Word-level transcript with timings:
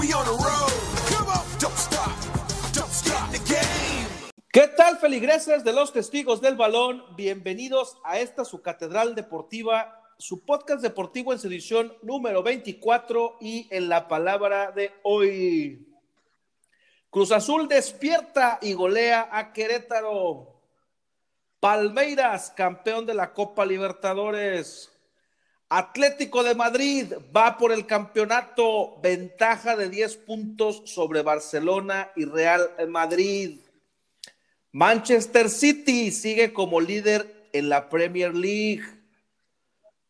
We 0.00 0.12
on 0.12 0.24
the 0.24 0.32
road. 0.32 0.72
Come 1.08 1.28
on. 1.28 1.44
Don't 1.60 1.76
stop. 1.76 2.10
Don't 2.72 2.90
stop 2.90 3.30
the 3.30 3.38
game. 3.38 4.08
¿Qué 4.52 4.66
tal, 4.66 4.98
feligreses 4.98 5.62
de 5.62 5.72
los 5.72 5.92
testigos 5.92 6.40
del 6.40 6.56
balón? 6.56 7.04
Bienvenidos 7.14 7.98
a 8.02 8.18
esta 8.18 8.44
su 8.44 8.62
catedral 8.62 9.14
deportiva, 9.14 10.02
su 10.18 10.44
podcast 10.44 10.82
deportivo 10.82 11.32
en 11.32 11.38
su 11.38 11.46
edición 11.46 11.92
número 12.02 12.42
24 12.42 13.36
y 13.40 13.68
en 13.70 13.88
la 13.88 14.08
palabra 14.08 14.72
de 14.72 14.92
hoy. 15.04 15.86
Cruz 17.10 17.30
Azul 17.30 17.68
despierta 17.68 18.58
y 18.60 18.72
golea 18.72 19.28
a 19.30 19.52
Querétaro. 19.52 20.60
Palmeiras, 21.60 22.52
campeón 22.56 23.06
de 23.06 23.14
la 23.14 23.32
Copa 23.32 23.64
Libertadores. 23.64 24.99
Atlético 25.72 26.42
de 26.42 26.56
Madrid 26.56 27.12
va 27.34 27.56
por 27.56 27.70
el 27.70 27.86
campeonato, 27.86 28.98
ventaja 29.00 29.76
de 29.76 29.88
10 29.88 30.16
puntos 30.16 30.82
sobre 30.86 31.22
Barcelona 31.22 32.10
y 32.16 32.24
Real 32.24 32.72
Madrid. 32.88 33.60
Manchester 34.72 35.48
City 35.48 36.10
sigue 36.10 36.52
como 36.52 36.80
líder 36.80 37.48
en 37.52 37.68
la 37.68 37.88
Premier 37.88 38.34
League. 38.34 38.82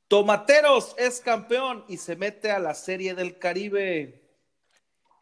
Tomateros 0.09 0.95
es 0.97 1.20
campeón 1.20 1.84
y 1.89 1.98
se 1.98 2.17
mete 2.17 2.51
a 2.51 2.59
la 2.59 2.73
Serie 2.73 3.15
del 3.15 3.39
Caribe. 3.39 4.19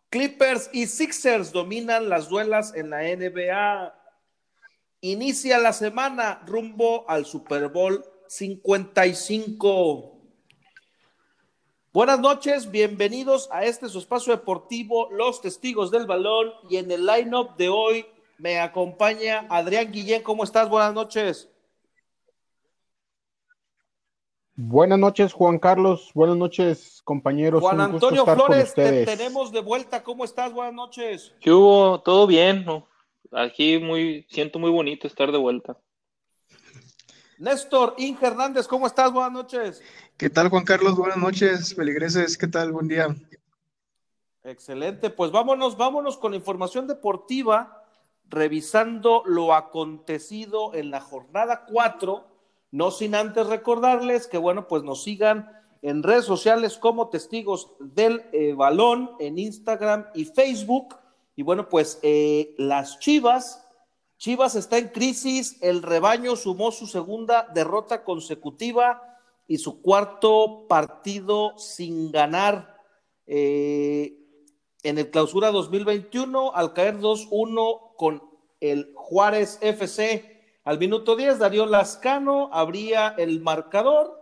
Clippers 0.09 0.71
y 0.73 0.87
Sixers 0.87 1.51
dominan 1.51 2.09
las 2.09 2.29
duelas 2.29 2.77
en 2.77 2.91
la 2.91 3.03
NBA. 3.03 3.93
Inicia 5.01 5.59
la 5.59 5.73
semana 5.73 6.45
rumbo 6.47 7.11
al 7.11 7.27
Super 7.27 7.67
Bowl 7.67 8.05
55. 8.29 10.18
Buenas 11.99 12.21
noches, 12.21 12.71
bienvenidos 12.71 13.49
a 13.51 13.65
este 13.65 13.89
su 13.89 13.99
espacio 13.99 14.33
deportivo, 14.33 15.09
Los 15.11 15.41
Testigos 15.41 15.91
del 15.91 16.07
Balón. 16.07 16.53
Y 16.71 16.77
en 16.77 16.93
el 16.93 17.05
line-up 17.05 17.57
de 17.57 17.71
hoy 17.71 18.07
me 18.39 18.61
acompaña 18.61 19.49
Adrián 19.51 19.91
Guillén. 19.91 20.23
¿Cómo 20.23 20.45
estás? 20.45 20.69
Buenas 20.69 20.95
noches. 20.95 21.51
Buenas 24.55 25.01
noches, 25.01 25.33
Juan 25.33 25.59
Carlos. 25.59 26.13
Buenas 26.15 26.37
noches, 26.37 27.03
compañeros. 27.03 27.63
Juan 27.63 27.81
Antonio 27.81 28.21
estar 28.21 28.37
con 28.37 28.47
Flores, 28.47 28.75
te 28.75 29.05
tenemos 29.05 29.51
de 29.51 29.61
vuelta. 29.61 30.05
¿Cómo 30.05 30.25
estás? 30.25 30.53
Buenas 30.53 30.75
noches. 30.75 31.35
¿Qué 31.41 31.51
hubo? 31.51 32.01
¿Todo 32.03 32.29
bien? 32.29 32.65
¿no? 32.65 32.87
Aquí 33.33 33.81
muy, 33.81 34.25
siento 34.31 34.61
muy 34.61 34.71
bonito 34.71 35.09
estar 35.09 35.33
de 35.33 35.39
vuelta. 35.39 35.77
Néstor 37.39 37.95
Inge 37.99 38.27
Hernández, 38.27 38.67
¿cómo 38.67 38.87
estás? 38.87 39.13
Buenas 39.13 39.33
noches. 39.33 39.81
¿Qué 40.17 40.29
tal, 40.29 40.49
Juan 40.49 40.65
Carlos? 40.65 40.97
Buenas 40.97 41.19
noches, 41.19 41.73
feligreses. 41.73 42.37
¿Qué 42.37 42.49
tal? 42.49 42.73
Buen 42.73 42.89
día. 42.89 43.15
Excelente, 44.43 45.11
pues 45.11 45.31
vámonos, 45.31 45.77
vámonos 45.77 46.17
con 46.17 46.35
información 46.35 46.89
deportiva, 46.89 47.85
revisando 48.29 49.23
lo 49.25 49.55
acontecido 49.55 50.75
en 50.75 50.91
la 50.91 51.01
jornada 51.01 51.65
4, 51.67 52.27
no 52.73 52.91
sin 52.91 53.15
antes 53.15 53.47
recordarles 53.47 54.27
que, 54.27 54.39
bueno, 54.39 54.67
pues 54.67 54.83
nos 54.83 55.05
sigan 55.05 55.53
en 55.83 56.03
redes 56.03 56.25
sociales 56.25 56.77
como 56.77 57.09
testigos 57.09 57.71
del 57.79 58.25
eh, 58.33 58.55
balón, 58.55 59.13
en 59.21 59.39
Instagram 59.39 60.07
y 60.15 60.25
Facebook. 60.25 60.97
Y 61.37 61.43
bueno, 61.43 61.69
pues 61.69 62.01
eh, 62.03 62.55
las 62.59 62.99
Chivas, 62.99 63.68
Chivas 64.19 64.57
está 64.57 64.79
en 64.79 64.89
crisis, 64.89 65.57
el 65.61 65.81
rebaño 65.83 66.35
sumó 66.35 66.73
su 66.73 66.89
segunda 66.89 67.49
derrota 67.55 68.03
consecutiva 68.03 69.01
y 69.47 69.59
su 69.59 69.81
cuarto 69.81 70.67
partido 70.69 71.57
sin 71.57 72.11
ganar. 72.11 72.77
Eh, 73.27 74.19
en 74.83 74.99
el 74.99 75.11
clausura 75.11 75.51
2021 75.51 76.53
al 76.55 76.73
caer 76.73 76.99
2-1 76.99 77.95
con 77.97 78.23
el 78.61 78.93
Juárez 78.95 79.59
FC. 79.61 80.61
Al 80.65 80.79
minuto 80.79 81.17
10, 81.17 81.39
Darío 81.39 81.67
Lascano 81.67 82.51
abría 82.53 83.15
el 83.19 83.41
marcador 83.41 84.21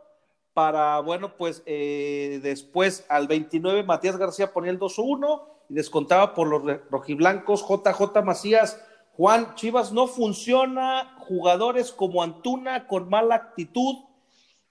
para, 0.52 1.00
bueno, 1.00 1.36
pues 1.36 1.62
eh, 1.66 2.40
después 2.42 3.04
al 3.08 3.28
29, 3.28 3.82
Matías 3.82 4.16
García 4.16 4.52
ponía 4.52 4.70
el 4.70 4.78
2-1 4.78 5.42
y 5.68 5.74
descontaba 5.74 6.34
por 6.34 6.48
los 6.48 6.80
rojiblancos 6.90 7.66
JJ 7.66 8.22
Macías. 8.24 8.82
Juan 9.16 9.54
Chivas 9.54 9.92
no 9.92 10.06
funciona, 10.06 11.14
jugadores 11.20 11.90
como 11.90 12.22
Antuna 12.22 12.86
con 12.86 13.08
mala 13.08 13.34
actitud, 13.34 13.96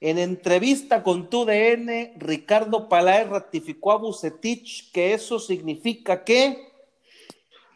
en 0.02 0.20
entrevista 0.20 1.02
con 1.02 1.30
TUDN, 1.30 2.14
Ricardo 2.18 2.88
Paláez 2.88 3.28
ratificó 3.28 3.92
a 3.94 3.98
Bucetich 3.98 4.92
que 4.92 5.14
eso 5.14 5.40
significa 5.40 6.24
que 6.24 6.68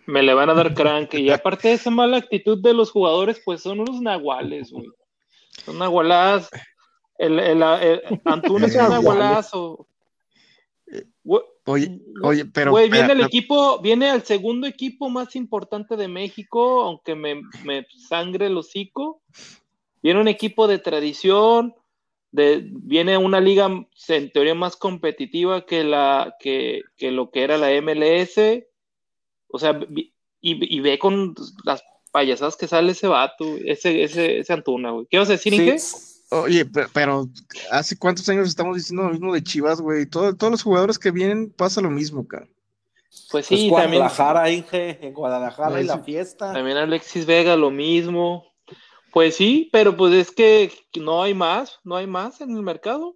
Me 0.05 0.21
le 0.21 0.33
van 0.33 0.49
a 0.49 0.53
dar 0.53 0.73
crank. 0.75 1.13
Y 1.15 1.31
aparte 1.31 1.69
de 1.69 1.73
esa 1.75 1.89
mala 1.89 2.17
actitud 2.17 2.61
de 2.61 2.73
los 2.73 2.91
jugadores, 2.91 3.41
pues 3.43 3.61
son 3.61 3.79
unos 3.79 3.99
nahuales, 4.01 4.71
güey. 4.71 4.87
Son 5.65 5.79
nahualadas. 5.79 6.49
El, 7.17 7.39
el, 7.39 7.63
el- 7.63 8.01
Antuna 8.25 8.67
es 8.67 8.75
un 8.75 8.89
nahualazo. 8.89 9.87
Oye, 11.69 12.01
oye, 12.23 12.45
pero. 12.45 12.71
güey, 12.71 12.89
viene 12.89 13.13
el 13.13 13.21
equipo, 13.21 13.79
viene 13.79 14.09
al 14.09 14.23
segundo 14.23 14.65
equipo 14.65 15.07
más 15.07 15.35
importante 15.35 15.95
de 15.97 16.07
México, 16.07 16.81
aunque 16.81 17.13
me, 17.13 17.43
me 17.63 17.85
sangre 18.07 18.47
el 18.47 18.57
hocico. 18.57 19.21
Viene 20.01 20.19
un 20.19 20.27
equipo 20.27 20.67
de 20.67 20.79
tradición, 20.79 21.75
de, 22.31 22.67
viene 22.71 23.19
una 23.19 23.39
liga 23.39 23.69
en 24.07 24.31
teoría 24.31 24.55
más 24.55 24.77
competitiva 24.77 25.67
que, 25.67 25.83
la, 25.83 26.35
que, 26.39 26.81
que 26.97 27.11
lo 27.11 27.29
que 27.29 27.43
era 27.43 27.59
la 27.59 27.69
MLS. 27.83 28.63
O 29.49 29.59
sea, 29.59 29.79
y, 29.93 30.11
y 30.41 30.79
ve 30.79 30.97
con 30.97 31.35
las 31.65 31.83
payasadas 32.11 32.57
que 32.57 32.65
sale 32.65 32.93
ese 32.93 33.05
vato, 33.07 33.45
ese, 33.63 34.01
ese, 34.01 34.39
ese 34.39 34.53
Antuna, 34.53 34.89
güey. 34.89 35.05
¿Qué 35.07 35.19
vas 35.19 35.29
a 35.29 35.33
decir, 35.33 35.53
Inge? 35.53 35.77
Oye, 36.31 36.65
pero, 36.65 36.87
pero 36.93 37.29
¿hace 37.71 37.97
cuántos 37.97 38.27
años 38.29 38.47
estamos 38.47 38.77
diciendo 38.77 39.03
lo 39.03 39.09
mismo 39.11 39.33
de 39.33 39.43
Chivas, 39.43 39.81
güey? 39.81 40.05
Todo- 40.05 40.35
todos 40.35 40.51
los 40.51 40.63
jugadores 40.63 40.99
que 40.99 41.11
vienen 41.11 41.51
pasa 41.51 41.81
lo 41.81 41.89
mismo, 41.89 42.27
cara. 42.27 42.47
Pues 43.31 43.47
sí, 43.47 43.55
sí, 43.57 43.69
también, 43.71 44.01
Guadalajara, 44.03 44.51
Inge, 44.51 44.99
en 45.07 45.13
Guadalajara 45.13 45.81
y 45.81 45.85
la 45.85 45.95
Sí. 45.97 46.01
fiesta. 46.05 46.53
también 46.53 46.77
Alexis 46.77 47.25
Vega 47.25 47.55
lo 47.55 47.71
mismo. 47.71 48.45
Pues 49.11 49.35
sí, 49.35 49.69
pero 49.71 49.97
pues 49.97 50.13
es 50.13 50.29
que 50.31 50.71
no 50.99 51.23
hay 51.23 51.33
más, 51.33 51.79
no 51.83 51.95
hay 51.95 52.05
más 52.05 52.41
en 52.41 52.51
el 52.55 52.61
mercado. 52.61 53.15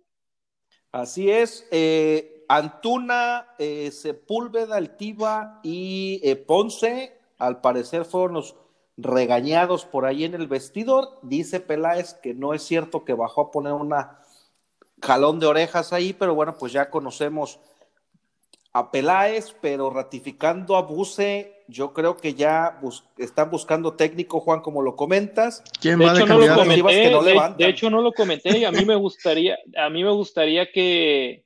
Así 0.91 1.29
es. 1.29 1.68
eh, 1.72 2.44
Antuna, 2.50 3.47
eh, 3.59 3.91
Sepúlveda, 3.91 4.75
Altiva 4.75 5.59
y 5.63 6.19
eh, 6.23 6.35
Ponce, 6.35 7.18
al 7.38 7.62
parecer 7.62 8.06
fueron 8.06 8.34
los 8.34 8.56
regañados 8.97 9.85
por 9.85 10.05
ahí 10.05 10.23
en 10.23 10.33
el 10.35 10.47
vestidor. 10.47 11.19
Dice 11.23 11.59
Peláez 11.59 12.13
que 12.15 12.33
no 12.33 12.53
es 12.53 12.63
cierto 12.63 13.03
que 13.05 13.13
bajó 13.13 13.41
a 13.41 13.51
poner 13.51 13.73
una 13.73 14.19
jalón 15.01 15.39
de 15.39 15.47
orejas 15.47 15.93
ahí, 15.93 16.13
pero 16.13 16.35
bueno, 16.35 16.55
pues 16.57 16.71
ya 16.73 16.89
conocemos 16.89 17.59
a 18.71 18.89
Peláez, 18.91 19.55
pero 19.61 19.89
ratificando 19.91 20.75
a 20.75 20.81
Buse, 20.81 21.63
yo 21.67 21.93
creo 21.93 22.17
que 22.17 22.33
ya 22.33 22.79
bus- 22.81 23.03
están 23.17 23.51
buscando 23.51 23.93
técnico, 23.93 24.39
Juan, 24.39 24.61
como 24.61 24.81
lo 24.81 24.95
comentas. 24.95 25.63
¿Quién 25.79 25.99
De 25.99 26.05
va 26.05 26.13
de 26.13 26.21
hecho, 26.23 26.27
no 26.27 26.39
lo 26.39 26.55
comenté, 26.55 27.03
que 27.03 27.11
no 27.11 27.23
de- 27.23 27.69
hecho 27.69 27.89
no 27.91 28.01
lo 28.01 28.11
comenté 28.13 28.57
y 28.57 28.65
a 28.65 28.71
mí 28.71 28.83
me 28.85 28.95
gustaría, 28.95 29.57
a 29.77 29.89
mí 29.89 30.03
me 30.03 30.09
gustaría 30.11 30.71
que, 30.71 31.45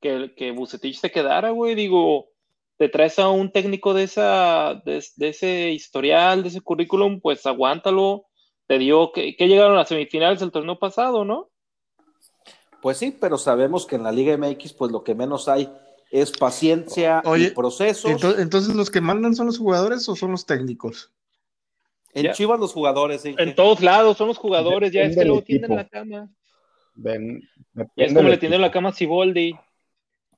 que, 0.00 0.32
que 0.34 0.52
Vucetich 0.52 0.98
se 0.98 1.10
quedara, 1.10 1.50
güey, 1.50 1.74
digo, 1.74 2.28
te 2.78 2.88
traes 2.88 3.18
a 3.18 3.28
un 3.28 3.52
técnico 3.52 3.94
de 3.94 4.04
esa, 4.04 4.80
de, 4.84 5.04
de 5.16 5.28
ese 5.28 5.70
historial, 5.70 6.42
de 6.42 6.48
ese 6.48 6.60
currículum, 6.60 7.20
pues 7.20 7.46
aguántalo, 7.46 8.26
te 8.66 8.78
dio, 8.78 9.12
que, 9.12 9.36
que 9.36 9.46
llegaron 9.48 9.74
a 9.74 9.78
las 9.80 9.88
semifinales 9.88 10.40
del 10.40 10.50
torneo 10.50 10.78
pasado, 10.78 11.24
¿no? 11.24 11.50
Pues 12.80 12.96
sí, 12.98 13.16
pero 13.20 13.38
sabemos 13.38 13.86
que 13.86 13.96
en 13.96 14.02
la 14.02 14.10
Liga 14.12 14.32
MX, 14.36 14.72
pues 14.72 14.90
lo 14.90 15.04
que 15.04 15.14
menos 15.14 15.48
hay 15.48 15.72
es 16.10 16.32
paciencia 16.32 17.22
y 17.38 17.50
procesos. 17.50 18.10
Ento- 18.10 18.38
Entonces, 18.38 18.74
¿los 18.74 18.90
que 18.90 19.00
mandan 19.00 19.34
son 19.36 19.46
los 19.46 19.58
jugadores 19.58 20.08
o 20.08 20.16
son 20.16 20.32
los 20.32 20.44
técnicos? 20.46 21.12
en 22.14 22.24
ya. 22.24 22.32
Chivas 22.32 22.60
los 22.60 22.72
jugadores, 22.74 23.22
sí. 23.22 23.34
En 23.38 23.54
todos 23.54 23.80
lados, 23.80 24.18
son 24.18 24.28
los 24.28 24.36
jugadores, 24.36 24.92
ya 24.92 25.02
es 25.04 25.16
que 25.16 25.24
luego 25.24 25.40
equipo. 25.40 25.74
la 25.76 25.88
cama, 25.88 26.28
Ven- 26.94 27.40
ya 27.74 28.04
es 28.04 28.12
como 28.12 28.28
le 28.28 28.36
tienden 28.36 28.60
la 28.60 28.70
cama 28.70 28.90
a 28.90 28.92
Siboldi. 28.92 29.54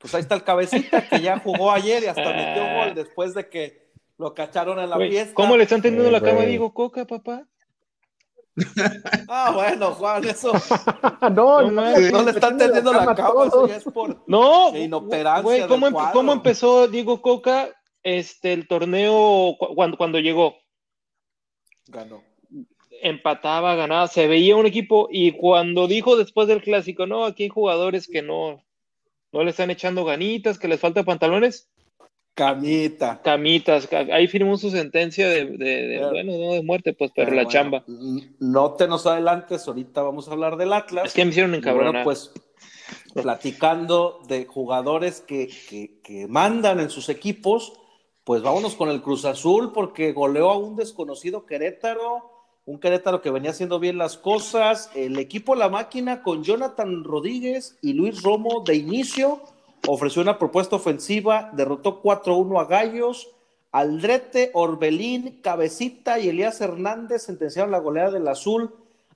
Pues 0.04 0.14
ahí 0.16 0.20
está 0.20 0.34
el 0.34 0.44
cabecita 0.44 1.08
que 1.08 1.18
ya 1.22 1.38
jugó 1.38 1.72
ayer 1.72 2.02
y 2.02 2.06
hasta 2.08 2.30
metió 2.30 2.62
gol 2.74 2.94
después 2.94 3.32
de 3.32 3.48
que 3.48 3.88
lo 4.18 4.34
cacharon 4.34 4.78
en 4.78 4.90
la 4.90 4.96
Güey, 4.96 5.08
fiesta. 5.10 5.32
¿Cómo 5.32 5.56
le 5.56 5.62
están 5.62 5.80
tendiendo 5.80 6.10
Eh, 6.10 6.12
la 6.12 6.20
cama 6.20 6.42
a. 6.42 6.44
Diego 6.44 6.74
Coca, 6.74 7.06
papá? 7.06 7.46
Ah, 9.28 9.50
bueno, 9.54 9.92
Juan, 9.92 10.24
eso 10.24 10.52
no, 11.22 11.30
No 11.30 11.62
no, 11.62 11.70
mames. 11.72 12.12
no 12.12 12.22
le 12.22 12.30
están 12.32 12.58
tendiendo 12.58 12.92
la 12.92 13.14
cama, 13.14 13.46
eso 13.46 13.66
ya 13.66 13.76
es 13.76 13.84
por 13.84 14.22
No, 14.28 14.70
güey, 14.70 15.66
¿cómo, 15.66 15.88
empe- 15.88 16.12
cómo 16.12 16.32
empezó 16.34 16.86
Diego 16.86 17.22
Coca 17.22 17.70
este, 18.02 18.52
el 18.52 18.68
torneo 18.68 19.56
cu- 19.58 19.74
cuando, 19.74 19.96
cuando 19.96 20.18
llegó? 20.20 20.54
ganó. 21.88 22.22
Empataba, 23.02 23.74
ganaba, 23.74 24.06
se 24.08 24.26
veía 24.28 24.54
un 24.56 24.66
equipo 24.66 25.08
y 25.10 25.32
cuando 25.32 25.88
dijo 25.88 26.16
después 26.16 26.46
del 26.46 26.62
clásico, 26.62 27.06
no, 27.06 27.24
aquí 27.24 27.44
hay 27.44 27.48
jugadores 27.48 28.06
que 28.06 28.22
no, 28.22 28.62
no 29.34 29.44
le 29.44 29.50
están 29.50 29.70
echando 29.70 30.04
ganitas, 30.04 30.58
que 30.58 30.69
les 30.69 30.81
falta 30.81 31.02
pantalones. 31.02 31.69
Camita. 32.34 33.20
Camitas, 33.22 33.86
ca- 33.86 34.06
ahí 34.12 34.26
firmó 34.26 34.56
su 34.56 34.70
sentencia 34.70 35.28
de, 35.28 35.44
de- 35.44 35.56
de- 35.56 35.96
Pero- 35.98 36.10
bueno, 36.10 36.32
no 36.32 36.52
de 36.54 36.62
muerte, 36.62 36.92
pues, 36.92 37.12
pero, 37.14 37.31
la 37.31 37.44
bueno, 37.44 37.50
chamba. 37.50 37.84
No 38.40 38.72
te 38.72 38.88
nos 38.88 39.06
adelantes, 39.06 39.69
ahorita 39.69 40.02
vamos 40.02 40.26
a 40.28 40.32
hablar 40.32 40.56
del 40.56 40.72
Atlas. 40.72 41.06
Es 41.06 41.14
que 41.14 41.25
me 41.25 41.31
hicieron 41.31 41.54
encabronar. 41.54 41.92
Bueno, 41.92 42.04
pues 42.04 42.32
platicando 43.22 44.20
de 44.26 44.46
jugadores 44.46 45.20
que, 45.20 45.48
que- 45.69 46.00
que 46.02 46.26
mandan 46.26 46.81
en 46.81 46.90
sus 46.90 47.08
equipos, 47.08 47.72
pues 48.25 48.42
vámonos 48.42 48.75
con 48.75 48.88
el 48.88 49.00
Cruz 49.02 49.25
Azul 49.25 49.72
porque 49.72 50.12
goleó 50.12 50.50
a 50.50 50.58
un 50.58 50.75
desconocido 50.76 51.46
Querétaro, 51.46 52.33
un 52.66 52.78
Querétaro 52.78 53.20
que 53.20 53.31
venía 53.31 53.50
haciendo 53.50 53.78
bien 53.78 53.99
las 53.99 54.16
cosas. 54.16 54.90
El 54.94 55.19
equipo 55.19 55.55
La 55.55 55.69
Máquina 55.69 56.22
con 56.22 56.43
Jonathan 56.43 57.05
Rodríguez 57.05 57.76
y 57.82 57.93
Luis 57.93 58.22
Romo 58.22 58.62
de 58.64 58.76
inicio 58.76 59.43
ofreció 59.87 60.22
una 60.22 60.38
propuesta 60.38 60.76
ofensiva, 60.76 61.50
derrotó 61.52 62.02
4-1 62.02 62.61
a 62.61 62.64
Gallos. 62.64 63.28
Aldrete, 63.70 64.50
Orbelín, 64.55 65.40
Cabecita 65.43 66.20
y 66.20 66.28
Elías 66.28 66.61
Hernández 66.61 67.25
sentenciaron 67.25 67.72
la 67.72 67.81
goleada 67.81 68.12
del 68.12 68.28
Azul. 68.28 68.72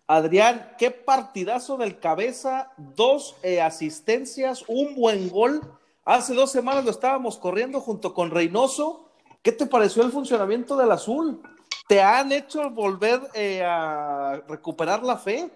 Adrián, 0.09 0.73
qué 0.79 0.91
partidazo 0.91 1.77
del 1.77 2.01
cabeza, 2.01 2.73
dos 2.77 3.37
eh, 3.43 3.61
asistencias, 3.61 4.65
un 4.67 4.97
buen 4.97 5.29
gol. 5.29 5.61
Hace 6.05 6.35
dos 6.35 6.51
semanas 6.51 6.85
lo 6.85 6.91
estábamos 6.91 7.39
corriendo 7.39 7.81
junto 7.81 8.15
con 8.15 8.31
Reynoso. 8.31 9.09
¿Qué 9.43 9.53
te 9.53 9.67
pareció 9.67 10.03
el 10.03 10.11
funcionamiento 10.11 10.77
del 10.77 10.91
azul? 10.91 11.41
¿Te 11.89 12.03
han 12.03 12.33
hecho 12.33 12.69
volver 12.71 13.19
eh, 13.33 13.65
a 13.65 14.43
recuperar 14.47 15.03
la 15.03 15.17
fe? 15.17 15.51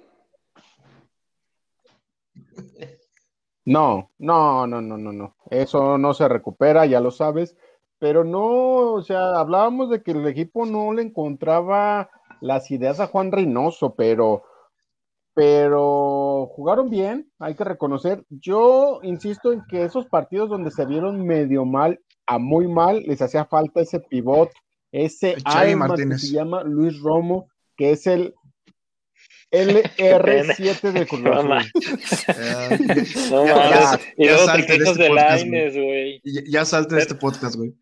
No, 3.66 4.10
no, 4.18 4.66
no, 4.66 4.80
no, 4.80 4.96
no, 4.96 5.12
no. 5.12 5.36
Eso 5.50 5.98
no 5.98 6.14
se 6.14 6.26
recupera, 6.28 6.86
ya 6.86 7.00
lo 7.00 7.10
sabes. 7.10 7.54
Pero 7.98 8.24
no, 8.24 8.94
o 8.94 9.02
sea, 9.02 9.38
hablábamos 9.38 9.90
de 9.90 10.02
que 10.02 10.12
el 10.12 10.26
equipo 10.26 10.64
no 10.64 10.92
le 10.94 11.02
encontraba 11.02 12.08
las 12.40 12.70
ideas 12.70 12.98
a 12.98 13.06
Juan 13.08 13.30
Reynoso, 13.30 13.94
pero, 13.94 14.42
pero 15.34 16.48
jugaron 16.50 16.88
bien, 16.88 17.30
hay 17.38 17.54
que 17.54 17.64
reconocer. 17.64 18.24
Yo 18.30 19.00
insisto 19.02 19.52
en 19.52 19.62
que 19.68 19.84
esos 19.84 20.06
partidos 20.06 20.48
donde 20.48 20.70
se 20.70 20.86
vieron 20.86 21.26
medio 21.26 21.66
mal 21.66 22.00
a 22.26 22.38
muy 22.38 22.66
mal, 22.68 23.02
les 23.02 23.20
hacía 23.20 23.44
falta 23.44 23.82
ese 23.82 24.00
pivot, 24.00 24.50
ese 24.92 25.36
Chavi 25.42 25.70
alma 25.72 25.88
Martínez. 25.88 26.20
que 26.20 26.26
se 26.28 26.32
llama 26.34 26.62
Luis 26.62 27.00
Romo, 27.00 27.48
que 27.76 27.90
es 27.92 28.06
el 28.06 28.34
LR7 29.52 30.92
de 30.92 31.06
Cruz 31.06 31.20
No 31.22 31.58
Eh, 31.58 32.78
no 33.30 33.46
Ya- 33.46 33.54
mames. 33.54 33.70
ya- 33.70 34.00
y 34.16 34.24
ya 34.26 34.32
luego 34.32 34.40
te 34.40 34.46
salte 34.46 34.78
de 34.78 34.84
este 34.90 35.08
Laines, 35.10 35.74
güey. 35.74 36.20
ya, 36.24 36.42
ya 36.48 36.64
salte 36.64 36.94
de 36.94 37.00
este 37.02 37.14
podcast, 37.14 37.56
güey. 37.56 37.74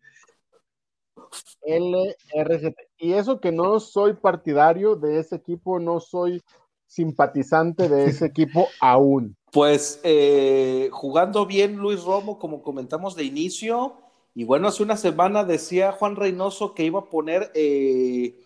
LRGT. 1.65 2.75
Y 2.97 3.13
eso 3.13 3.39
que 3.39 3.51
no 3.51 3.79
soy 3.79 4.13
partidario 4.13 4.95
de 4.95 5.19
ese 5.19 5.35
equipo, 5.35 5.79
no 5.79 5.99
soy 5.99 6.41
simpatizante 6.87 7.87
de 7.87 8.05
ese 8.05 8.25
equipo 8.25 8.67
aún. 8.81 9.35
Pues 9.51 9.99
eh, 10.03 10.89
jugando 10.91 11.45
bien 11.45 11.77
Luis 11.77 12.03
Romo, 12.03 12.39
como 12.39 12.61
comentamos 12.61 13.15
de 13.15 13.23
inicio, 13.23 13.95
y 14.33 14.43
bueno, 14.45 14.67
hace 14.67 14.83
una 14.83 14.97
semana 14.97 15.43
decía 15.43 15.91
Juan 15.91 16.15
Reynoso 16.15 16.73
que 16.73 16.85
iba 16.85 17.01
a 17.01 17.09
poner 17.09 17.51
eh, 17.53 18.39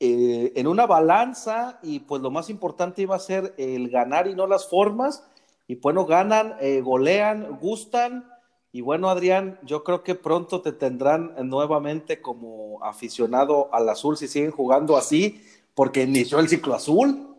eh, 0.00 0.52
en 0.56 0.66
una 0.66 0.86
balanza 0.86 1.78
y 1.82 2.00
pues 2.00 2.22
lo 2.22 2.30
más 2.30 2.48
importante 2.48 3.02
iba 3.02 3.16
a 3.16 3.20
ser 3.20 3.54
el 3.58 3.90
ganar 3.90 4.28
y 4.28 4.34
no 4.34 4.46
las 4.46 4.68
formas, 4.68 5.26
y 5.66 5.76
bueno, 5.76 6.06
ganan, 6.06 6.56
eh, 6.60 6.80
golean, 6.80 7.58
gustan, 7.60 8.28
y 8.72 8.80
bueno, 8.80 9.10
Adrián, 9.10 9.58
yo 9.62 9.84
creo 9.84 10.02
que 10.02 10.14
pronto 10.14 10.62
te 10.62 10.72
tendrán 10.72 11.34
nuevamente 11.48 12.22
como 12.22 12.82
aficionado 12.84 13.72
al 13.74 13.88
azul 13.88 14.16
si 14.16 14.28
siguen 14.28 14.52
jugando 14.52 14.96
así, 14.96 15.42
porque 15.74 16.02
inició 16.02 16.38
el 16.38 16.48
ciclo 16.48 16.74
azul. 16.74 17.36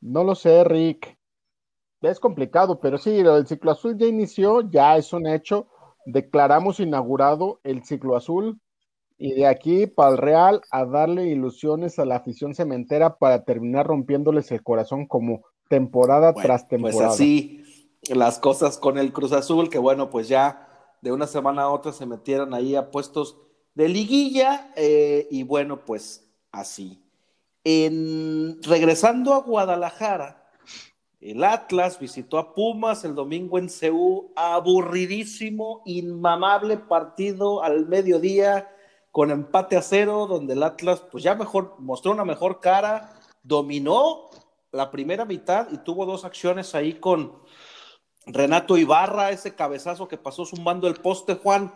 No 0.00 0.24
lo 0.24 0.34
sé, 0.34 0.64
Rick. 0.64 1.17
Es 2.00 2.20
complicado, 2.20 2.80
pero 2.80 2.98
sí, 2.98 3.18
el 3.18 3.46
ciclo 3.46 3.72
azul 3.72 3.96
ya 3.96 4.06
inició, 4.06 4.60
ya 4.70 4.96
es 4.96 5.12
un 5.12 5.26
hecho. 5.26 5.66
Declaramos 6.06 6.80
inaugurado 6.80 7.60
el 7.64 7.84
ciclo 7.84 8.16
azul 8.16 8.60
y 9.18 9.34
de 9.34 9.46
aquí 9.46 9.86
para 9.86 10.12
el 10.12 10.18
Real 10.18 10.62
a 10.70 10.84
darle 10.84 11.26
ilusiones 11.26 11.98
a 11.98 12.04
la 12.04 12.16
afición 12.16 12.54
cementera 12.54 13.16
para 13.16 13.44
terminar 13.44 13.86
rompiéndoles 13.86 14.50
el 14.52 14.62
corazón 14.62 15.06
como 15.06 15.42
temporada 15.68 16.32
Bueno, 16.32 16.46
tras 16.46 16.68
temporada. 16.68 17.08
Pues 17.08 17.14
así 17.14 17.64
las 18.08 18.38
cosas 18.38 18.78
con 18.78 18.98
el 18.98 19.12
Cruz 19.12 19.32
Azul, 19.32 19.68
que 19.70 19.78
bueno, 19.78 20.10
pues 20.10 20.28
ya 20.28 20.68
de 21.02 21.12
una 21.12 21.26
semana 21.26 21.62
a 21.62 21.70
otra 21.70 21.92
se 21.92 22.06
metieron 22.06 22.54
ahí 22.54 22.74
a 22.74 22.90
puestos 22.90 23.38
de 23.74 23.88
liguilla 23.88 24.72
eh, 24.76 25.26
y 25.30 25.42
bueno, 25.42 25.84
pues 25.84 26.28
así. 26.52 27.02
En, 27.64 28.62
regresando 28.62 29.34
a 29.34 29.42
Guadalajara, 29.42 30.47
el 31.20 31.42
Atlas 31.42 31.98
visitó 31.98 32.38
a 32.38 32.54
Pumas 32.54 33.04
el 33.04 33.14
domingo 33.14 33.58
en 33.58 33.68
Ceú, 33.68 34.32
aburridísimo, 34.36 35.82
inmamable 35.84 36.76
partido 36.76 37.62
al 37.62 37.86
mediodía 37.86 38.68
con 39.10 39.30
empate 39.30 39.76
a 39.76 39.82
cero, 39.82 40.26
donde 40.28 40.54
el 40.54 40.62
Atlas 40.62 41.02
pues 41.10 41.24
ya 41.24 41.34
mejor 41.34 41.74
mostró 41.78 42.12
una 42.12 42.24
mejor 42.24 42.60
cara, 42.60 43.14
dominó 43.42 44.30
la 44.70 44.90
primera 44.90 45.24
mitad 45.24 45.68
y 45.72 45.78
tuvo 45.78 46.06
dos 46.06 46.24
acciones 46.24 46.74
ahí 46.74 46.94
con 46.94 47.32
Renato 48.26 48.76
Ibarra, 48.76 49.30
ese 49.30 49.54
cabezazo 49.54 50.06
que 50.06 50.18
pasó 50.18 50.44
zumbando 50.44 50.86
el 50.86 50.94
poste, 50.94 51.34
Juan. 51.34 51.72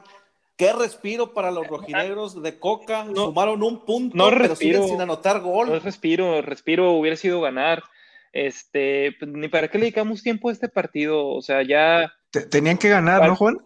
Qué 0.57 0.73
respiro 0.73 1.33
para 1.33 1.51
los 1.51 1.67
rojinegros 1.67 2.41
de 2.43 2.61
Coca. 2.61 3.05
No, 3.05 3.25
Sumaron 3.25 3.63
un 3.63 3.85
punto, 3.85 4.17
no 4.17 4.27
pero 4.27 4.49
respiro. 4.49 4.83
siguen 4.83 4.89
sin 4.91 5.01
anotar 5.01 5.41
gol. 5.41 5.71
No 5.71 5.77
es 5.77 5.83
respiro, 5.83 6.43
respiro 6.43 6.93
hubiera 6.93 7.17
sido 7.17 7.41
ganar. 7.41 7.83
Este, 8.33 9.15
pues, 9.19 9.31
ni 9.31 9.49
para 9.49 9.69
qué 9.69 9.79
le 9.79 9.85
dedicamos 9.85 10.23
tiempo 10.23 10.49
a 10.49 10.53
este 10.53 10.69
partido, 10.69 11.29
o 11.29 11.43
sea, 11.43 11.63
ya 11.63 12.13
Te- 12.31 12.47
tenían 12.47 12.79
que 12.79 12.89
ganar, 12.89 13.27
¿no, 13.27 13.37
Juan? 13.37 13.59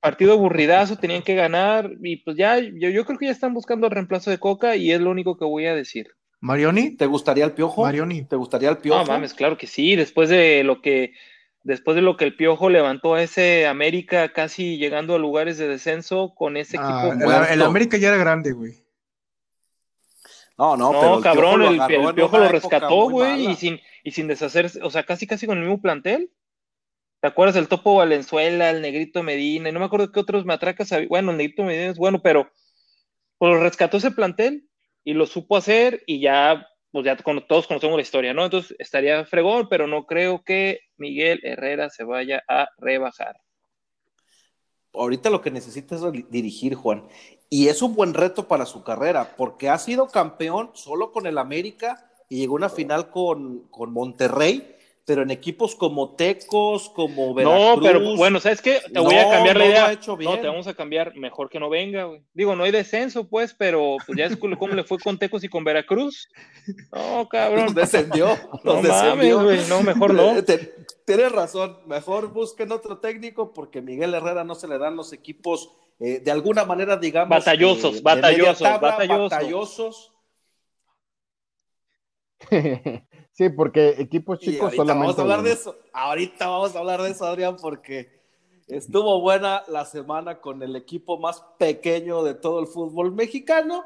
partido 0.00 0.32
aburridazo, 0.32 0.96
tenían 0.96 1.22
que 1.22 1.34
ganar 1.34 1.90
y 2.02 2.16
pues 2.18 2.36
ya, 2.36 2.58
yo, 2.58 2.90
yo 2.90 3.04
creo 3.04 3.18
que 3.18 3.26
ya 3.26 3.32
están 3.32 3.54
buscando 3.54 3.86
el 3.86 3.92
reemplazo 3.92 4.30
de 4.30 4.38
Coca 4.38 4.76
y 4.76 4.92
es 4.92 5.00
lo 5.00 5.10
único 5.10 5.36
que 5.38 5.44
voy 5.44 5.66
a 5.66 5.74
decir. 5.74 6.08
Marioni. 6.40 6.96
¿Te 6.96 7.06
gustaría 7.06 7.44
el 7.44 7.52
piojo? 7.52 7.82
Marioni. 7.82 8.22
¿Te 8.24 8.36
gustaría 8.36 8.70
el 8.70 8.78
piojo? 8.78 9.00
No 9.00 9.06
mames, 9.06 9.34
claro 9.34 9.56
que 9.56 9.66
sí, 9.66 9.96
después 9.96 10.28
de 10.28 10.62
lo 10.64 10.80
que 10.82 11.12
después 11.64 11.96
de 11.96 12.02
lo 12.02 12.16
que 12.16 12.24
el 12.24 12.34
Piojo 12.36 12.70
levantó 12.70 13.14
a 13.14 13.22
ese 13.22 13.66
América 13.66 14.32
casi 14.32 14.78
llegando 14.78 15.14
a 15.14 15.18
lugares 15.18 15.58
de 15.58 15.68
descenso 15.68 16.32
con 16.34 16.56
ese 16.56 16.78
Ah, 16.78 17.10
equipo 17.12 17.52
el 17.52 17.62
América 17.62 17.96
ya 17.98 18.08
era 18.08 18.16
grande, 18.16 18.52
güey. 18.52 18.74
No, 20.58 20.76
no, 20.76 20.92
No, 20.92 21.00
pero 21.00 21.16
el 21.18 21.22
cabrón, 21.22 21.42
Piojo 21.42 21.56
lo 21.58 21.68
el, 21.68 21.80
agarró 21.80 22.02
el 22.02 22.08
en 22.08 22.14
Piojo 22.16 22.38
lo 22.38 22.48
rescató, 22.48 23.10
güey, 23.10 23.46
y 23.46 23.54
sin, 23.56 23.80
y 24.02 24.10
sin 24.10 24.26
deshacerse, 24.28 24.80
o 24.82 24.90
sea, 24.90 25.04
casi 25.04 25.26
casi 25.26 25.46
con 25.46 25.58
el 25.58 25.64
mismo 25.64 25.80
plantel. 25.80 26.32
¿Te 27.20 27.28
acuerdas 27.28 27.54
del 27.54 27.68
Topo 27.68 27.96
Valenzuela, 27.96 28.70
el 28.70 28.82
Negrito 28.82 29.22
Medina? 29.22 29.68
Y 29.68 29.72
no 29.72 29.80
me 29.80 29.86
acuerdo 29.86 30.12
qué 30.12 30.20
otros 30.20 30.44
matracas 30.44 30.92
había. 30.92 31.08
Bueno, 31.08 31.30
el 31.32 31.36
Negrito 31.36 31.64
Medina 31.64 31.86
es 31.86 31.98
bueno, 31.98 32.20
pero 32.22 32.50
pues, 33.38 33.52
lo 33.52 33.60
rescató 33.60 33.96
ese 33.98 34.10
plantel 34.10 34.68
y 35.04 35.14
lo 35.14 35.26
supo 35.26 35.56
hacer 35.56 36.02
y 36.06 36.20
ya, 36.20 36.66
pues 36.92 37.04
ya 37.04 37.16
con- 37.16 37.46
todos 37.46 37.66
conocemos 37.66 37.96
la 37.96 38.02
historia, 38.02 38.34
¿no? 38.34 38.44
Entonces 38.44 38.76
estaría 38.78 39.24
fregón, 39.26 39.68
pero 39.68 39.86
no 39.86 40.06
creo 40.06 40.42
que 40.44 40.80
Miguel 40.96 41.40
Herrera 41.44 41.90
se 41.90 42.04
vaya 42.04 42.42
a 42.48 42.68
rebajar. 42.78 43.36
ahorita 44.92 45.30
lo 45.30 45.40
que 45.40 45.50
necesita 45.50 45.94
es 45.96 46.02
dirigir, 46.30 46.74
Juan. 46.74 47.06
Y 47.50 47.68
es 47.68 47.80
un 47.82 47.94
buen 47.94 48.12
reto 48.14 48.46
para 48.46 48.66
su 48.66 48.82
carrera, 48.84 49.34
porque 49.36 49.68
ha 49.70 49.78
sido 49.78 50.08
campeón 50.08 50.70
solo 50.74 51.12
con 51.12 51.26
el 51.26 51.38
América 51.38 52.10
y 52.28 52.36
llegó 52.38 52.54
a 52.54 52.56
una 52.56 52.68
final 52.68 53.10
con, 53.10 53.60
con 53.70 53.90
Monterrey, 53.92 54.74
pero 55.06 55.22
en 55.22 55.30
equipos 55.30 55.74
como 55.74 56.14
Tecos, 56.14 56.90
como 56.90 57.32
Veracruz. 57.32 57.76
No, 57.76 57.80
pero 57.82 58.16
bueno, 58.16 58.38
¿sabes 58.40 58.60
qué? 58.60 58.82
Te 58.92 59.00
voy 59.00 59.14
a 59.14 59.22
No, 59.24 59.30
cambiar 59.30 59.56
la 59.56 59.64
no 59.64 59.70
idea. 59.70 60.00
No, 60.18 60.38
te 60.38 60.46
vamos 60.46 60.66
a 60.66 60.74
cambiar. 60.74 61.16
Mejor 61.16 61.48
que 61.48 61.58
no 61.58 61.70
venga, 61.70 62.04
güey. 62.04 62.20
Digo, 62.34 62.54
no 62.54 62.64
hay 62.64 62.70
descenso, 62.70 63.26
pues, 63.26 63.54
pero 63.54 63.96
pues 64.04 64.18
ya 64.18 64.26
es 64.26 64.36
como 64.36 64.58
cómo 64.58 64.74
le 64.74 64.84
fue 64.84 64.98
con 64.98 65.18
Tecos 65.18 65.42
y 65.42 65.48
con 65.48 65.64
Veracruz. 65.64 66.28
No, 66.92 67.26
cabrón. 67.30 67.64
Los 67.64 67.74
descendió. 67.74 68.26
No 68.62 68.74
Los 68.74 68.82
descendió. 68.82 69.38
mames, 69.38 69.60
güey. 69.60 69.68
No, 69.70 69.82
mejor 69.82 70.12
no. 70.12 70.34
Tienes 71.06 71.32
razón, 71.32 71.78
mejor 71.86 72.30
busquen 72.34 72.70
otro 72.70 72.98
técnico 72.98 73.54
porque 73.54 73.80
Miguel 73.80 74.12
Herrera 74.12 74.44
no 74.44 74.54
se 74.54 74.68
le 74.68 74.76
dan 74.76 74.94
los 74.94 75.14
equipos 75.14 75.72
eh, 76.00 76.20
de 76.20 76.30
alguna 76.30 76.64
manera, 76.64 76.96
digamos, 76.96 77.30
Batallosos, 77.30 77.96
eh, 77.96 78.00
batallosos, 78.02 78.58
tabla, 78.58 78.90
batallosos. 78.90 79.30
batallosos. 79.30 80.12
sí, 83.32 83.48
porque 83.50 83.96
equipos 83.98 84.38
chicos 84.38 84.74
solamente. 84.74 85.06
vamos 85.06 85.18
a 85.18 85.22
hablar 85.22 85.42
de 85.42 85.52
eso. 85.52 85.76
Ahorita 85.92 86.46
vamos 86.46 86.76
a 86.76 86.78
hablar 86.78 87.02
de 87.02 87.10
eso, 87.10 87.24
Adrián, 87.26 87.56
porque 87.60 88.16
estuvo 88.68 89.20
buena 89.20 89.64
la 89.66 89.84
semana 89.84 90.40
con 90.40 90.62
el 90.62 90.76
equipo 90.76 91.18
más 91.18 91.42
pequeño 91.58 92.22
de 92.22 92.34
todo 92.34 92.60
el 92.60 92.68
fútbol 92.68 93.12
mexicano, 93.12 93.84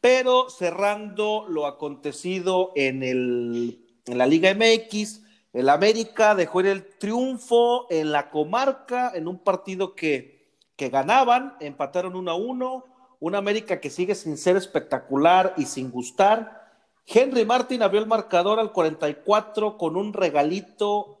pero 0.00 0.48
cerrando 0.48 1.44
lo 1.46 1.66
acontecido 1.66 2.72
en, 2.74 3.02
el, 3.02 3.84
en 4.06 4.16
la 4.16 4.26
Liga 4.26 4.54
MX, 4.54 5.22
El 5.52 5.68
América 5.68 6.34
dejó 6.34 6.60
el 6.60 6.96
triunfo 6.96 7.86
en 7.90 8.12
la 8.12 8.30
comarca 8.30 9.12
en 9.14 9.28
un 9.28 9.38
partido 9.40 9.94
que, 9.94 10.39
que 10.80 10.88
ganaban, 10.88 11.58
empataron 11.60 12.16
1 12.16 12.30
a 12.30 12.34
1. 12.34 12.84
Un 13.20 13.34
América 13.34 13.80
que 13.80 13.90
sigue 13.90 14.14
sin 14.14 14.38
ser 14.38 14.56
espectacular 14.56 15.52
y 15.58 15.66
sin 15.66 15.90
gustar. 15.90 16.72
Henry 17.06 17.44
Martin 17.44 17.82
abrió 17.82 18.00
el 18.00 18.06
marcador 18.06 18.58
al 18.58 18.72
44 18.72 19.76
con 19.76 19.94
un 19.94 20.14
regalito, 20.14 21.20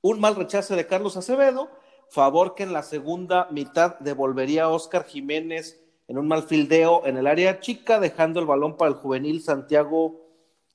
un 0.00 0.20
mal 0.20 0.36
rechace 0.36 0.74
de 0.74 0.86
Carlos 0.86 1.18
Acevedo, 1.18 1.68
favor 2.08 2.54
que 2.54 2.62
en 2.62 2.72
la 2.72 2.82
segunda 2.82 3.46
mitad 3.50 3.98
devolvería 3.98 4.64
a 4.64 4.68
Oscar 4.70 5.04
Jiménez 5.04 5.78
en 6.06 6.16
un 6.16 6.26
mal 6.26 6.44
fildeo 6.44 7.02
en 7.04 7.18
el 7.18 7.26
área 7.26 7.60
chica, 7.60 8.00
dejando 8.00 8.40
el 8.40 8.46
balón 8.46 8.78
para 8.78 8.90
el 8.90 8.96
juvenil 8.96 9.42
Santiago 9.42 10.18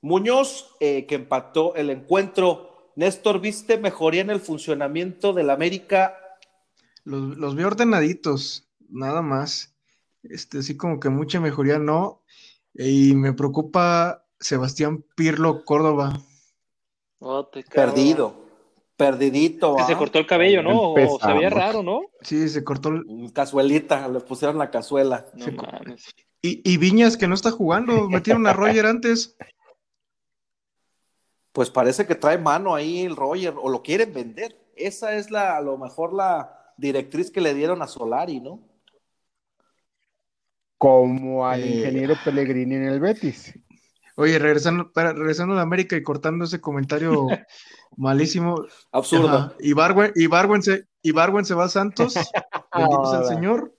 Muñoz, 0.01 0.75
eh, 0.79 1.07
que 1.07 1.15
empató 1.15 1.73
el 1.73 1.89
encuentro. 1.89 2.91
Néstor, 2.95 3.39
¿viste 3.39 3.79
mejoría 3.79 4.21
en 4.21 4.29
el 4.29 4.39
funcionamiento 4.39 5.33
del 5.33 5.49
América? 5.49 6.19
Los, 7.03 7.37
los 7.37 7.55
veo 7.55 7.67
ordenaditos, 7.67 8.69
nada 8.89 9.21
más. 9.21 9.75
Este, 10.23 10.59
así 10.59 10.77
como 10.77 10.99
que 10.99 11.09
mucha 11.09 11.39
mejoría 11.39 11.79
no. 11.79 12.23
Y 12.73 13.13
me 13.15 13.33
preocupa 13.33 14.25
Sebastián 14.39 15.05
Pirlo 15.15 15.63
Córdoba. 15.65 16.19
Oh, 17.19 17.45
te. 17.47 17.63
Perdido, 17.63 18.35
perdidito. 18.97 19.75
Que 19.75 19.83
se 19.83 19.93
¿ah? 19.93 19.97
cortó 19.97 20.19
el 20.19 20.27
cabello, 20.27 20.63
¿no? 20.63 20.93
O 20.93 21.19
se 21.19 21.33
veía 21.33 21.49
raro, 21.49 21.83
¿no? 21.83 22.01
Sí, 22.21 22.49
se 22.49 22.63
cortó. 22.63 22.89
el- 22.89 23.31
Cazuelita, 23.33 24.07
le 24.07 24.19
pusieron 24.21 24.57
la 24.57 24.71
cazuela. 24.71 25.25
No 25.35 25.51
mames. 25.51 26.05
Y, 26.41 26.61
y 26.69 26.77
Viñas 26.77 27.15
que 27.15 27.27
no 27.27 27.35
está 27.35 27.51
jugando, 27.51 28.09
metieron 28.09 28.45
a 28.47 28.53
Roger 28.53 28.85
antes. 28.85 29.37
Pues 31.53 31.69
parece 31.69 32.05
que 32.05 32.15
trae 32.15 32.37
mano 32.37 32.75
ahí 32.75 33.03
el 33.03 33.15
Roger, 33.15 33.53
o 33.61 33.69
lo 33.69 33.81
quieren 33.81 34.13
vender. 34.13 34.59
Esa 34.75 35.15
es 35.15 35.29
la, 35.31 35.55
a 35.55 35.61
lo 35.61 35.77
mejor 35.77 36.13
la 36.13 36.62
directriz 36.77 37.31
que 37.31 37.41
le 37.41 37.53
dieron 37.53 37.81
a 37.81 37.87
Solari, 37.87 38.39
¿no? 38.39 38.67
Como 40.77 41.45
al 41.47 41.61
Eh. 41.63 41.67
ingeniero 41.77 42.15
Pellegrini 42.23 42.75
en 42.75 42.83
el 42.85 42.99
Betis. 42.99 43.53
Oye, 44.15 44.37
regresando, 44.37 44.91
para- 44.91 45.13
regresando 45.13 45.53
a 45.53 45.57
la 45.57 45.61
América 45.63 45.95
y 45.95 46.03
cortando 46.03 46.45
ese 46.45 46.61
comentario 46.61 47.27
malísimo. 47.97 48.55
Absurdo. 48.91 49.55
Ibargüen, 49.59 50.11
Ibargüen 50.15 50.61
se, 50.61 50.87
se 51.45 51.53
va 51.55 51.63
a 51.65 51.69
Santos, 51.69 52.13
bendito 52.75 53.05
sea 53.05 53.19
el 53.19 53.23
Ahora. 53.23 53.27
Señor, 53.27 53.75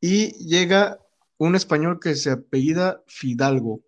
y 0.00 0.32
llega 0.48 0.98
un 1.38 1.54
español 1.54 2.00
que 2.00 2.14
se 2.14 2.30
apellida 2.30 3.02
Fidalgo, 3.06 3.80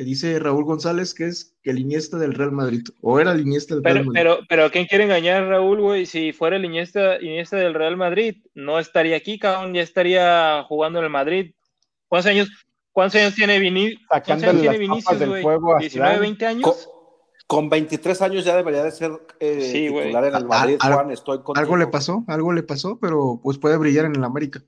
que 0.00 0.04
dice 0.04 0.38
Raúl 0.38 0.64
González 0.64 1.12
que 1.12 1.26
es 1.26 1.54
el 1.62 1.78
Iniesta 1.78 2.16
del 2.16 2.32
Real 2.32 2.52
Madrid, 2.52 2.80
o 3.02 3.20
era 3.20 3.32
el 3.32 3.40
Iniesta 3.42 3.74
del 3.74 3.84
Real 3.84 4.06
Madrid. 4.06 4.12
pero, 4.14 4.38
pero 4.48 4.70
¿quién 4.70 4.86
quiere 4.86 5.04
engañar, 5.04 5.46
Raúl, 5.46 5.78
güey? 5.82 6.06
Si 6.06 6.32
fuera 6.32 6.56
el 6.56 6.64
Iniesta, 6.64 7.20
Iniesta 7.20 7.58
del 7.58 7.74
Real 7.74 7.98
Madrid, 7.98 8.36
no 8.54 8.78
estaría 8.78 9.14
aquí, 9.18 9.38
cabrón, 9.38 9.74
ya 9.74 9.82
estaría 9.82 10.62
jugando 10.66 11.00
en 11.00 11.04
el 11.04 11.10
Madrid. 11.10 11.52
¿Cuántos 12.08 12.30
años, 12.30 12.48
cuántos 12.92 13.20
años 13.20 13.34
tiene, 13.34 13.58
Vini 13.58 13.94
¿cuántos 14.08 14.30
años 14.30 14.40
tiene 14.62 14.68
las 14.68 14.78
Vinicius, 14.78 15.28
güey? 15.28 15.42
fuego 15.42 15.76
a 15.76 15.80
¿19, 15.80 15.90
Zidane. 15.90 16.18
20 16.18 16.46
años? 16.46 16.64
Co- 16.64 17.36
Con 17.46 17.68
23 17.68 18.22
años 18.22 18.42
ya 18.46 18.56
debería 18.56 18.82
de 18.82 18.92
ser 18.92 19.10
eh, 19.38 19.60
Sí, 19.60 19.88
titular 19.94 20.24
en 20.24 20.34
el 20.34 20.46
Madrid, 20.46 20.78
Juan, 20.80 21.10
estoy 21.10 21.42
contigo. 21.42 21.58
Algo 21.62 21.76
le 21.76 21.88
pasó, 21.88 22.24
algo 22.26 22.54
le 22.54 22.62
pasó, 22.62 22.98
pero 22.98 23.38
pues 23.42 23.58
puede 23.58 23.76
brillar 23.76 24.06
en 24.06 24.16
el 24.16 24.24
América. 24.24 24.62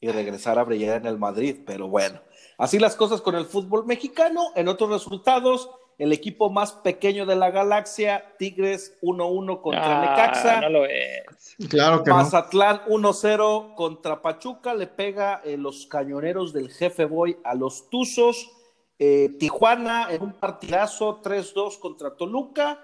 Y 0.00 0.08
regresar 0.08 0.58
a 0.58 0.64
brillar 0.64 1.02
en 1.02 1.06
el 1.08 1.18
Madrid, 1.18 1.56
pero 1.66 1.88
bueno. 1.88 2.20
Así 2.58 2.78
las 2.78 2.96
cosas 2.96 3.20
con 3.20 3.34
el 3.34 3.44
fútbol 3.44 3.84
mexicano. 3.86 4.50
En 4.54 4.68
otros 4.68 4.90
resultados, 4.90 5.70
el 5.98 6.12
equipo 6.12 6.50
más 6.50 6.72
pequeño 6.72 7.26
de 7.26 7.36
la 7.36 7.50
galaxia, 7.50 8.34
Tigres 8.38 8.96
1-1 9.02 9.60
contra 9.60 9.98
Ah, 9.98 10.10
Necaxa. 10.10 10.60
no 10.62 10.68
lo 10.70 10.84
es. 10.86 11.56
Claro 11.68 12.02
que 12.02 12.10
no. 12.10 12.16
Mazatlán 12.16 12.82
1-0 12.86 13.74
contra 13.74 14.22
Pachuca, 14.22 14.74
le 14.74 14.86
pega 14.86 15.40
eh, 15.44 15.56
los 15.56 15.86
cañoneros 15.86 16.52
del 16.52 16.70
jefe 16.70 17.04
Boy 17.04 17.36
a 17.44 17.54
los 17.54 17.88
Tuzos. 17.90 18.50
Eh, 18.98 19.36
Tijuana 19.38 20.08
en 20.10 20.22
un 20.22 20.32
partidazo 20.32 21.20
3-2 21.22 21.78
contra 21.78 22.16
Toluca. 22.16 22.82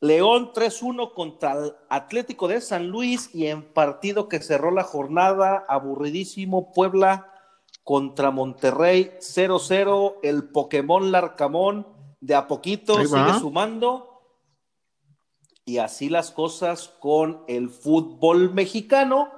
León 0.00 0.52
3-1 0.54 1.12
contra 1.14 1.52
el 1.52 1.74
Atlético 1.88 2.48
de 2.48 2.60
San 2.60 2.88
Luis 2.88 3.34
y 3.34 3.46
en 3.46 3.62
partido 3.62 4.28
que 4.28 4.40
cerró 4.40 4.70
la 4.70 4.82
jornada, 4.84 5.64
aburridísimo, 5.68 6.70
Puebla 6.72 7.32
contra 7.86 8.32
Monterrey 8.32 9.12
0-0. 9.20 10.16
El 10.24 10.48
Pokémon 10.48 11.12
Larcamón 11.12 11.86
de 12.20 12.34
a 12.34 12.48
poquito 12.48 12.96
sigue 12.96 13.38
sumando. 13.38 14.24
Y 15.64 15.78
así 15.78 16.08
las 16.08 16.32
cosas 16.32 16.88
con 16.98 17.44
el 17.46 17.70
fútbol 17.70 18.52
mexicano. 18.52 19.30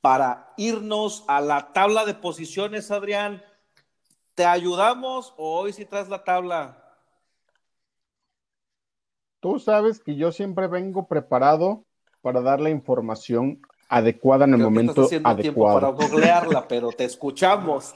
Para 0.00 0.54
irnos 0.56 1.24
a 1.26 1.40
la 1.40 1.72
tabla 1.72 2.04
de 2.04 2.14
posiciones, 2.14 2.92
Adrián, 2.92 3.42
¿te 4.36 4.46
ayudamos 4.46 5.34
o 5.36 5.58
hoy 5.58 5.72
sí 5.72 5.84
traes 5.84 6.08
la 6.08 6.22
tabla? 6.22 6.96
Tú 9.40 9.58
sabes 9.58 9.98
que 9.98 10.14
yo 10.14 10.30
siempre 10.30 10.68
vengo 10.68 11.08
preparado 11.08 11.84
para 12.22 12.40
dar 12.40 12.60
la 12.60 12.70
información 12.70 13.60
adecuada 13.90 14.44
en 14.46 14.52
el 14.54 14.56
Creo 14.56 14.68
que 14.68 14.74
momento 14.74 14.90
estás 14.92 15.06
haciendo 15.06 15.36
tiempo 15.36 15.64
para 15.64 15.88
adecuado. 15.88 16.08
googlearla, 16.10 16.66
pero 16.68 16.90
te 16.92 17.04
escuchamos. 17.04 17.94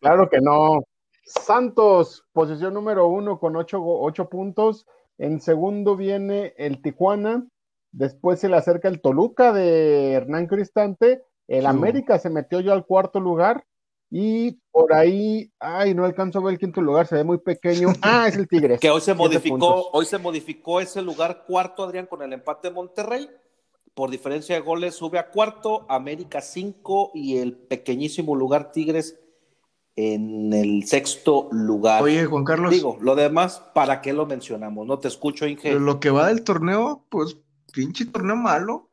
Claro 0.00 0.28
que 0.28 0.40
no. 0.40 0.84
Santos, 1.24 2.24
posición 2.32 2.74
número 2.74 3.06
uno 3.08 3.38
con 3.38 3.56
ocho, 3.56 3.80
ocho 3.82 4.28
puntos. 4.28 4.86
En 5.18 5.40
segundo 5.40 5.96
viene 5.96 6.54
el 6.58 6.82
Tijuana. 6.82 7.46
Después 7.92 8.38
se 8.40 8.48
le 8.48 8.56
acerca 8.56 8.88
el 8.88 9.00
Toluca 9.00 9.52
de 9.52 10.12
Hernán 10.12 10.46
Cristante. 10.46 11.22
El 11.48 11.62
Sí. 11.62 11.66
América 11.66 12.18
se 12.18 12.28
metió 12.30 12.60
yo 12.60 12.72
al 12.72 12.84
cuarto 12.84 13.18
lugar. 13.20 13.64
Y 14.10 14.60
por 14.70 14.92
ahí, 14.92 15.50
ay, 15.58 15.94
no 15.94 16.04
alcanzo 16.04 16.38
a 16.38 16.42
ver 16.42 16.52
el 16.54 16.58
quinto 16.60 16.80
lugar, 16.80 17.08
se 17.08 17.16
ve 17.16 17.24
muy 17.24 17.38
pequeño. 17.38 17.88
Ah, 18.02 18.28
es 18.28 18.36
el 18.36 18.46
Tigres. 18.46 18.78
Que 18.78 18.90
hoy 18.90 19.00
se 19.00 19.14
modificó, 19.14 19.58
puntos. 19.58 19.86
hoy 19.92 20.04
se 20.06 20.18
modificó 20.18 20.80
ese 20.80 21.02
lugar 21.02 21.44
cuarto, 21.44 21.82
Adrián, 21.82 22.06
con 22.06 22.22
el 22.22 22.32
empate 22.32 22.68
de 22.68 22.74
Monterrey. 22.74 23.28
Por 23.96 24.10
diferencia 24.10 24.54
de 24.54 24.60
goles 24.60 24.94
sube 24.94 25.18
a 25.18 25.30
cuarto, 25.30 25.86
América 25.88 26.42
5 26.42 27.12
y 27.14 27.38
el 27.38 27.54
pequeñísimo 27.54 28.36
lugar 28.36 28.70
Tigres 28.70 29.18
en 29.96 30.52
el 30.52 30.84
sexto 30.84 31.48
lugar. 31.50 32.02
Oye, 32.02 32.26
Juan 32.26 32.44
Carlos, 32.44 32.70
Digo, 32.70 32.98
lo 33.00 33.14
demás, 33.14 33.62
¿para 33.72 34.02
qué 34.02 34.12
lo 34.12 34.26
mencionamos? 34.26 34.86
No 34.86 34.98
te 34.98 35.08
escucho, 35.08 35.46
Inge. 35.46 35.72
lo 35.80 35.98
que 35.98 36.10
va 36.10 36.28
del 36.28 36.44
torneo, 36.44 37.06
pues 37.08 37.38
pinche 37.72 38.04
torneo 38.04 38.36
malo. 38.36 38.90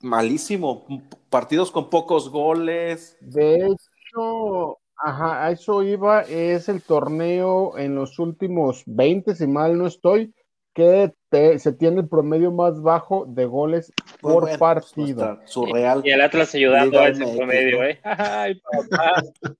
Malísimo. 0.00 0.84
Partidos 1.28 1.70
con 1.70 1.88
pocos 1.88 2.30
goles. 2.30 3.16
De 3.20 3.64
hecho, 3.64 4.78
ajá, 4.96 5.46
a 5.46 5.52
eso 5.52 5.84
iba, 5.84 6.22
es 6.22 6.68
el 6.68 6.82
torneo 6.82 7.78
en 7.78 7.94
los 7.94 8.18
últimos 8.18 8.82
20, 8.86 9.36
si 9.36 9.46
mal 9.46 9.78
no 9.78 9.86
estoy, 9.86 10.34
que 10.72 11.12
te- 11.28 11.58
se 11.58 11.72
tiene 11.72 12.00
el 12.00 12.08
promedio 12.08 12.52
más 12.52 12.80
bajo 12.80 13.24
de 13.26 13.44
goles 13.46 13.92
Pues 13.96 14.16
por 14.20 14.42
bueno, 14.44 14.58
partido. 14.58 15.26
nuestra 15.26 15.46
surreal. 15.46 16.02
Y 16.04 16.10
el 16.10 16.20
Atlas 16.20 16.54
ayudando 16.54 16.90
Liga 16.98 17.02
a 17.04 17.08
ese 17.08 17.24
MX, 17.24 17.36
promedio, 17.36 17.78
¿no? 17.78 17.84
¿eh? 17.84 18.00
Ay, 18.04 18.60
papá. 18.60 19.22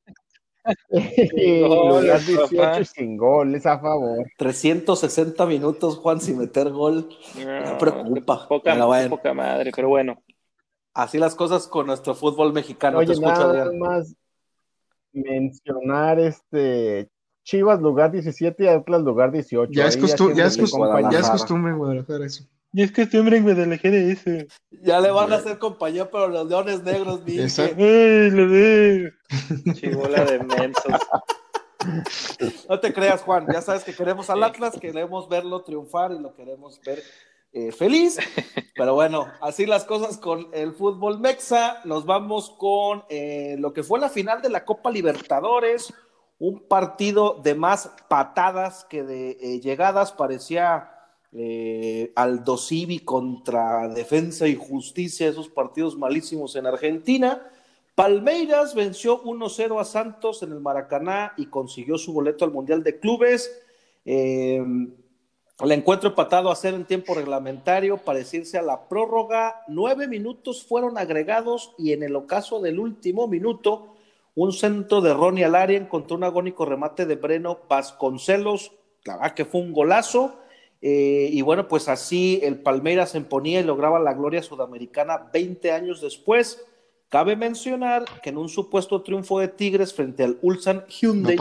Y 0.93 1.63
goles, 1.63 2.29
lugar 2.29 2.49
18 2.49 2.57
papá. 2.57 2.85
sin 2.85 3.17
goles 3.17 3.65
a 3.67 3.79
favor. 3.81 4.19
360 4.37 5.47
minutos, 5.47 5.97
Juan, 5.97 6.21
sin 6.21 6.39
meter 6.39 6.71
gol. 6.71 7.09
No, 7.45 7.79
preocupa, 7.79 8.47
Poca, 8.47 8.85
bueno. 8.85 9.11
poca 9.11 9.33
madre, 9.33 9.73
pero 9.75 9.89
bueno. 9.89 10.23
Así 10.93 11.19
las 11.19 11.35
cosas 11.35 11.67
con 11.67 11.87
nuestro 11.87 12.15
fútbol 12.15 12.53
mexicano. 12.53 12.99
Te 12.99 13.05
Oye, 13.05 13.13
escucho, 13.15 13.31
nada 13.33 13.63
Adrián. 13.63 13.79
más 13.79 14.15
mencionar 15.13 16.21
este 16.21 17.09
Chivas 17.51 17.81
lugar 17.81 18.13
17 18.13 18.63
y 18.63 18.69
Atlas 18.69 19.03
lugar 19.03 19.33
18. 19.33 19.73
Ya 19.73 19.87
es, 19.87 19.97
Ahí 19.97 20.03
costu- 20.03 20.33
ya, 20.35 20.45
es 20.45 20.53
haciéndole 20.53 20.63
costu- 20.63 20.77
Guadalajara. 20.77 21.11
ya 21.13 21.19
es 21.19 21.31
costumbre 21.31 21.73
en 21.73 21.79
Guadalajara 21.79 22.27
eso. 22.27 22.45
Y 22.73 22.83
es 22.85 22.93
costumbre 22.93 23.37
en 23.39 23.43
Guadalajara 23.43 23.97
eso. 23.97 24.31
Ya 24.83 25.01
le 25.01 25.11
van 25.11 25.33
a 25.33 25.37
hacer 25.37 25.59
compañía, 25.59 26.09
pero 26.09 26.29
los 26.29 26.49
leones 26.49 26.85
negros, 26.85 27.23
Inge. 27.27 27.43
Exacto. 27.43 27.75
Ay, 27.83 28.31
lo 28.31 28.49
de. 28.49 29.13
Chibola 29.75 30.25
de 30.27 30.39
mensos. 30.39 30.95
No 32.69 32.79
te 32.79 32.93
creas, 32.93 33.23
Juan. 33.23 33.47
Ya 33.53 33.61
sabes 33.63 33.83
que 33.83 33.95
queremos 33.95 34.31
al 34.31 34.45
Atlas, 34.45 34.79
queremos 34.79 35.29
verlo 35.29 35.63
triunfar 35.63 36.13
y 36.13 36.21
lo 36.21 36.33
queremos 36.35 36.81
ver 36.87 37.03
eh, 37.53 37.73
feliz. 37.73 38.19
Pero 38.77 38.95
bueno, 38.95 39.27
así 39.41 39.67
las 39.67 39.85
cosas 39.85 40.19
con 40.19 40.47
el 40.53 40.73
fútbol 40.73 41.19
mexa. 41.19 41.81
Nos 41.85 42.07
vamos 42.07 42.55
con 42.59 43.03
eh, 43.09 43.57
lo 43.59 43.73
que 43.73 43.83
fue 43.83 43.99
la 43.99 44.09
final 44.09 44.41
de 44.41 44.51
la 44.51 44.65
Copa 44.65 44.91
Libertadores. 44.93 45.93
Un 46.41 46.59
partido 46.67 47.39
de 47.41 47.55
más 47.55 47.93
patadas 48.09 48.85
que 48.87 49.05
de 49.05 49.39
eh, 49.41 49.61
llegadas. 49.61 50.11
Parecía 50.11 50.91
eh, 51.33 52.13
Aldo 52.17 52.57
Civi 52.57 53.01
contra 53.01 53.89
Defensa 53.89 54.49
y 54.49 54.57
Justicia, 54.57 55.29
esos 55.29 55.49
partidos 55.49 55.97
malísimos 55.97 56.57
en 56.57 56.67
Argentina. 56.67 57.47
Palmeiras 57.95 58.75
venció 58.75 59.23
1-0 59.23 59.81
a 59.81 59.85
Santos 59.85 60.43
en 60.43 60.53
el 60.53 60.61
Maracaná 60.61 61.35
y 61.37 61.47
consiguió 61.47 61.99
su 61.99 62.13
boleto 62.13 62.45
al 62.45 62.53
Mundial 62.53 62.83
de 62.83 62.99
Clubes. 62.99 63.53
Eh, 64.05 64.61
el 65.63 65.73
encuentro 65.73 66.09
empatado 66.09 66.51
a 66.51 66.57
ser 66.57 66.73
en 66.73 66.87
tiempo 66.87 67.13
reglamentario, 67.13 67.99
parecirse 67.99 68.57
a 68.57 68.63
la 68.63 68.89
prórroga. 68.89 69.63
Nueve 69.69 70.09
minutos 70.09 70.65
fueron 70.65 70.97
agregados 70.97 71.75
y 71.77 71.93
en 71.93 72.03
el 72.03 72.17
ocaso 72.17 72.61
del 72.61 72.81
último 72.81 73.29
minuto, 73.29 73.95
un 74.35 74.53
centro 74.53 75.01
de 75.01 75.13
Ronnie 75.13 75.45
al 75.45 75.55
área 75.55 75.79
encontró 75.79 76.17
un 76.17 76.25
agónico 76.25 76.65
remate 76.65 77.07
de 77.07 77.17
Breno 77.17 77.61
Vasconcelos. 77.69 78.73
La 79.05 79.17
verdad 79.17 79.35
que 79.35 79.45
fue 79.45 79.61
un 79.61 79.73
golazo. 79.73 80.41
Eh, 80.83 81.29
y 81.31 81.43
bueno, 81.43 81.69
pues 81.69 81.89
así 81.89 82.41
el 82.43 82.61
Palmeiras 82.63 83.11
se 83.11 83.19
imponía 83.19 83.61
y 83.61 83.65
lograba 83.65 83.99
la 83.99 84.15
gloria 84.15 84.43
sudamericana 84.43 85.31
20 85.33 85.73
años 85.73 86.01
después. 86.01 86.65
Cabe 87.09 87.37
mencionar 87.37 88.05
que 88.23 88.31
en 88.31 88.39
un 88.39 88.49
supuesto 88.49 89.03
triunfo 89.03 89.41
de 89.41 89.49
Tigres 89.49 89.93
frente 89.93 90.23
al 90.23 90.39
Ulsan 90.43 90.87
Hyundai, 90.87 91.37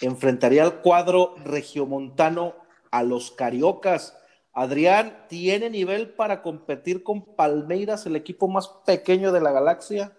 enfrentaría 0.00 0.64
al 0.64 0.80
cuadro 0.82 1.36
regiomontano 1.44 2.54
a 2.90 3.04
los 3.04 3.30
Cariocas. 3.30 4.18
Adrián, 4.52 5.24
¿tiene 5.28 5.70
nivel 5.70 6.10
para 6.10 6.42
competir 6.42 7.04
con 7.04 7.36
Palmeiras, 7.36 8.06
el 8.06 8.16
equipo 8.16 8.48
más 8.48 8.68
pequeño 8.84 9.30
de 9.30 9.40
la 9.40 9.52
galaxia? 9.52 10.18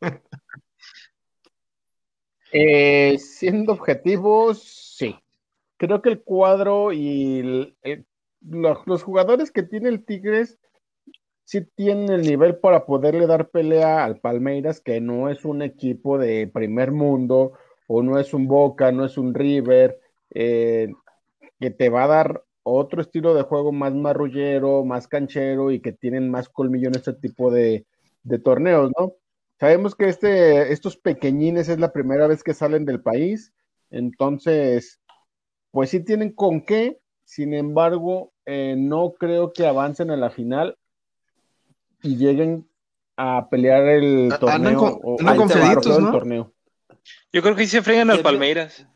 Eh, 2.52 3.16
siendo 3.18 3.72
objetivos, 3.72 4.62
sí. 4.96 5.16
Creo 5.76 6.02
que 6.02 6.10
el 6.10 6.22
cuadro 6.22 6.92
y 6.92 7.74
los 8.42 9.02
jugadores 9.02 9.50
que 9.50 9.62
tiene 9.62 9.88
el 9.88 10.04
Tigres 10.04 10.58
sí 11.44 11.62
tienen 11.74 12.10
el 12.10 12.22
nivel 12.22 12.58
para 12.58 12.86
poderle 12.86 13.26
dar 13.26 13.48
pelea 13.50 14.04
al 14.04 14.18
Palmeiras, 14.18 14.80
que 14.80 15.00
no 15.00 15.28
es 15.28 15.44
un 15.44 15.62
equipo 15.62 16.18
de 16.18 16.46
primer 16.46 16.92
mundo, 16.92 17.52
o 17.88 18.02
no 18.02 18.18
es 18.18 18.34
un 18.34 18.46
Boca, 18.46 18.92
no 18.92 19.04
es 19.04 19.18
un 19.18 19.34
River, 19.34 19.98
eh, 20.30 20.92
que 21.58 21.70
te 21.70 21.88
va 21.88 22.04
a 22.04 22.08
dar 22.08 22.44
otro 22.62 23.02
estilo 23.02 23.34
de 23.34 23.42
juego 23.42 23.72
más 23.72 23.94
marrullero, 23.94 24.84
más 24.84 25.08
canchero 25.08 25.70
y 25.70 25.80
que 25.80 25.92
tienen 25.92 26.30
más 26.30 26.48
colmillo 26.48 26.88
en 26.88 26.96
este 26.96 27.14
tipo 27.14 27.50
de, 27.50 27.86
de 28.22 28.38
torneos, 28.38 28.92
¿no? 28.98 29.14
Sabemos 29.60 29.94
que 29.94 30.08
este, 30.08 30.72
estos 30.72 30.96
pequeñines 30.96 31.68
es 31.68 31.78
la 31.78 31.92
primera 31.92 32.26
vez 32.26 32.42
que 32.42 32.54
salen 32.54 32.86
del 32.86 33.02
país, 33.02 33.52
entonces, 33.90 35.02
pues 35.70 35.90
sí 35.90 36.02
tienen 36.02 36.32
con 36.32 36.62
qué, 36.64 36.98
sin 37.24 37.52
embargo, 37.52 38.32
eh, 38.46 38.74
no 38.78 39.12
creo 39.12 39.52
que 39.52 39.66
avancen 39.66 40.10
a 40.10 40.16
la 40.16 40.30
final 40.30 40.78
y 42.02 42.16
lleguen 42.16 42.66
a 43.18 43.50
pelear 43.50 43.86
el 43.86 44.30
Ah, 44.32 44.38
torneo. 44.38 44.56
andan 44.56 44.74
con- 44.76 44.98
o- 45.02 45.16
andan 45.20 45.36
¿no? 46.04 46.10
torneo. 46.10 46.52
Yo 47.30 47.42
creo 47.42 47.54
que 47.54 47.64
sí 47.64 47.70
se 47.70 47.82
fregan 47.82 48.10
al 48.10 48.22
Palmeiras. 48.22 48.86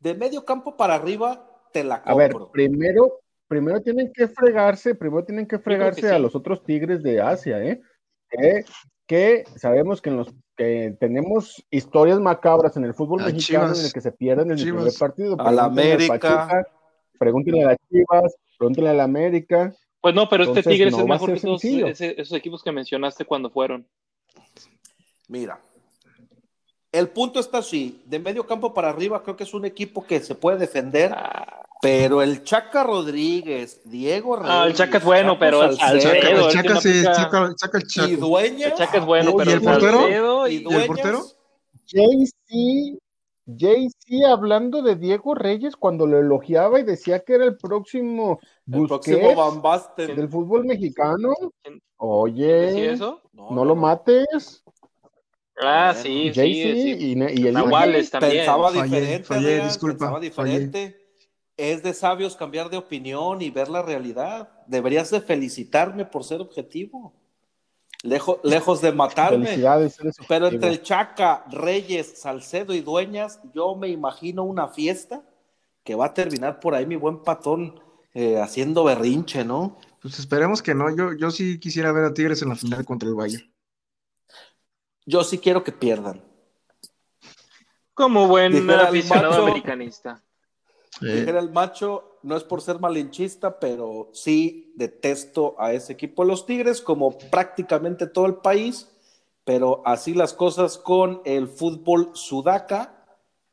De 0.00 0.14
medio 0.14 0.46
campo 0.46 0.78
para 0.78 0.94
arriba, 0.94 1.46
te 1.74 1.84
la 1.84 1.96
A 1.96 2.14
ver, 2.14 2.30
compro. 2.32 2.52
primero, 2.52 3.20
primero 3.48 3.82
tienen 3.82 4.10
que 4.14 4.28
fregarse, 4.28 4.94
primero 4.94 5.24
tienen 5.26 5.46
que 5.46 5.58
fregarse 5.58 6.08
a 6.08 6.18
los 6.18 6.34
otros 6.34 6.64
tigres 6.64 7.02
de 7.02 7.20
Asia, 7.20 7.62
¿eh? 7.62 7.82
Que, 8.30 8.64
que 9.06 9.44
sabemos 9.56 10.00
que 10.02 10.10
en 10.10 10.16
los 10.16 10.28
que 10.56 10.96
tenemos 11.00 11.64
historias 11.70 12.20
macabras 12.20 12.76
en 12.76 12.84
el 12.84 12.94
fútbol 12.94 13.22
A 13.22 13.26
mexicano 13.26 13.64
Chivas. 13.66 13.80
en 13.80 13.86
el 13.86 13.92
que 13.92 14.00
se 14.00 14.12
pierden 14.12 14.46
en 14.46 14.52
el 14.52 14.58
Chivas. 14.58 14.82
primer 14.82 14.98
partido. 14.98 15.36
A 15.40 15.52
la 15.52 15.64
América. 15.64 16.18
Pachuca, 16.18 16.66
pregúntenle 17.18 17.64
a 17.64 17.66
las 17.68 17.78
Chivas, 17.90 18.34
pregúntenle 18.58 18.90
a 18.90 18.94
la 18.94 19.04
América. 19.04 19.74
Pues 20.00 20.14
no, 20.14 20.28
pero 20.28 20.44
este 20.44 20.62
Tigres 20.62 20.92
no 20.92 21.00
es 21.00 21.06
mejor 21.06 21.32
que 21.32 21.40
todos 21.40 21.64
esos 21.64 22.32
equipos 22.36 22.62
que 22.62 22.72
mencionaste 22.72 23.24
cuando 23.24 23.50
fueron. 23.50 23.86
Mira, 25.28 25.60
el 26.94 27.08
punto 27.08 27.40
está 27.40 27.58
así, 27.58 28.00
de 28.06 28.18
medio 28.18 28.46
campo 28.46 28.72
para 28.72 28.88
arriba 28.90 29.22
creo 29.22 29.36
que 29.36 29.44
es 29.44 29.52
un 29.54 29.64
equipo 29.64 30.04
que 30.06 30.20
se 30.20 30.34
puede 30.34 30.58
defender, 30.58 31.14
pero 31.82 32.22
el 32.22 32.44
Chaca 32.44 32.82
Rodríguez, 32.84 33.80
Diego 33.84 34.36
Reyes, 34.36 34.50
Ah, 34.54 34.64
el 34.66 34.74
Chaca 34.74 34.98
es 34.98 35.04
bueno, 35.04 35.32
Chaco 35.32 35.40
pero 35.40 35.62
el- 35.64 35.76
Salcedo, 35.76 36.00
Chaca, 36.02 36.28
el 36.30 36.50
Chaca 36.50 36.58
el 36.60 37.84
y 38.58 38.62
el 38.62 38.72
es 38.98 39.04
bueno, 39.06 39.30
¿Y 39.30 39.34
pero 39.36 39.50
el 39.50 39.60
portero? 39.60 40.00
Salcedo 40.00 40.48
y 40.48 40.54
y- 40.56 40.74
el 40.74 40.86
portero? 40.86 41.22
JC, 41.86 42.98
JC 43.46 44.24
hablando 44.26 44.80
de 44.82 44.96
Diego 44.96 45.34
Reyes 45.34 45.76
cuando 45.76 46.06
lo 46.06 46.18
elogiaba 46.18 46.80
y 46.80 46.82
decía 46.82 47.20
que 47.20 47.34
era 47.34 47.44
el 47.44 47.58
próximo 47.58 48.38
el 48.66 48.86
próximo 48.86 49.60
Busquets 49.60 50.16
del 50.16 50.28
fútbol 50.30 50.64
mexicano. 50.64 51.34
¿Quién- 51.62 51.82
Oye, 51.96 52.46
¿Decía 52.46 52.92
eso? 52.92 53.20
no 53.32 53.64
lo 53.64 53.76
mates. 53.76 54.63
Ah, 55.60 55.92
Bueno, 55.92 56.02
sí, 56.02 56.32
sí, 56.34 56.52
sí. 56.52 56.96
y, 56.98 57.42
y 57.42 57.46
el 57.46 57.54
Nahuales 57.54 58.10
también. 58.10 58.38
Pensaba 58.38 58.72
diferente, 58.72 59.34
Adrián, 59.34 59.68
disculpa, 59.68 59.98
pensaba 59.98 60.20
diferente. 60.20 61.00
Es 61.56 61.82
de 61.84 61.94
sabios 61.94 62.34
cambiar 62.34 62.68
de 62.70 62.76
opinión 62.76 63.40
y 63.40 63.50
ver 63.50 63.68
la 63.68 63.80
realidad. 63.82 64.48
Deberías 64.66 65.10
de 65.10 65.20
felicitarme 65.20 66.04
por 66.04 66.24
ser 66.24 66.40
objetivo. 66.40 67.14
Lejo- 68.02 68.40
lejos 68.42 68.80
de 68.82 68.92
matarme. 68.92 69.46
Felicidades. 69.46 69.98
eres 70.00 70.16
Pero 70.28 70.48
entre 70.48 70.68
el 70.70 70.82
Chaca, 70.82 71.44
Reyes, 71.50 72.18
Salcedo 72.20 72.74
y 72.74 72.80
Dueñas, 72.80 73.40
yo 73.54 73.76
me 73.76 73.88
imagino 73.88 74.42
una 74.42 74.68
fiesta 74.68 75.22
que 75.84 75.94
va 75.94 76.06
a 76.06 76.14
terminar 76.14 76.58
por 76.60 76.74
ahí 76.74 76.84
mi 76.86 76.96
buen 76.96 77.22
patón 77.22 77.80
eh, 78.14 78.38
haciendo 78.40 78.84
berrinche, 78.84 79.44
¿no? 79.44 79.78
Pues 80.02 80.18
esperemos 80.18 80.60
que 80.62 80.74
no. 80.74 80.94
Yo, 80.94 81.12
yo 81.14 81.30
sí 81.30 81.58
quisiera 81.60 81.92
ver 81.92 82.04
a 82.04 82.12
Tigres 82.12 82.42
en 82.42 82.48
la 82.48 82.56
final 82.56 82.84
contra 82.84 83.08
el 83.08 83.14
Bayern. 83.14 83.50
Yo 85.06 85.24
sí 85.24 85.38
quiero 85.38 85.62
que 85.62 85.72
pierdan. 85.72 86.22
Como 87.92 88.26
buen 88.26 88.52
Dijera 88.52 88.88
aficionado 88.88 89.30
macho. 89.30 89.42
americanista. 89.42 90.22
Dijera 91.00 91.40
el 91.40 91.50
macho, 91.50 92.18
no 92.22 92.36
es 92.36 92.44
por 92.44 92.60
ser 92.62 92.78
malinchista, 92.78 93.58
pero 93.58 94.10
sí 94.12 94.72
detesto 94.76 95.56
a 95.58 95.72
ese 95.72 95.92
equipo 95.92 96.22
de 96.22 96.28
los 96.28 96.46
Tigres, 96.46 96.80
como 96.80 97.18
prácticamente 97.18 98.06
todo 98.06 98.26
el 98.26 98.36
país, 98.36 98.88
pero 99.44 99.82
así 99.84 100.14
las 100.14 100.32
cosas 100.32 100.78
con 100.78 101.20
el 101.24 101.48
fútbol 101.48 102.10
sudaca 102.14 103.04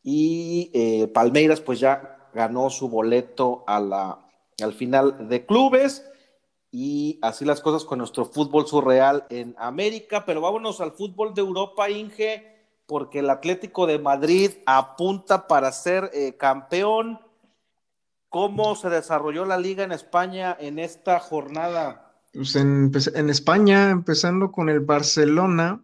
y 0.03 0.71
eh, 0.73 1.07
Palmeiras 1.07 1.61
pues 1.61 1.79
ya 1.79 2.29
ganó 2.33 2.69
su 2.69 2.89
boleto 2.89 3.63
a 3.67 3.79
la, 3.79 4.25
al 4.61 4.73
final 4.73 5.27
de 5.27 5.45
clubes 5.45 6.05
y 6.71 7.19
así 7.21 7.43
las 7.45 7.62
cosas 7.62 7.84
con 7.84 7.99
nuestro 7.99 8.25
fútbol 8.25 8.65
surreal 8.65 9.25
en 9.29 9.55
América, 9.60 10.25
pero 10.25 10.41
vámonos 10.41 10.79
al 10.79 10.93
fútbol 10.93 11.34
de 11.34 11.41
Europa, 11.41 11.89
Inge, 11.89 12.65
porque 12.86 13.19
el 13.19 13.29
Atlético 13.29 13.86
de 13.86 13.99
Madrid 13.99 14.51
apunta 14.65 15.47
para 15.47 15.71
ser 15.71 16.10
eh, 16.13 16.38
campeón. 16.38 17.19
¿Cómo 18.29 18.75
se 18.75 18.89
desarrolló 18.89 19.45
la 19.45 19.57
liga 19.57 19.84
en 19.84 19.91
España 19.91 20.55
en 20.60 20.79
esta 20.79 21.19
jornada? 21.19 22.07
pues 22.34 22.55
en, 22.55 22.91
en 23.13 23.29
España, 23.29 23.89
empezando 23.89 24.51
con 24.51 24.69
el 24.69 24.79
Barcelona, 24.79 25.84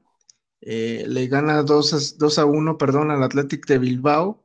eh, 0.62 1.06
le 1.08 1.28
gana 1.28 1.64
2 1.64 2.38
a, 2.40 2.46
1 2.46 2.78
perdón, 2.78 3.12
al 3.12 3.24
Athletic 3.24 3.66
de 3.68 3.78
Bilbao. 3.78 4.44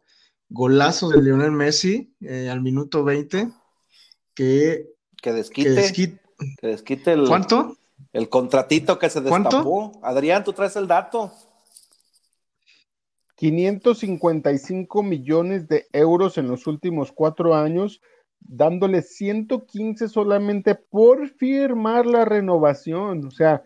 Golazo 0.49 1.09
de 1.09 1.23
Lionel 1.23 1.53
Messi 1.53 2.15
eh, 2.21 2.51
al 2.51 2.61
minuto 2.61 3.05
20. 3.05 3.49
Que, 4.35 4.89
Que 5.23 5.33
que 5.65 5.71
desquite, 5.71 6.22
el, 6.63 7.29
¿Cuánto? 7.29 7.77
el 8.13 8.29
contratito 8.29 8.99
que 8.99 9.11
se 9.11 9.23
¿Cuánto? 9.23 9.49
destapó. 9.51 10.01
Adrián, 10.03 10.45
tú 10.45 10.53
traes 10.53 10.77
el 10.77 10.87
dato. 10.87 11.33
555 13.37 15.03
millones 15.03 15.67
de 15.67 15.87
euros 15.93 16.39
en 16.39 16.49
los 16.49 16.67
últimos 16.67 17.11
cuatro 17.11 17.55
años, 17.55 18.01
dándole 18.39 19.03
115 19.03 20.09
solamente 20.09 20.75
por 20.77 21.29
firmar 21.29 22.07
la 22.07 22.25
renovación. 22.25 23.27
O 23.27 23.31
sea, 23.33 23.65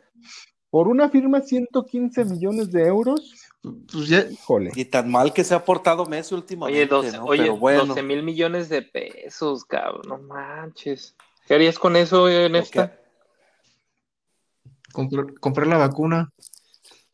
por 0.71 0.89
una 0.89 1.11
firma 1.11 1.41
115 1.43 2.25
millones 2.25 2.73
de 2.73 2.87
euros, 2.87 3.35
Pues 3.93 4.09
ya, 4.09 4.21
híjole. 4.31 4.71
Y 4.77 4.85
tan 4.85 5.11
mal 5.11 5.33
que 5.33 5.43
se 5.43 5.55
ha 5.55 5.65
portado 5.65 6.07
Messi 6.07 6.35
últimamente. 6.35 6.79
Oye, 6.81 6.87
12, 6.87 7.17
¿no? 7.17 7.25
oye, 7.25 7.43
Pero 7.43 7.57
bueno, 7.57 7.87
12 7.87 8.03
mil 8.03 8.23
millones 8.23 8.69
de 8.69 8.83
pesos, 8.83 9.65
cabrón. 9.65 10.03
No 10.09 10.19
manches. 10.19 11.17
¿Qué 11.47 11.55
harías 11.55 11.79
con 11.79 11.97
eso 11.97 12.29
en 12.29 12.57
esta? 12.57 12.99
comprar 14.93 15.67
la 15.67 15.79
vacuna. 15.79 16.33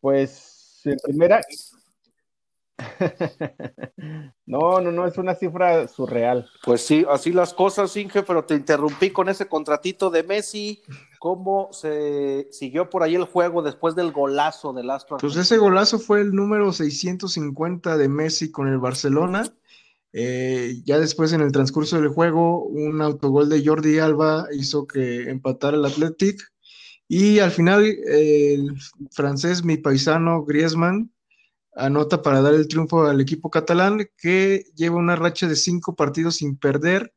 Pues 0.01 0.81
en 0.85 0.97
primera. 1.03 1.40
no, 4.47 4.81
no, 4.81 4.90
no, 4.90 5.07
es 5.07 5.18
una 5.18 5.35
cifra 5.35 5.87
surreal. 5.87 6.49
Pues 6.64 6.81
sí, 6.85 7.05
así 7.09 7.33
las 7.33 7.55
cosas, 7.55 7.97
Inge, 7.97 8.23
pero 8.23 8.45
te 8.45 8.55
interrumpí 8.55 9.11
con 9.11 9.29
ese 9.29 9.47
contratito 9.47 10.11
de 10.11 10.23
Messi. 10.23 10.83
¿Cómo 11.18 11.68
se 11.73 12.49
siguió 12.51 12.90
por 12.90 13.03
ahí 13.03 13.14
el 13.14 13.25
juego 13.25 13.62
después 13.62 13.95
del 13.95 14.12
golazo 14.12 14.73
del 14.73 14.90
Astro? 14.90 15.18
Pues 15.18 15.37
ese 15.37 15.59
golazo 15.59 15.99
fue 15.99 16.21
el 16.21 16.33
número 16.33 16.73
650 16.73 17.97
de 17.97 18.09
Messi 18.09 18.51
con 18.51 18.68
el 18.68 18.79
Barcelona. 18.79 19.45
Eh, 20.12 20.83
ya 20.85 20.98
después 20.98 21.33
en 21.33 21.40
el 21.40 21.53
transcurso 21.53 22.01
del 22.01 22.09
juego, 22.09 22.64
un 22.66 23.01
autogol 23.01 23.48
de 23.48 23.64
Jordi 23.64 23.98
Alba 23.98 24.46
hizo 24.53 24.87
que 24.87 25.31
empatara 25.31 25.77
el 25.77 25.85
Athletic. 25.85 26.40
Y 27.09 27.40
al 27.40 27.51
final, 27.51 27.85
el 27.85 28.75
francés, 29.11 29.64
mi 29.64 29.77
paisano 29.77 30.44
Griezmann, 30.44 31.12
anota 31.75 32.22
para 32.22 32.42
dar 32.42 32.55
el 32.55 32.68
triunfo 32.68 33.05
al 33.07 33.20
equipo 33.20 33.51
catalán 33.51 34.07
que 34.16 34.64
lleva 34.77 34.96
una 34.96 35.16
racha 35.16 35.48
de 35.48 35.57
cinco 35.57 35.94
partidos 35.94 36.37
sin 36.37 36.57
perder, 36.57 37.14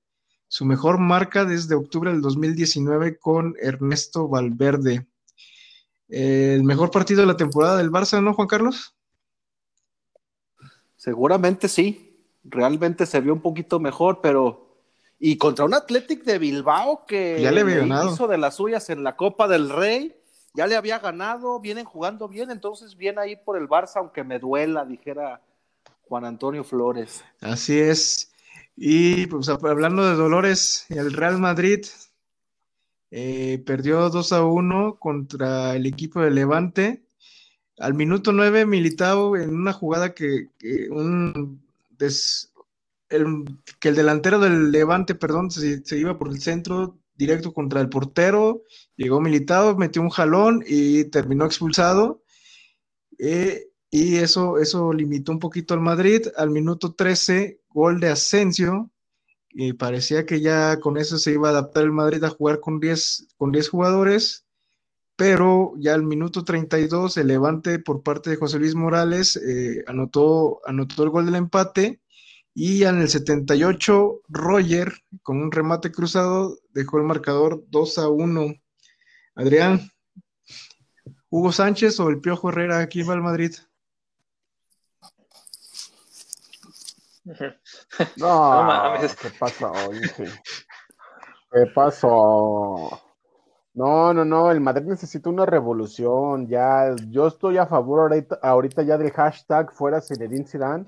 su 0.47 0.65
mejor 0.65 0.99
marca 0.99 1.43
desde 1.45 1.75
octubre 1.75 2.11
del 2.11 2.21
2019 2.21 3.17
con 3.17 3.55
Ernesto 3.61 4.27
Valverde. 4.27 5.07
El 6.07 6.63
mejor 6.63 6.91
partido 6.91 7.21
de 7.21 7.27
la 7.27 7.37
temporada 7.37 7.77
del 7.77 7.91
Barça, 7.91 8.23
¿no, 8.23 8.33
Juan 8.33 8.47
Carlos? 8.47 8.95
Seguramente 10.95 11.67
sí. 11.67 12.14
Realmente 12.45 13.05
se 13.05 13.19
vio 13.21 13.33
un 13.33 13.41
poquito 13.41 13.79
mejor, 13.79 14.19
pero. 14.21 14.61
Y 15.19 15.37
contra 15.37 15.65
un 15.65 15.73
Athletic 15.73 16.23
de 16.23 16.37
Bilbao 16.37 17.05
que 17.05 17.39
Ya 17.41 17.51
le 17.51 17.61
había 17.61 17.77
ganado. 17.77 18.13
hizo 18.13 18.27
de 18.27 18.37
las 18.37 18.55
suyas 18.55 18.89
en 18.89 19.03
la 19.03 19.15
Copa 19.15 19.47
del 19.47 19.69
Rey, 19.69 20.15
ya 20.53 20.67
le 20.67 20.75
había 20.75 20.99
ganado, 20.99 21.59
vienen 21.59 21.85
jugando 21.85 22.27
bien, 22.27 22.51
entonces 22.51 22.95
bien 22.95 23.17
ahí 23.17 23.35
por 23.35 23.57
el 23.57 23.67
Barça, 23.67 23.97
aunque 23.97 24.23
me 24.23 24.39
duela, 24.39 24.85
dijera 24.85 25.41
Juan 26.07 26.25
Antonio 26.25 26.63
Flores. 26.63 27.23
Así 27.41 27.79
es. 27.79 28.31
Y 28.75 29.27
pues 29.27 29.47
hablando 29.49 30.05
de 30.05 30.15
dolores, 30.15 30.85
el 30.89 31.13
Real 31.13 31.39
Madrid 31.39 31.85
eh, 33.11 33.63
perdió 33.65 34.09
2 34.09 34.33
a 34.33 34.45
1 34.45 34.97
contra 34.99 35.75
el 35.75 35.85
equipo 35.85 36.21
de 36.21 36.31
Levante. 36.31 37.05
Al 37.79 37.93
minuto 37.93 38.31
9, 38.31 38.65
Militao 38.65 39.35
en 39.35 39.55
una 39.55 39.73
jugada 39.73 40.13
que, 40.13 40.49
que 40.57 40.89
un 40.89 41.64
des- 41.97 42.51
el, 43.09 43.45
que 43.79 43.89
el 43.89 43.95
delantero 43.95 44.39
del 44.39 44.71
Levante, 44.71 45.15
perdón, 45.15 45.51
se, 45.51 45.81
iba 45.97 46.17
por 46.17 46.29
el 46.29 46.41
centro 46.41 46.99
directo 47.15 47.53
contra 47.53 47.81
el 47.81 47.89
portero. 47.89 48.63
Llegó 48.97 49.21
Militao, 49.21 49.77
metió 49.77 50.01
un 50.01 50.09
jalón 50.09 50.63
y 50.67 51.05
terminó 51.05 51.45
expulsado. 51.45 52.23
Eh, 53.19 53.67
y 53.89 54.17
eso, 54.17 54.57
eso 54.59 54.91
limitó 54.93 55.31
un 55.31 55.39
poquito 55.39 55.73
al 55.73 55.81
Madrid. 55.81 56.27
Al 56.37 56.49
minuto 56.51 56.93
13, 56.93 57.61
gol 57.69 57.99
de 57.99 58.09
Asensio. 58.09 58.91
Y 59.51 59.73
parecía 59.73 60.25
que 60.25 60.41
ya 60.41 60.79
con 60.81 60.97
eso 60.97 61.17
se 61.19 61.33
iba 61.33 61.49
a 61.49 61.51
adaptar 61.51 61.83
el 61.85 61.91
Madrid 61.93 62.23
a 62.25 62.29
jugar 62.31 62.61
con 62.61 62.79
10, 62.79 63.27
con 63.37 63.51
10 63.51 63.69
jugadores. 63.69 64.44
Pero 65.15 65.73
ya 65.77 65.93
al 65.93 66.03
minuto 66.03 66.43
32, 66.43 67.17
el 67.17 67.27
levante 67.27 67.79
por 67.79 68.03
parte 68.03 68.29
de 68.29 68.35
José 68.35 68.59
Luis 68.59 68.75
Morales 68.75 69.37
eh, 69.37 69.83
anotó, 69.87 70.61
anotó 70.65 71.03
el 71.03 71.09
gol 71.09 71.25
del 71.25 71.35
empate. 71.35 72.01
Y 72.53 72.83
en 72.83 73.01
el 73.01 73.09
78, 73.09 74.21
Roger, 74.29 74.93
con 75.23 75.41
un 75.41 75.51
remate 75.51 75.91
cruzado, 75.91 76.57
dejó 76.71 76.97
el 76.97 77.03
marcador 77.03 77.63
2 77.69 77.97
a 77.97 78.09
1. 78.09 78.55
Adrián, 79.35 79.91
Hugo 81.29 81.51
Sánchez 81.51 81.99
o 81.99 82.09
el 82.09 82.21
Piojo 82.21 82.49
Herrera, 82.49 82.79
aquí 82.79 83.03
va 83.03 83.13
el 83.13 83.21
Madrid. 83.21 83.53
No, 88.17 88.27
No 88.27 88.63
mames. 88.63 89.15
¿qué 89.15 89.29
pasó? 89.31 89.73
Inge? 89.93 90.25
¿Qué 91.51 91.65
pasó? 91.73 93.01
No, 93.75 94.13
no, 94.13 94.23
no, 94.23 94.51
el 94.51 94.61
Madrid 94.61 94.85
necesita 94.87 95.29
una 95.29 95.45
revolución. 95.45 96.47
Ya, 96.47 96.95
yo 97.09 97.27
estoy 97.27 97.57
a 97.57 97.67
favor 97.67 97.99
ahorita, 97.99 98.39
ahorita 98.41 98.83
ya 98.83 98.97
del 98.97 99.11
hashtag 99.11 99.71
fuera 99.73 99.99
Zinedine 100.01 100.47
Zidane. 100.47 100.85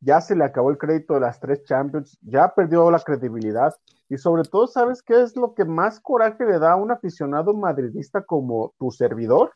Ya 0.00 0.22
se 0.22 0.34
le 0.34 0.44
acabó 0.44 0.70
el 0.70 0.78
crédito 0.78 1.12
de 1.14 1.20
las 1.20 1.38
tres 1.38 1.62
Champions, 1.64 2.16
ya 2.22 2.54
perdió 2.54 2.90
la 2.90 2.98
credibilidad. 3.00 3.74
Y 4.08 4.16
sobre 4.16 4.44
todo, 4.44 4.66
¿sabes 4.66 5.02
qué 5.02 5.20
es 5.20 5.36
lo 5.36 5.52
que 5.54 5.66
más 5.66 6.00
coraje 6.00 6.42
le 6.46 6.58
da 6.58 6.72
a 6.72 6.76
un 6.76 6.90
aficionado 6.90 7.52
madridista 7.52 8.22
como 8.24 8.72
tu 8.78 8.90
servidor? 8.90 9.52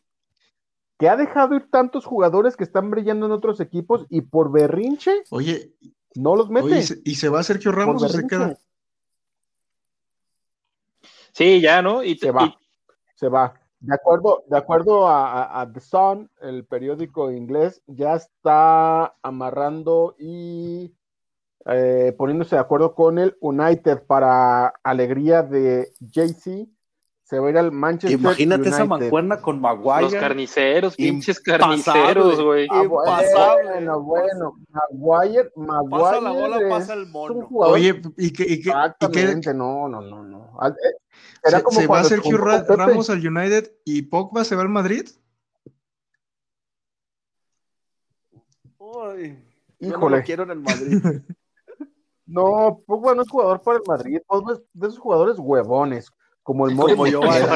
Que 0.99 1.09
ha 1.09 1.17
dejado 1.17 1.55
ir 1.55 1.71
tantos 1.71 2.05
jugadores 2.05 2.55
que 2.55 2.65
están 2.65 2.91
brillando 2.91 3.25
en 3.25 3.33
otros 3.33 3.59
equipos 3.61 4.07
y 4.11 4.21
por 4.21 4.53
berrinche 4.53 5.23
Oye, 5.31 5.73
no 6.15 6.37
los 6.37 6.51
mete. 6.51 6.67
oye, 6.67 6.79
¿y 6.81 6.83
se- 6.83 7.01
¿y 7.03 7.15
se 7.15 7.31
va 7.31 7.43
Sergio 7.43 7.73
Ramos 7.73 8.03
o 8.03 8.09
se 8.11 8.27
queda? 8.27 8.59
Sí, 11.33 11.63
ya, 11.63 11.81
¿no? 11.81 12.05
Y, 12.05 12.17
Se 12.19 12.31
va. 12.31 12.55
Se 13.25 13.31
va. 13.31 13.55
De 13.81 13.95
acuerdo, 13.95 14.45
de 14.49 14.57
acuerdo 14.57 15.09
a, 15.09 15.71
The 15.73 15.81
Sun, 15.81 16.31
el 16.41 16.67
periódico 16.67 17.31
inglés, 17.31 17.83
ya 17.87 18.15
está 18.15 19.15
amarrando 19.23 20.15
y 20.19 20.95
eh, 21.67 22.15
poniéndose 22.17 22.57
de 22.57 22.61
acuerdo 22.61 22.95
con 22.95 23.19
el 23.19 23.37
United 23.41 24.05
para 24.07 24.69
alegría 24.83 25.43
de 25.43 25.93
JC. 26.01 26.69
Se 27.25 27.39
va 27.39 27.47
a 27.47 27.51
ir 27.51 27.57
al 27.59 27.73
Manchester 27.73 28.21
Imagínate 28.21 28.69
esa 28.69 28.85
mancuerna 28.85 29.41
con 29.41 29.59
Maguire. 29.59 30.03
los 30.03 30.15
carniceros, 30.15 30.95
pinches 30.95 31.41
carniceros, 31.41 32.39
güey. 32.41 32.69
Ah, 32.71 32.83
bueno, 32.87 34.03
bueno. 34.03 34.57
Maguire, 34.71 35.51
Maguire 35.57 35.91
Pasa 35.91 36.21
la 36.21 36.31
bola, 36.33 36.59
es 36.59 36.69
pasa 36.69 36.93
el 36.93 37.07
mono. 37.07 37.49
Oye, 37.51 38.03
¿y 38.19 38.31
qué, 38.31 38.45
y 38.45 38.47
qué- 38.47 38.53
y 38.53 38.61
qué- 38.61 38.69
Exactamente, 38.71 39.55
no, 39.55 39.89
no, 39.89 40.03
no, 40.03 40.23
no. 40.23 40.59
Eh, 40.69 40.73
era 41.43 41.59
se, 41.59 41.65
como 41.65 41.81
se 41.81 41.87
va 41.87 42.05
Sergio. 42.05 42.37
Ramos 42.37 43.09
al 43.09 43.27
United 43.27 43.73
y 43.87 44.03
Pogba 44.03 44.45
se 44.45 44.55
va 44.57 44.61
al 44.63 44.69
Madrid? 44.69 45.09
Uy, 48.79 49.39
no 49.81 49.89
Híjole. 49.89 50.19
lo 50.19 50.23
quiero 50.25 50.43
en 50.45 50.51
el 50.51 50.61
Madrid. 50.61 51.01
No, 52.27 52.81
Pogba 52.87 53.15
no 53.15 53.21
es 53.21 53.29
jugador 53.29 53.61
para 53.61 53.77
el 53.77 53.83
Madrid, 53.87 54.19
Pogba 54.27 54.55
es 54.55 54.63
de 54.73 54.87
esos 54.87 54.99
jugadores 54.99 55.37
huevones, 55.39 56.11
como 56.45 56.67
el 56.69 56.77
Como 56.77 56.95
Mori 56.97 57.11
Giovanni. 57.11 57.47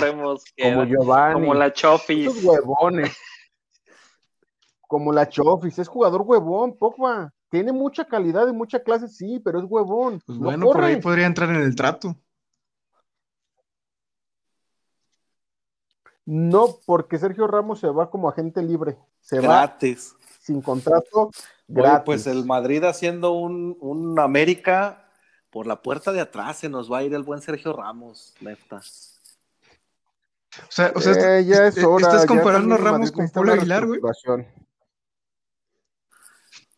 Como. 0.61 0.85
Giovanni, 0.85 1.35
como 1.35 1.55
la 1.55 1.73
Chofis. 1.73 2.27
esos 2.27 2.43
huevones, 2.45 3.17
como 4.89 5.13
la 5.13 5.29
Chofis, 5.29 5.79
es 5.79 5.87
jugador 5.87 6.23
huevón, 6.23 6.77
Pogba, 6.77 7.33
tiene 7.51 7.71
mucha 7.73 8.05
calidad 8.07 8.49
y 8.49 8.53
mucha 8.53 8.83
clase, 8.83 9.07
sí, 9.09 9.39
pero 9.45 9.59
es 9.61 9.65
huevón, 9.69 10.21
Pues 10.27 10.39
no 10.39 10.45
bueno, 10.47 10.67
por 10.67 10.83
ahí 10.83 10.95
corre. 10.95 11.03
podría 11.03 11.27
entrar 11.27 11.51
en 11.51 11.57
el 11.63 11.77
trato. 11.77 12.17
No, 16.25 16.77
porque 16.85 17.19
Sergio 17.19 17.47
Ramos 17.47 17.81
se 17.81 17.89
va 17.89 18.11
como 18.11 18.29
agente 18.29 18.63
libre, 18.63 18.99
se 19.21 19.41
va 19.41 19.47
Gratis. 19.67 20.15
sin 20.41 20.61
contrato, 20.61 21.27
Oye, 21.27 21.33
gratis. 21.69 22.03
pues 22.05 22.27
el 22.27 22.45
Madrid 22.45 22.85
haciendo 22.85 23.33
un, 23.33 23.77
un 23.81 24.19
América 24.19 25.08
por 25.51 25.67
la 25.67 25.81
puerta 25.83 26.13
de 26.13 26.21
atrás 26.21 26.59
se 26.59 26.69
nos 26.69 26.91
va 26.93 26.99
a 26.99 27.03
ir 27.05 27.15
el 27.15 27.23
buen 27.23 27.41
Sergio 27.41 27.73
Ramos, 27.73 28.35
neta. 28.41 28.77
O 28.77 30.71
sea, 30.71 30.93
o 30.95 31.01
sea, 31.01 31.39
Eh, 31.39 31.45
ya 31.45 31.67
es 31.69 31.77
est- 31.77 31.87
hora, 31.87 32.07
estás 32.07 32.23
ya 32.23 32.27
comparando 32.27 32.75
a 32.75 32.79
Ramos 32.79 33.13
con 33.13 33.29
Pablo 33.31 33.53
Aguilar, 33.53 33.87
güey. 33.87 34.01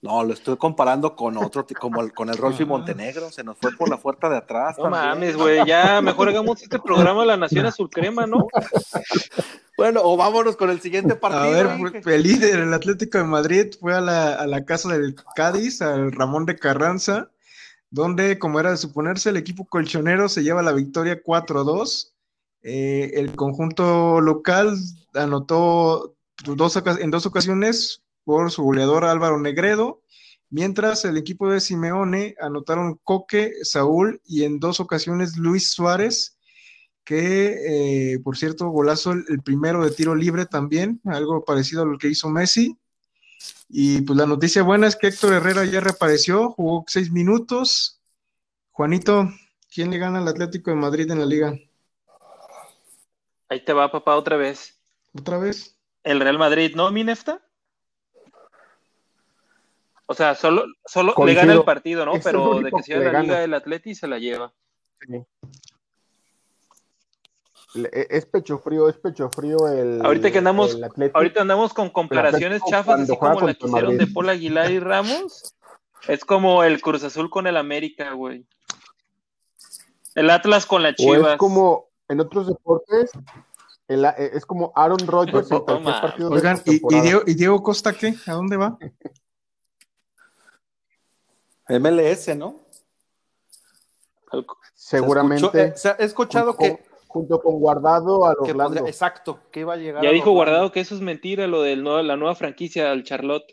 No, 0.02 0.24
lo 0.24 0.32
estoy 0.32 0.56
comparando 0.56 1.14
con 1.14 1.36
otro, 1.36 1.66
como 1.78 2.00
el, 2.00 2.14
con 2.14 2.30
el 2.30 2.38
Rolfi 2.38 2.62
Ah. 2.62 2.66
Montenegro, 2.66 3.30
se 3.30 3.44
nos 3.44 3.58
fue 3.58 3.72
por 3.76 3.90
la 3.90 3.98
puerta 3.98 4.30
de 4.30 4.38
atrás. 4.38 4.76
No 4.78 4.84
también. 4.84 5.02
mames, 5.04 5.36
güey. 5.36 5.62
Ya 5.66 6.00
mejor 6.00 6.28
hagamos 6.30 6.62
este 6.62 6.78
programa 6.78 7.20
de 7.20 7.26
la 7.26 7.36
Nación 7.36 7.66
Azul 7.66 7.90
Crema, 7.90 8.26
¿no? 8.26 8.46
Bueno, 9.76 10.00
o 10.02 10.16
vámonos 10.16 10.56
con 10.56 10.70
el 10.70 10.80
siguiente 10.80 11.16
partido. 11.16 11.42
A 11.42 11.76
ver, 11.76 12.02
el 12.06 12.22
líder, 12.22 12.60
el 12.60 12.72
Atlético 12.72 13.18
de 13.18 13.24
Madrid, 13.24 13.74
fue 13.78 13.94
a 13.94 14.00
la, 14.00 14.34
a 14.34 14.46
la 14.46 14.64
casa 14.64 14.88
del 14.88 15.14
Cádiz, 15.36 15.82
al 15.82 16.12
Ramón 16.12 16.46
de 16.46 16.56
Carranza, 16.58 17.30
donde, 17.90 18.38
como 18.38 18.60
era 18.60 18.70
de 18.70 18.76
suponerse, 18.76 19.30
el 19.30 19.36
equipo 19.36 19.64
colchonero 19.66 20.28
se 20.28 20.42
lleva 20.42 20.62
la 20.62 20.72
victoria 20.72 21.22
4-2. 21.22 22.12
Eh, 22.62 23.10
el 23.14 23.34
conjunto 23.34 24.20
local 24.20 24.76
anotó 25.14 26.14
dos, 26.44 26.82
en 27.00 27.10
dos 27.10 27.26
ocasiones 27.26 28.02
por 28.24 28.50
su 28.50 28.62
goleador 28.62 29.04
Álvaro 29.04 29.40
Negredo, 29.40 30.02
mientras 30.50 31.04
el 31.04 31.16
equipo 31.16 31.50
de 31.50 31.60
Simeone 31.60 32.34
anotaron 32.40 33.00
Coque, 33.02 33.52
Saúl 33.62 34.20
y 34.24 34.44
en 34.44 34.60
dos 34.60 34.78
ocasiones 34.80 35.36
Luis 35.36 35.72
Suárez 35.72 36.36
que 37.10 38.12
eh, 38.14 38.18
por 38.20 38.36
cierto, 38.36 38.68
golazo 38.68 39.10
el 39.10 39.42
primero 39.42 39.84
de 39.84 39.90
tiro 39.90 40.14
libre 40.14 40.46
también, 40.46 41.00
algo 41.06 41.44
parecido 41.44 41.82
a 41.82 41.84
lo 41.84 41.98
que 41.98 42.06
hizo 42.06 42.28
Messi. 42.28 42.76
Y 43.68 44.02
pues 44.02 44.18
la 44.18 44.26
noticia 44.26 44.62
buena 44.62 44.86
es 44.86 44.96
que 44.96 45.08
Héctor 45.08 45.34
Herrera 45.34 45.64
ya 45.64 45.80
reapareció, 45.80 46.50
jugó 46.50 46.84
seis 46.88 47.10
minutos. 47.12 48.00
Juanito, 48.72 49.28
¿quién 49.72 49.90
le 49.90 49.98
gana 49.98 50.18
al 50.18 50.28
Atlético 50.28 50.70
de 50.70 50.76
Madrid 50.76 51.10
en 51.10 51.20
la 51.20 51.26
liga? 51.26 51.54
Ahí 53.48 53.64
te 53.64 53.72
va, 53.72 53.90
papá, 53.90 54.16
otra 54.16 54.36
vez. 54.36 54.80
¿Otra 55.12 55.38
vez? 55.38 55.76
El 56.02 56.20
Real 56.20 56.38
Madrid, 56.38 56.74
¿no, 56.74 56.90
mi 56.90 57.04
Nefta? 57.04 57.40
O 60.06 60.14
sea, 60.14 60.34
solo, 60.34 60.64
solo 60.84 61.14
le 61.24 61.34
gana 61.34 61.52
el 61.52 61.62
partido, 61.62 62.04
¿no? 62.04 62.14
Es 62.14 62.26
el 62.26 62.32
Pero 62.32 62.60
de 62.60 62.70
que 62.70 62.98
le 62.98 63.12
la 63.12 63.22
liga 63.22 63.38
del 63.40 63.54
Atleti 63.54 63.94
se 63.94 64.08
la 64.08 64.18
lleva. 64.18 64.52
Sí. 65.06 65.24
E- 67.74 68.06
Es 68.10 68.26
pecho 68.26 68.58
frío, 68.58 68.88
es 68.88 68.96
pecho 68.96 69.30
frío 69.30 69.68
el. 69.68 70.04
Ahorita 70.04 70.30
que 70.32 70.38
andamos-. 70.38 70.76
Ahorita 71.14 71.40
andamos 71.42 71.72
con 71.72 71.90
comparaciones 71.90 72.62
chafas, 72.68 73.00
así 73.00 73.16
como 73.16 73.40
la 73.40 73.54
que 73.54 73.66
hicieron 73.66 73.96
de. 73.98 74.06
Paul 74.08 74.28
Aguilar 74.28 74.70
y 74.70 74.80
Ramos. 74.80 75.54
Es 76.08 76.24
como 76.24 76.64
el 76.64 76.80
Cruz 76.80 77.04
Azul 77.04 77.30
con 77.30 77.46
el 77.46 77.56
América, 77.56 78.12
güey. 78.12 78.46
El 80.14 80.30
Atlas 80.30 80.66
con 80.66 80.82
la 80.82 80.88
O 80.90 80.92
Chivas. 80.94 81.32
es 81.32 81.38
como 81.38 81.88
en 82.08 82.18
otros 82.20 82.48
deportes, 82.48 83.12
el- 83.86 84.04
e- 84.04 84.30
es 84.34 84.44
como 84.44 84.72
Aaron 84.74 85.06
Rodgers 85.06 85.48
en 85.52 85.58
No 85.58 85.84
partido 85.84 86.30
Oigan, 86.30 86.60
¿y. 86.66 87.00
Diego, 87.00 87.22
y 87.26 87.34
Diego 87.34 87.62
Costa 87.62 87.92
qué? 87.92 88.14
¿A 88.26 88.32
dónde 88.32 88.56
va? 88.56 88.76
MLS, 91.68 92.34
¿no? 92.36 92.56
Se 94.74 94.96
Seguramente. 94.98 95.46
escuchó- 95.46 95.58
eh, 95.58 95.72
se 95.76 95.88
ha- 95.88 95.92
escuchado 95.92 96.56
que, 96.56 96.82
junto 97.12 97.40
con 97.42 97.58
Guardado 97.58 98.20
que 98.44 98.52
Orlando. 98.52 98.74
podría- 98.76 98.88
exacto, 98.90 99.40
que 99.50 99.60
iba 99.60 99.74
a 99.74 99.76
llegar. 99.76 100.02
Ya 100.02 100.10
a 100.10 100.12
dijo. 100.12 100.30
Guardado 100.30 100.70
que 100.70 100.78
eso 100.80 100.94
es 100.94 101.00
mentira, 101.00 101.46
lo 101.48 101.62
de 101.62 101.74
la 101.76 102.16
nueva 102.16 102.34
franquicia 102.36 102.90
al 102.92 103.02
Charlotte. 103.02 103.50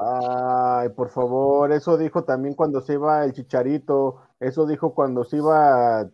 Ay, 0.00 0.90
por 0.90 1.08
favor, 1.10 1.72
eso 1.72 1.96
dijo 1.96 2.22
también 2.24 2.54
cuando 2.54 2.80
se 2.80 2.92
iba 2.94 3.24
el 3.24 3.32
Chicharito, 3.32 4.20
eso 4.38 4.66
dijo 4.66 4.94
cuando 4.94 5.24
se 5.24 5.38
iba 5.38 6.08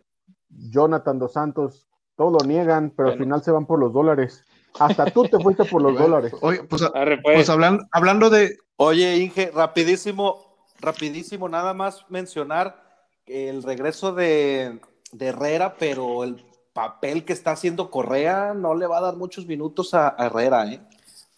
Jonathan 0.49 1.19
Dos 1.19 1.33
Santos, 1.33 1.87
todo 2.15 2.31
lo 2.39 2.45
niegan, 2.47 2.91
pero 2.95 3.09
al 3.09 3.17
final 3.17 3.43
se 3.43 3.51
van 3.51 3.65
por 3.67 3.77
los 3.79 3.93
dólares. 3.93 4.43
Hasta 4.79 5.05
tú 5.05 5.23
te 5.25 5.37
fuiste 5.39 5.65
por 5.65 5.81
los 5.81 5.93
dólares. 5.99 6.33
Oye, 6.41 6.63
pues, 6.63 6.81
a- 6.81 6.87
Arre, 6.95 7.19
pues. 7.21 7.35
pues 7.35 7.49
hablan- 7.49 7.87
hablando 7.91 8.29
de, 8.29 8.57
Oye, 8.77 9.17
Inge, 9.17 9.51
rapidísimo, 9.53 10.37
rapidísimo, 10.79 11.47
nada 11.47 11.73
más 11.73 12.05
mencionar 12.09 12.83
el 13.27 13.61
regreso 13.63 14.13
de, 14.13 14.79
de 15.11 15.27
Herrera, 15.27 15.75
pero 15.77 16.23
el 16.23 16.43
papel 16.73 17.23
que 17.23 17.33
está 17.33 17.51
haciendo 17.51 17.89
Correa 17.89 18.53
no 18.53 18.75
le 18.75 18.85
va 18.87 18.97
a 18.97 19.01
dar 19.01 19.15
muchos 19.15 19.45
minutos 19.45 19.93
a, 19.93 20.15
a 20.17 20.25
Herrera, 20.27 20.71
¿eh? 20.71 20.81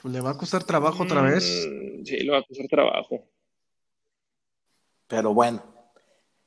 pues 0.01 0.13
le 0.13 0.21
va 0.21 0.31
a 0.31 0.37
costar 0.37 0.63
trabajo 0.63 1.03
otra 1.03 1.21
vez. 1.21 1.67
Mm, 1.69 2.03
Sí, 2.05 2.17
le 2.19 2.31
va 2.31 2.37
a 2.39 2.43
costar 2.43 2.67
trabajo. 2.67 3.23
Pero 5.07 5.33
bueno, 5.33 5.63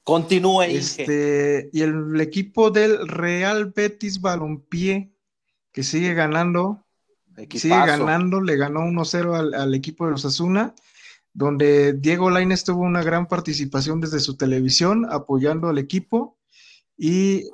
continúe, 0.04 0.64
Inge. 0.64 0.76
Este, 1.02 1.70
y 1.72 1.82
el 1.82 2.20
equipo 2.20 2.70
del 2.70 3.08
Real 3.08 3.72
Betis 3.74 4.20
Balompié, 4.20 5.12
que 5.72 5.82
sigue 5.82 6.14
ganando, 6.14 6.84
Equipazo. 7.36 7.58
sigue 7.60 7.86
ganando, 7.86 8.40
le 8.40 8.56
ganó 8.56 8.80
1-0 8.80 9.34
al, 9.34 9.54
al 9.54 9.74
equipo 9.74 10.04
de 10.04 10.12
los 10.12 10.24
Asuna, 10.24 10.74
donde 11.32 11.92
Diego 11.94 12.30
Lainez 12.30 12.64
tuvo 12.64 12.82
una 12.82 13.02
gran 13.02 13.26
participación 13.26 14.00
desde 14.00 14.20
su 14.20 14.36
televisión 14.36 15.06
apoyando 15.10 15.68
al 15.68 15.78
equipo 15.78 16.38
y 17.02 17.44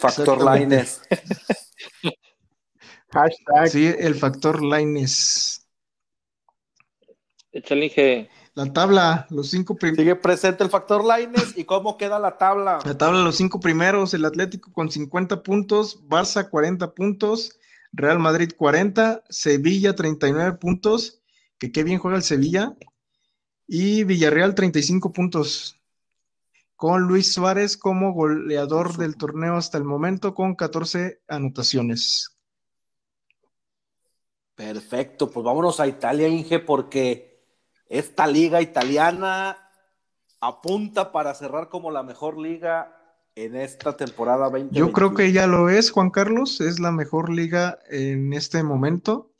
Factor. 0.00 0.42
Laines. 0.42 1.02
Hashtag. 3.12 3.68
sí, 3.68 3.86
el 3.86 4.14
factor 4.16 4.60
Lainez. 4.62 5.66
Échale. 7.52 8.28
La 8.54 8.72
tabla, 8.72 9.26
los 9.30 9.50
cinco 9.50 9.76
prim- 9.76 9.94
Sigue 9.94 10.16
presente 10.16 10.64
el 10.64 10.70
Factor 10.70 11.04
Laines. 11.04 11.56
¿Y 11.56 11.64
cómo 11.64 11.96
queda 11.96 12.18
la 12.18 12.38
tabla? 12.38 12.78
La 12.84 12.98
tabla, 12.98 13.22
los 13.22 13.36
cinco 13.36 13.60
primeros, 13.60 14.14
el 14.14 14.24
Atlético 14.24 14.72
con 14.72 14.90
50 14.90 15.42
puntos, 15.42 16.02
Barça 16.08 16.48
40 16.50 16.92
puntos, 16.94 17.58
Real 17.92 18.18
Madrid 18.18 18.50
40, 18.56 19.22
Sevilla 19.28 19.94
39 19.94 20.58
puntos, 20.58 21.22
que 21.58 21.70
qué 21.72 21.84
bien 21.84 21.98
juega 21.98 22.16
el 22.16 22.22
Sevilla, 22.24 22.74
y 23.66 24.04
Villarreal 24.04 24.54
35 24.54 25.12
puntos, 25.12 25.79
con 26.80 27.02
Luis 27.02 27.34
Suárez 27.34 27.76
como 27.76 28.14
goleador 28.14 28.96
del 28.96 29.18
torneo 29.18 29.56
hasta 29.56 29.76
el 29.76 29.84
momento 29.84 30.32
con 30.32 30.54
14 30.54 31.20
anotaciones. 31.28 32.38
Perfecto, 34.54 35.30
pues 35.30 35.44
vámonos 35.44 35.78
a 35.78 35.86
Italia, 35.86 36.26
Inge, 36.26 36.58
porque 36.58 37.44
esta 37.86 38.26
liga 38.26 38.62
italiana 38.62 39.58
apunta 40.40 41.12
para 41.12 41.34
cerrar 41.34 41.68
como 41.68 41.90
la 41.90 42.02
mejor 42.02 42.38
liga 42.38 42.96
en 43.34 43.56
esta 43.56 43.94
temporada 43.94 44.44
2021. 44.44 44.86
Yo 44.86 44.90
creo 44.94 45.12
que 45.12 45.32
ya 45.32 45.46
lo 45.46 45.68
es, 45.68 45.90
Juan 45.90 46.08
Carlos, 46.08 46.62
es 46.62 46.80
la 46.80 46.92
mejor 46.92 47.28
liga 47.28 47.78
en 47.90 48.32
este 48.32 48.62
momento. 48.62 49.32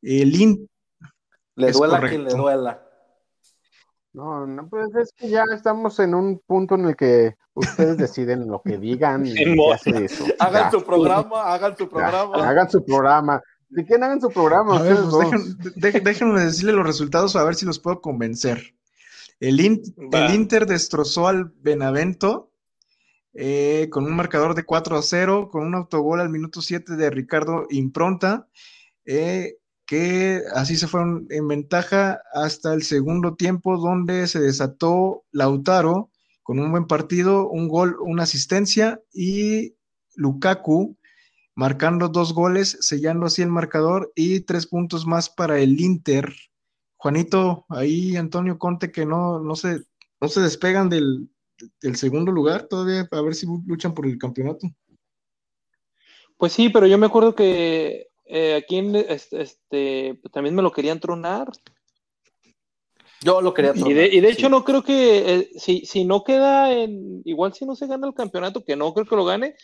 El 0.00 0.34
In- 0.34 0.70
le 1.54 1.68
es 1.68 1.76
duela 1.76 1.98
a 1.98 2.08
quien 2.08 2.24
le 2.24 2.32
duela. 2.32 2.87
No, 4.18 4.46
no, 4.46 4.68
pues 4.68 4.92
es 4.96 5.12
que 5.16 5.28
ya 5.30 5.44
estamos 5.54 5.98
en 6.00 6.12
un 6.14 6.40
punto 6.44 6.74
en 6.74 6.86
el 6.86 6.96
que 6.96 7.36
ustedes 7.54 7.96
deciden 7.96 8.48
lo 8.48 8.60
que 8.64 8.76
digan 8.76 9.24
y 9.24 9.32
eso. 10.02 10.24
Hagan 10.40 10.64
Ya, 10.64 10.70
su 10.72 10.82
programa, 10.84 11.52
hagan 11.54 11.76
su 11.76 11.84
ya, 11.84 11.90
programa. 11.90 12.48
hagan 12.48 12.68
su 12.70 12.84
programa. 12.84 13.42
Si 13.74 13.84
quieren, 13.84 14.02
hagan 14.04 14.20
su 14.20 14.28
programa. 14.30 14.76
A 14.78 14.82
ver, 14.82 14.94
ustedes 14.94 15.10
pues 15.30 15.58
dejen- 15.58 15.74
de- 15.92 16.00
déjenme 16.00 16.40
decirle 16.40 16.72
los 16.72 16.86
resultados 16.86 17.36
a 17.36 17.44
ver 17.44 17.54
si 17.54 17.64
los 17.64 17.78
puedo 17.78 18.00
convencer. 18.00 18.74
El, 19.40 19.60
In- 19.60 19.82
Va. 20.12 20.26
el 20.26 20.34
Inter 20.34 20.66
destrozó 20.66 21.28
al 21.28 21.52
Benavento 21.60 22.50
eh, 23.34 23.86
con 23.90 24.04
un 24.04 24.16
marcador 24.16 24.54
de 24.56 24.64
4 24.64 24.96
a 24.96 25.02
0, 25.02 25.48
con 25.52 25.64
un 25.64 25.74
autogol 25.76 26.20
al 26.20 26.28
minuto 26.30 26.60
7 26.60 26.96
de 26.96 27.08
Ricardo 27.10 27.66
Impronta, 27.70 28.48
eh, 29.04 29.58
que 29.88 30.42
así 30.54 30.76
se 30.76 30.86
fueron 30.86 31.26
en 31.30 31.48
ventaja 31.48 32.20
hasta 32.34 32.74
el 32.74 32.82
segundo 32.82 33.36
tiempo, 33.36 33.78
donde 33.78 34.26
se 34.26 34.38
desató 34.38 35.24
Lautaro 35.32 36.10
con 36.42 36.58
un 36.58 36.70
buen 36.70 36.86
partido, 36.86 37.48
un 37.48 37.68
gol, 37.68 37.96
una 38.00 38.24
asistencia 38.24 39.00
y 39.14 39.76
Lukaku 40.14 40.98
marcando 41.54 42.10
dos 42.10 42.34
goles, 42.34 42.76
sellando 42.82 43.24
así 43.24 43.40
el 43.40 43.48
marcador 43.48 44.12
y 44.14 44.40
tres 44.40 44.66
puntos 44.66 45.06
más 45.06 45.30
para 45.30 45.58
el 45.58 45.80
Inter. 45.80 46.34
Juanito, 46.98 47.64
ahí 47.70 48.14
Antonio 48.16 48.58
Conte 48.58 48.92
que 48.92 49.06
no, 49.06 49.40
no, 49.40 49.56
se, 49.56 49.84
no 50.20 50.28
se 50.28 50.42
despegan 50.42 50.90
del, 50.90 51.30
del 51.80 51.96
segundo 51.96 52.30
lugar 52.30 52.64
todavía, 52.68 53.08
a 53.10 53.22
ver 53.22 53.34
si 53.34 53.46
luchan 53.66 53.94
por 53.94 54.04
el 54.04 54.18
campeonato. 54.18 54.68
Pues 56.36 56.52
sí, 56.52 56.68
pero 56.68 56.86
yo 56.86 56.98
me 56.98 57.06
acuerdo 57.06 57.34
que 57.34 58.07
eh, 58.28 58.54
aquí 58.56 58.76
en 58.78 58.94
este, 58.96 59.42
este, 59.42 60.18
pues 60.22 60.32
también 60.32 60.54
me 60.54 60.62
lo 60.62 60.72
querían 60.72 61.00
tronar. 61.00 61.48
Yo 63.24 63.40
lo 63.40 63.52
quería 63.52 63.72
Y 63.72 63.74
de, 63.74 63.80
tronar, 63.80 64.14
y 64.14 64.20
de 64.20 64.28
hecho 64.30 64.46
sí. 64.46 64.48
no 64.48 64.64
creo 64.64 64.82
que, 64.82 65.34
eh, 65.34 65.50
si, 65.56 65.84
si 65.86 66.04
no 66.04 66.22
queda 66.22 66.72
en, 66.72 67.22
igual 67.24 67.52
si 67.52 67.66
no 67.66 67.74
se 67.74 67.86
gana 67.86 68.06
el 68.06 68.14
campeonato, 68.14 68.64
que 68.64 68.76
no 68.76 68.94
creo 68.94 69.06
que 69.06 69.16
lo 69.16 69.24
gane, 69.24 69.54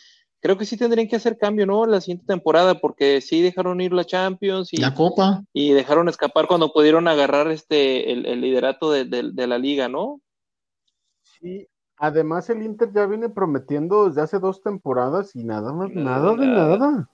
creo 0.41 0.57
que 0.57 0.65
sí 0.65 0.75
tendrían 0.77 1.07
que 1.07 1.15
hacer 1.15 1.37
cambio, 1.37 1.65
¿no? 1.65 1.85
La 1.85 2.01
siguiente 2.01 2.25
temporada, 2.27 2.75
porque 2.81 3.21
sí 3.21 3.41
dejaron 3.41 3.79
ir 3.81 3.93
la 3.93 4.03
Champions 4.03 4.73
y, 4.73 4.77
La 4.77 4.93
Copa. 4.93 5.43
y 5.53 5.71
dejaron 5.71 6.09
escapar 6.09 6.47
cuando 6.47 6.73
pudieron 6.73 7.07
agarrar 7.07 7.49
este, 7.49 8.11
el, 8.11 8.25
el 8.25 8.41
liderato 8.41 8.91
de, 8.91 9.05
de- 9.05 9.31
de 9.31 9.47
la 9.47 9.57
liga, 9.57 9.87
¿no? 9.87 10.21
Sí, 11.23 11.67
además 11.97 12.49
el 12.49 12.63
Inter 12.63 12.91
ya 12.93 13.05
viene 13.05 13.29
prometiendo 13.29 14.07
desde 14.07 14.21
hace 14.21 14.39
dos 14.39 14.61
temporadas 14.61 15.35
y 15.35 15.43
nada 15.43 15.71
más, 15.73 15.91
Nada, 15.91 16.19
nada 16.21 16.35
de 16.35 16.47
nada. 16.47 16.77
nada. 16.77 17.09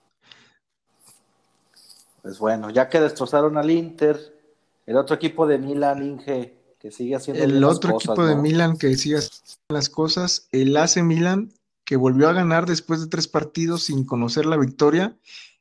Pues 2.22 2.38
bueno, 2.38 2.70
ya 2.70 2.88
que 2.88 3.00
destrozaron 3.00 3.58
al 3.58 3.70
Inter, 3.70 4.16
el 4.86 4.96
otro 4.96 5.16
equipo 5.16 5.46
de 5.46 5.58
Milan, 5.58 6.02
Inge, 6.04 6.56
que 6.78 6.90
sigue 6.90 7.16
haciendo 7.16 7.44
bien 7.44 7.56
El 7.56 7.60
las 7.60 7.76
otro 7.76 7.94
cosas, 7.94 8.10
equipo 8.10 8.26
de. 8.26 8.36
Milan 8.36 8.76
que 8.76 8.96
sigue 8.96 9.18
haciendo 9.18 9.42
las 9.68 9.88
cosas, 9.88 10.48
el 10.52 10.76
AC 10.76 11.02
Milan, 11.02 11.52
que 11.84 11.96
volvió 11.96 12.28
a 12.28 12.32
ganar 12.32 12.66
después 12.66 13.00
de 13.00 13.08
tres 13.08 13.26
partidos 13.26 13.84
sin 13.84 14.04
conocer 14.04 14.46
la 14.46 14.56
victoria. 14.56 15.16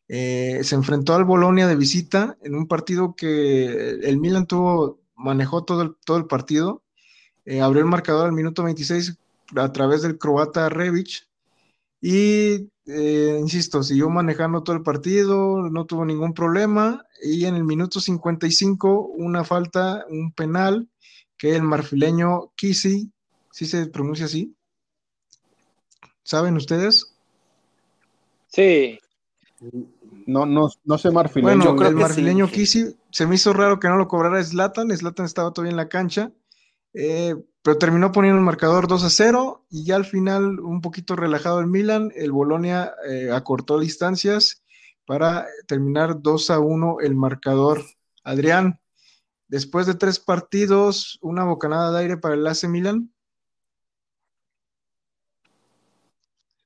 Eh, 0.07 0.59
se 0.63 0.75
enfrentó 0.75 1.15
al 1.15 1.25
Bolonia 1.25 1.67
de 1.67 1.75
visita 1.75 2.37
en 2.43 2.55
un 2.55 2.67
partido 2.67 3.15
que 3.15 3.91
el 4.01 4.17
Milan 4.19 4.45
tuvo, 4.45 4.99
manejó 5.15 5.63
todo 5.63 5.81
el, 5.81 5.95
todo 6.05 6.17
el 6.17 6.25
partido. 6.25 6.83
Eh, 7.45 7.61
abrió 7.61 7.81
el 7.81 7.89
marcador 7.89 8.27
al 8.27 8.33
minuto 8.33 8.63
26 8.63 9.17
a 9.55 9.71
través 9.71 10.03
del 10.03 10.17
croata 10.17 10.69
Rebic. 10.69 11.27
Y, 12.01 12.67
eh, 12.87 13.37
insisto, 13.39 13.83
siguió 13.83 14.09
manejando 14.09 14.63
todo 14.63 14.75
el 14.75 14.81
partido, 14.81 15.69
no 15.69 15.85
tuvo 15.85 16.03
ningún 16.03 16.33
problema. 16.33 17.05
Y 17.23 17.45
en 17.45 17.55
el 17.55 17.63
minuto 17.63 17.99
55, 18.01 19.13
una 19.17 19.43
falta, 19.43 20.05
un 20.09 20.31
penal, 20.33 20.89
que 21.37 21.55
el 21.55 21.61
marfileño 21.61 22.51
Kisi, 22.55 23.11
¿sí 23.51 23.65
se 23.65 23.85
pronuncia 23.85 24.25
así? 24.25 24.55
¿Saben 26.23 26.55
ustedes? 26.55 27.15
Sí, 28.47 28.99
No, 30.25 30.45
no, 30.45 30.69
no 30.83 30.97
sé 30.97 31.11
marfileño. 31.11 31.57
Bueno, 31.57 31.75
creo 31.75 31.89
el 31.89 31.95
que 31.95 32.01
marfileño 32.01 32.47
sí. 32.47 32.53
Kisi 32.53 32.95
se 33.11 33.27
me 33.27 33.35
hizo 33.35 33.53
raro 33.53 33.79
que 33.79 33.87
no 33.87 33.97
lo 33.97 34.07
cobrara 34.07 34.43
Zlatan. 34.43 34.95
Zlatan 34.95 35.25
estaba 35.25 35.51
todavía 35.51 35.71
en 35.71 35.77
la 35.77 35.89
cancha, 35.89 36.31
eh, 36.93 37.35
pero 37.63 37.77
terminó 37.77 38.11
poniendo 38.11 38.39
el 38.39 38.45
marcador 38.45 38.87
2 38.87 39.03
a 39.03 39.09
0 39.09 39.65
y 39.69 39.85
ya 39.85 39.95
al 39.95 40.05
final, 40.05 40.59
un 40.59 40.81
poquito 40.81 41.15
relajado 41.15 41.59
el 41.59 41.67
Milan, 41.67 42.11
el 42.15 42.31
Bolonia 42.31 42.93
eh, 43.07 43.29
acortó 43.31 43.79
distancias 43.79 44.63
para 45.05 45.45
terminar 45.67 46.21
2 46.21 46.49
a 46.49 46.59
1 46.59 46.97
el 47.01 47.15
marcador. 47.15 47.83
Adrián, 48.23 48.79
después 49.47 49.85
de 49.87 49.95
tres 49.95 50.19
partidos, 50.19 51.19
una 51.21 51.43
bocanada 51.43 51.91
de 51.91 51.99
aire 51.99 52.17
para 52.17 52.35
el 52.35 52.47
AC 52.47 52.63
Milan. 52.67 53.11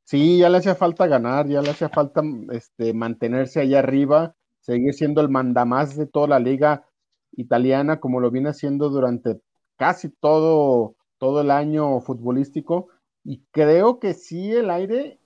Sí, 0.04 0.38
ya 0.38 0.50
le 0.50 0.60
hacía 0.60 0.76
falta 0.76 1.08
ganar, 1.08 1.48
ya 1.48 1.62
le 1.62 1.72
hacía 1.72 1.90
falta 1.90 2.22
este, 2.52 2.94
mantenerse 2.94 3.60
ahí 3.60 3.74
arriba, 3.74 4.36
seguir 4.60 4.94
siendo 4.94 5.20
el 5.22 5.30
mandamás 5.30 5.96
de 5.98 6.06
toda 6.06 6.28
la 6.28 6.40
liga 6.40 6.86
italiana, 7.32 8.00
como 8.00 8.20
lo 8.20 8.30
viene 8.32 8.50
haciendo 8.50 8.90
durante 8.90 9.42
casi 9.78 10.10
todo, 10.10 10.96
todo 11.18 11.42
el 11.42 11.52
año 11.52 12.00
futbolístico. 12.02 12.88
Y 13.24 13.44
creo 13.52 14.00
que 14.00 14.14
sí, 14.14 14.52
el 14.52 14.70
aire 14.70 15.20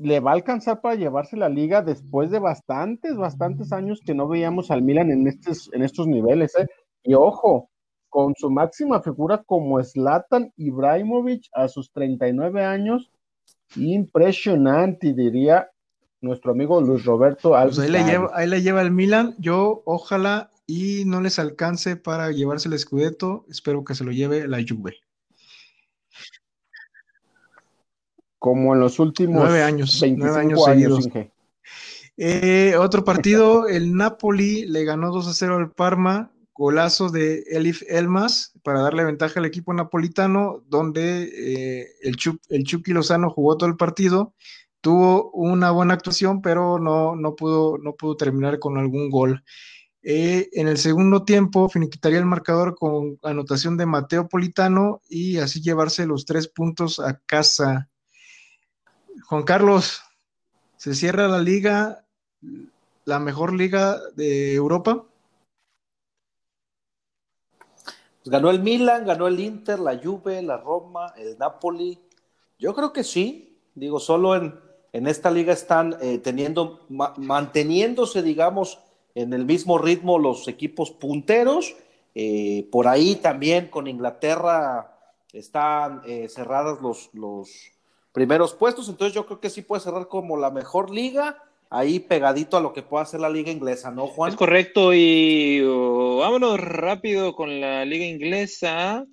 le 0.00 0.20
va 0.20 0.30
a 0.30 0.34
alcanzar 0.34 0.80
para 0.80 0.94
llevarse 0.94 1.36
la 1.36 1.48
liga 1.48 1.82
después 1.82 2.30
de 2.30 2.38
bastantes, 2.38 3.16
bastantes 3.16 3.72
años 3.72 4.00
que 4.04 4.14
no 4.14 4.28
veíamos 4.28 4.70
al 4.70 4.82
Milan 4.82 5.10
en 5.10 5.26
estos, 5.26 5.70
en 5.72 5.82
estos 5.82 6.06
niveles. 6.06 6.54
¿eh? 6.56 6.66
Y 7.02 7.14
ojo, 7.14 7.68
con 8.08 8.34
su 8.36 8.50
máxima 8.50 9.02
figura 9.02 9.42
como 9.44 9.82
Zlatan 9.82 10.52
Ibrahimovic 10.56 11.48
a 11.52 11.68
sus 11.68 11.92
39 11.92 12.64
años. 12.64 13.10
Impresionante, 13.76 15.12
diría 15.12 15.68
nuestro 16.20 16.52
amigo 16.52 16.80
Luis 16.80 17.04
Roberto 17.04 17.50
Pues 17.50 17.60
Alves. 17.60 17.78
ahí, 17.78 17.90
le 17.90 18.04
lleva, 18.04 18.30
ahí 18.32 18.48
le 18.48 18.62
lleva 18.62 18.82
el 18.82 18.90
Milan. 18.90 19.34
Yo, 19.38 19.82
ojalá 19.84 20.50
y 20.70 21.06
no 21.06 21.22
les 21.22 21.38
alcance 21.38 21.96
para 21.96 22.30
llevarse 22.30 22.68
el 22.68 22.78
Scudetto. 22.78 23.46
Espero 23.48 23.82
que 23.84 23.94
se 23.94 24.04
lo 24.04 24.12
lleve 24.12 24.46
la 24.46 24.58
Juve. 24.58 24.98
Como 28.38 28.74
en 28.74 28.80
los 28.80 28.98
últimos 29.00 29.42
Nueve 29.42 29.62
años, 29.62 29.98
25 29.98 30.18
nueve 30.18 30.40
años 30.40 30.68
años, 30.68 31.04
seguidos. 31.04 31.28
Eh, 32.18 32.76
otro 32.78 33.02
partido, 33.02 33.66
el 33.68 33.96
Napoli 33.96 34.66
le 34.66 34.84
ganó 34.84 35.10
2 35.10 35.28
a 35.28 35.32
0 35.32 35.56
al 35.56 35.72
Parma, 35.72 36.32
golazo 36.54 37.08
de 37.08 37.44
Elif 37.50 37.82
Elmas 37.88 38.52
para 38.62 38.82
darle 38.82 39.04
ventaja 39.04 39.40
al 39.40 39.46
equipo 39.46 39.72
napolitano, 39.72 40.62
donde 40.68 41.22
eh, 41.22 41.86
el, 42.02 42.16
el 42.50 42.64
Chucky 42.64 42.92
Lozano 42.92 43.30
jugó 43.30 43.56
todo 43.56 43.70
el 43.70 43.76
partido, 43.76 44.34
tuvo 44.82 45.30
una 45.30 45.70
buena 45.70 45.94
actuación, 45.94 46.42
pero 46.42 46.78
no, 46.78 47.16
no, 47.16 47.34
pudo, 47.36 47.78
no 47.78 47.94
pudo 47.94 48.16
terminar 48.16 48.58
con 48.58 48.76
algún 48.76 49.08
gol. 49.08 49.42
Eh, 50.10 50.48
en 50.54 50.68
el 50.68 50.78
segundo 50.78 51.26
tiempo 51.26 51.68
finiquitaría 51.68 52.18
el 52.18 52.24
marcador 52.24 52.76
con 52.76 53.18
anotación 53.22 53.76
de 53.76 53.84
Mateo 53.84 54.26
Politano 54.26 55.02
y 55.06 55.36
así 55.36 55.60
llevarse 55.60 56.06
los 56.06 56.24
tres 56.24 56.48
puntos 56.48 56.98
a 56.98 57.18
casa. 57.26 57.90
Juan 59.26 59.42
Carlos, 59.42 60.00
se 60.78 60.94
cierra 60.94 61.28
la 61.28 61.40
liga, 61.40 62.06
la 63.04 63.18
mejor 63.18 63.52
liga 63.52 63.98
de 64.16 64.54
Europa. 64.54 65.04
Pues 67.58 68.30
ganó 68.32 68.48
el 68.48 68.62
Milan, 68.62 69.04
ganó 69.04 69.26
el 69.26 69.38
Inter, 69.38 69.78
la 69.78 70.00
Juve, 70.02 70.40
la 70.40 70.56
Roma, 70.56 71.12
el 71.18 71.36
Napoli. 71.36 72.00
Yo 72.58 72.74
creo 72.74 72.94
que 72.94 73.04
sí. 73.04 73.60
Digo, 73.74 74.00
solo 74.00 74.36
en, 74.36 74.58
en 74.94 75.06
esta 75.06 75.30
liga 75.30 75.52
están 75.52 75.98
eh, 76.00 76.16
teniendo, 76.16 76.86
ma- 76.88 77.12
manteniéndose, 77.18 78.22
digamos, 78.22 78.78
en 79.22 79.32
el 79.32 79.44
mismo 79.44 79.78
ritmo 79.78 80.18
los 80.18 80.46
equipos 80.46 80.90
punteros. 80.90 81.74
Eh, 82.14 82.68
por 82.70 82.86
ahí 82.86 83.16
también 83.16 83.66
con 83.66 83.86
Inglaterra 83.86 84.96
están 85.32 86.02
eh, 86.06 86.28
cerradas 86.28 86.80
los, 86.80 87.10
los 87.12 87.50
primeros 88.12 88.54
puestos. 88.54 88.88
Entonces 88.88 89.14
yo 89.14 89.26
creo 89.26 89.40
que 89.40 89.50
sí 89.50 89.62
puede 89.62 89.82
cerrar 89.82 90.08
como 90.08 90.36
la 90.36 90.50
mejor 90.50 90.90
liga, 90.90 91.42
ahí 91.68 91.98
pegadito 91.98 92.56
a 92.56 92.60
lo 92.60 92.72
que 92.72 92.82
pueda 92.82 93.02
hacer 93.02 93.20
la 93.20 93.28
liga 93.28 93.50
inglesa, 93.50 93.90
¿no, 93.90 94.06
Juan? 94.06 94.30
Es 94.30 94.36
correcto, 94.36 94.94
y 94.94 95.62
oh, 95.66 96.18
vámonos 96.18 96.60
rápido 96.60 97.34
con 97.34 97.60
la 97.60 97.84
liga 97.84 98.04
inglesa. 98.04 99.04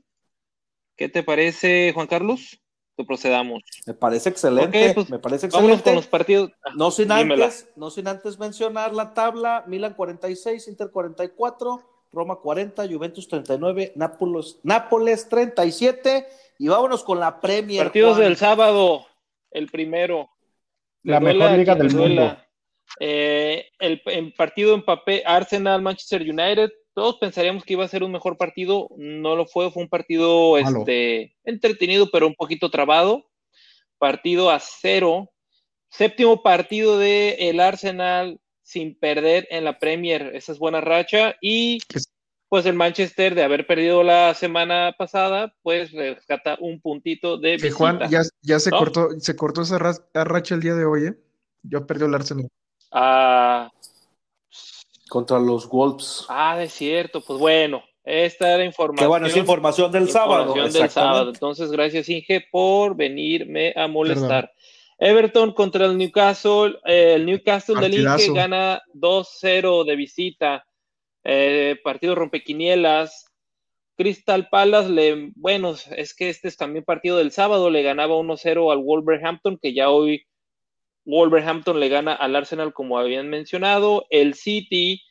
¿Qué 0.96 1.10
te 1.10 1.24
parece, 1.24 1.92
Juan 1.94 2.08
Carlos? 2.08 2.62
Procedamos. 3.04 3.62
Me 3.86 3.94
parece 3.94 4.30
excelente, 4.30 4.94
pues, 4.94 5.10
me 5.10 5.20
parece 5.20 5.48
Vámonos 5.48 5.80
excelente. 5.80 5.84
con 5.90 5.96
los 5.96 6.08
partidos. 6.08 6.52
No 6.76 6.92
sin 6.92 7.10
Dímela. 7.10 7.46
antes, 7.46 7.70
no 7.76 7.90
sin 7.90 8.08
antes 8.08 8.40
mencionar 8.40 8.94
la 8.94 9.14
tabla, 9.14 9.64
Milan 9.68 9.94
46, 9.96 10.68
Inter 10.70 10.90
44, 10.92 11.82
Roma 12.14 12.38
40, 12.38 12.88
Juventus 12.88 13.28
39, 13.28 13.92
Nápoles, 13.96 14.60
Nápoles 14.64 15.28
37 15.28 16.26
y 16.60 16.68
vámonos 16.70 17.04
con 17.04 17.20
la 17.20 17.42
Premier. 17.42 17.84
Partidos 17.84 18.16
Juan. 18.16 18.24
del 18.28 18.38
sábado, 18.38 19.06
el 19.52 19.68
primero. 19.68 20.30
La 21.04 21.20
mejor 21.20 21.52
liga 21.52 21.76
del 21.76 21.94
mundo. 21.94 22.38
Eh, 23.00 23.66
el, 23.80 24.02
el 24.06 24.34
partido 24.34 24.74
en 24.74 24.84
papel, 24.86 25.22
Arsenal, 25.26 25.82
Manchester 25.82 26.22
United, 26.22 26.72
todos 26.96 27.18
pensaríamos 27.20 27.64
que 27.64 27.74
iba 27.74 27.84
a 27.86 27.90
ser 27.90 28.04
un 28.04 28.12
mejor 28.12 28.38
partido, 28.38 28.88
no 28.98 29.36
lo 29.36 29.46
fue, 29.46 29.70
fue 29.70 29.84
un 29.84 29.90
partido 29.90 30.54
Malo. 30.60 30.80
este, 30.80 31.36
entretenido, 31.44 32.10
pero 32.10 32.26
un 32.26 32.34
poquito 32.36 32.72
trabado. 32.72 33.28
Partido 34.00 34.50
a 34.50 34.60
cero. 34.60 35.32
Séptimo 35.90 36.42
partido 36.42 36.98
de 36.98 37.50
el 37.50 37.60
Arsenal 37.60 38.40
sin 38.64 38.98
perder 38.98 39.48
en 39.52 39.64
la 39.64 39.78
Premier, 39.78 40.32
esa 40.36 40.52
es 40.52 40.58
buena 40.58 40.82
racha. 40.82 41.36
Y 41.42 41.78
Es- 41.94 42.12
pues 42.50 42.66
el 42.66 42.74
Manchester, 42.76 43.36
de 43.36 43.44
haber 43.44 43.68
perdido 43.68 44.02
la 44.04 44.34
semana 44.34 44.96
pasada, 44.98 45.54
pues 45.64 45.92
rescata 45.92 46.58
un 46.62 46.80
puntito 46.80 47.38
de 47.38 47.58
Que. 47.58 47.72
Juan 47.72 48.00
ya, 48.10 48.22
ya 48.42 48.60
se 48.60 48.70
¿No? 48.70 48.78
cortó, 48.78 49.10
se 49.20 49.36
cortó 49.36 49.62
esa 49.64 49.78
ra- 49.78 49.98
racha 50.14 50.56
el 50.56 50.62
día 50.62 50.76
de 50.76 50.86
hoy, 50.86 51.08
¿eh? 51.08 51.14
Ya 51.64 51.82
perdió 51.86 52.06
el 52.08 52.16
Arsenal. 52.16 52.48
Ah, 52.92 53.72
contra 55.10 55.40
los 55.40 55.68
Wolves. 55.70 56.26
Ah, 56.30 56.62
es 56.62 56.74
cierto, 56.74 57.22
pues 57.22 57.40
bueno, 57.40 57.84
esta 58.04 58.54
era 58.54 58.64
información. 58.64 59.06
Que 59.06 59.08
bueno, 59.08 59.28
es 59.28 59.38
información 59.38 59.92
del 59.92 60.10
sábado. 60.10 60.48
información 60.48 60.82
del 60.82 60.90
sábado. 60.90 61.30
Entonces, 61.32 61.72
gracias 61.72 62.10
Inge 62.10 62.46
por 62.52 62.96
venirme 62.96 63.74
a 63.76 63.88
molestar. 63.88 64.52
Everton 64.98 65.52
contra 65.54 65.86
el 65.86 65.98
Newcastle, 65.98 66.80
eh, 66.86 67.14
el 67.16 67.26
Newcastle 67.26 67.80
del 67.82 67.96
Inge 67.96 68.32
gana 68.32 68.82
2-0 68.94 69.84
de 69.86 69.96
visita, 69.96 70.66
Eh, 71.28 71.78
partido 71.84 72.14
rompequinielas. 72.14 73.26
Crystal 73.98 74.48
Palace, 74.50 74.90
le, 74.90 75.32
bueno, 75.36 75.74
es 75.96 76.14
que 76.14 76.30
este 76.30 76.50
es 76.50 76.58
también 76.58 76.84
partido 76.84 77.18
del 77.18 77.32
sábado, 77.32 77.70
le 77.70 77.82
ganaba 77.82 78.16
1-0 78.16 78.72
al 78.72 78.84
Wolverhampton, 78.84 79.58
que 79.58 79.74
ya 79.74 79.90
hoy 79.90 80.26
Wolverhampton 81.06 81.80
le 81.80 81.90
gana 81.90 82.14
al 82.14 82.36
Arsenal, 82.36 82.74
como 82.74 82.98
habían 82.98 83.30
mencionado. 83.30 84.06
El 84.10 84.34
City, 84.34 85.02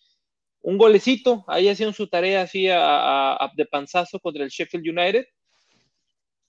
un 0.61 0.76
golecito, 0.78 1.44
ahí 1.46 1.68
hacían 1.68 1.92
su 1.94 2.09
tarea 2.09 2.42
así 2.42 2.68
a, 2.68 2.80
a- 2.85 3.37
a- 3.44 3.52
de 3.57 3.64
panzazo 3.66 4.18
contra 4.20 4.42
el 4.44 4.50
Sheffield 4.50 4.88
United. 4.88 5.26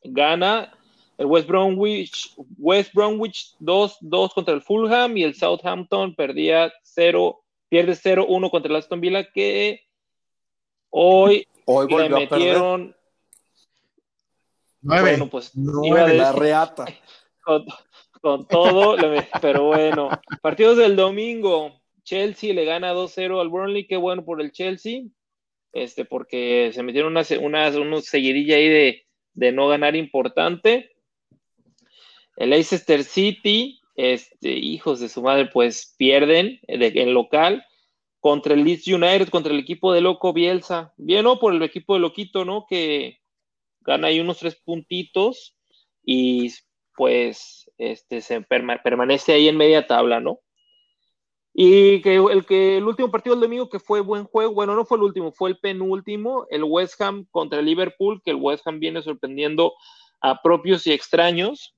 Gana 0.03 0.71
el 1.17 1.25
West 1.27 1.47
Bromwich, 1.47 2.34
West 2.58 2.93
Bromwich 2.93 3.55
2-2 3.60 4.34
contra 4.34 4.53
el 4.53 4.62
Fulham 4.62 5.15
y 5.17 5.23
el 5.23 5.34
Southampton 5.36 6.13
perdía 6.15 6.73
0, 6.84 7.41
pierde 7.69 7.93
0-1 7.95 8.49
contra 8.51 8.69
el 8.69 8.75
Aston 8.77 8.99
Villa, 9.01 9.29
que 9.31 9.81
hoy 10.89 11.47
Hoy 11.65 11.88
le 11.95 12.10
metieron, 12.10 12.95
Nueve. 14.81 15.10
bueno, 15.12 15.29
pues 15.29 15.51
Nueve. 15.55 15.88
iba 15.88 16.03
a 16.03 16.08
la 16.13 16.29
decir- 16.31 16.39
reata. 16.39 16.86
con, 17.43 17.65
con 18.26 18.48
todo, 18.48 18.98
pero 19.40 19.66
bueno. 19.66 20.10
Partidos 20.42 20.78
del 20.78 20.96
domingo. 20.96 21.80
Chelsea 22.04 22.56
le 22.56 22.66
gana 22.66 22.92
2-0 22.92 23.40
al 23.40 23.50
Burnley, 23.50 23.86
qué 23.86 23.98
bueno 23.98 24.26
por 24.26 24.42
el 24.42 24.52
Chelsea, 24.52 25.04
este, 25.72 26.06
porque 26.06 26.72
se 26.74 26.82
metieron 26.82 27.12
una, 27.12 27.24
una, 27.40 27.68
ahí 27.68 28.70
de, 28.70 29.06
de 29.36 29.52
no 29.52 29.68
ganar 29.68 29.96
importante. 29.96 30.96
El 32.36 32.50
Leicester 32.50 33.04
City, 33.04 33.80
este, 33.96 34.50
hijos 34.50 35.00
de 35.00 35.10
su 35.10 35.22
madre, 35.22 35.46
pues 35.54 35.94
pierden 35.96 36.60
de- 36.68 36.94
en 36.96 37.14
local 37.14 37.64
contra 38.20 38.56
el 38.56 38.64
Leeds 38.64 38.88
United, 38.88 39.30
contra 39.30 39.54
el 39.54 39.60
equipo 39.60 39.94
de 39.94 40.02
Loco 40.02 40.34
Bielsa. 40.34 40.96
Bien, 40.98 41.24
¿no? 41.24 41.38
Por 41.38 41.54
el 41.54 41.62
equipo 41.62 41.94
de 41.94 42.00
Loquito, 42.00 42.44
¿no? 42.44 42.66
Que 42.68 43.20
gana 43.82 44.08
ahí 44.08 44.20
unos 44.20 44.40
tres 44.40 44.56
puntitos 44.56 45.56
y 46.04 46.52
pues 46.96 47.64
este, 47.78 48.22
se 48.22 48.42
perma- 48.42 48.82
permanece 48.82 49.34
ahí 49.34 49.48
en 49.48 49.58
media 49.58 49.88
tabla, 49.88 50.20
¿no? 50.20 50.40
Y 51.54 52.02
que 52.02 52.16
el, 52.16 52.46
que 52.46 52.78
el 52.78 52.84
último 52.84 53.10
partido 53.10 53.36
del 53.36 53.44
domingo 53.44 53.70
que 53.70 53.80
fue 53.80 54.02
buen 54.02 54.26
juego, 54.26 54.54
bueno, 54.54 54.76
no 54.76 54.86
fue 54.86 54.98
el 54.98 55.04
último, 55.04 55.32
fue 55.32 55.50
el 55.52 55.58
penúltimo, 55.58 56.46
el 56.50 56.64
West 56.66 57.00
Ham 57.02 57.26
contra 57.32 57.60
el 57.60 57.66
Liverpool, 57.66 58.22
que 58.24 58.32
el 58.32 58.38
West 58.38 58.68
Ham 58.68 58.80
viene 58.80 59.02
sorprendiendo 59.02 59.74
a 60.22 60.42
propios 60.42 60.86
y 60.88 60.92
extraños. 60.92 61.74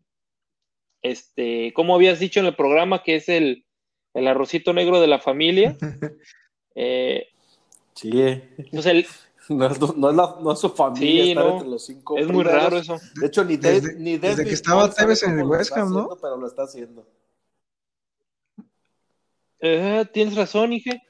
Este, 1.04 1.74
como 1.74 1.94
habías 1.94 2.20
dicho 2.20 2.40
en 2.40 2.48
el 2.48 2.56
programa, 2.56 3.04
que 3.04 3.16
es 3.16 3.30
el, 3.30 3.66
el 4.16 4.28
arrocito 4.28 4.74
negro 4.74 5.00
de 5.00 5.08
la 5.08 5.20
familia. 5.20 5.78
Eh, 6.80 7.30
Sí, 7.96 8.12
eh. 8.22 8.56
pues 8.72 8.86
el, 8.86 9.08
no, 9.56 9.66
es, 9.68 9.80
no 9.98 10.10
es 10.10 10.16
la- 10.16 10.36
no 10.42 10.52
es 10.52 10.60
su 10.60 10.70
familia 10.70 11.24
Sí, 11.24 11.30
estar 11.32 11.46
no. 11.46 11.54
entre 11.54 11.68
los 11.70 11.86
cinco 11.86 12.18
es 12.18 12.28
muy 12.28 12.44
raro 12.44 12.78
eso. 12.78 12.98
De 13.20 13.28
hecho, 13.28 13.44
ni, 13.44 13.58
Desde- 13.58 13.96
ni 14.00 14.18
desde 14.18 14.36
David 14.38 14.48
que 14.50 14.54
estaba 14.54 14.90
Tevez 14.94 15.24
en 15.24 15.40
el 15.40 15.46
West 15.46 15.72
Ham, 15.74 15.92
¿no? 15.92 16.00
haciendo, 16.00 16.20
Pero 16.22 16.38
lo 16.38 16.48
está 16.48 16.64
haciendo. 16.64 17.08
Eh, 19.60 20.06
Tienes 20.14 20.36
razón, 20.36 20.74
Inge. 20.74 21.02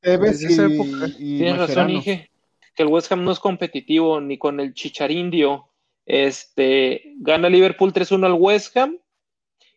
Tevez 0.00 0.42
y- 0.42 0.54
época. 0.60 1.06
y 1.18 1.38
Tienes 1.38 1.58
razón. 1.58 1.90
Inge, 1.90 2.30
que 2.74 2.82
el 2.82 2.88
West 2.88 3.10
Ham 3.12 3.24
no 3.24 3.32
es 3.32 3.38
competitivo 3.40 4.20
ni 4.20 4.38
con 4.38 4.60
el 4.60 4.74
Chicharindio. 4.74 5.68
Este, 6.04 7.14
gana 7.18 7.48
Liverpool 7.48 7.92
3-1 7.92 8.24
al 8.26 8.34
West 8.34 8.76
Ham. 8.76 8.98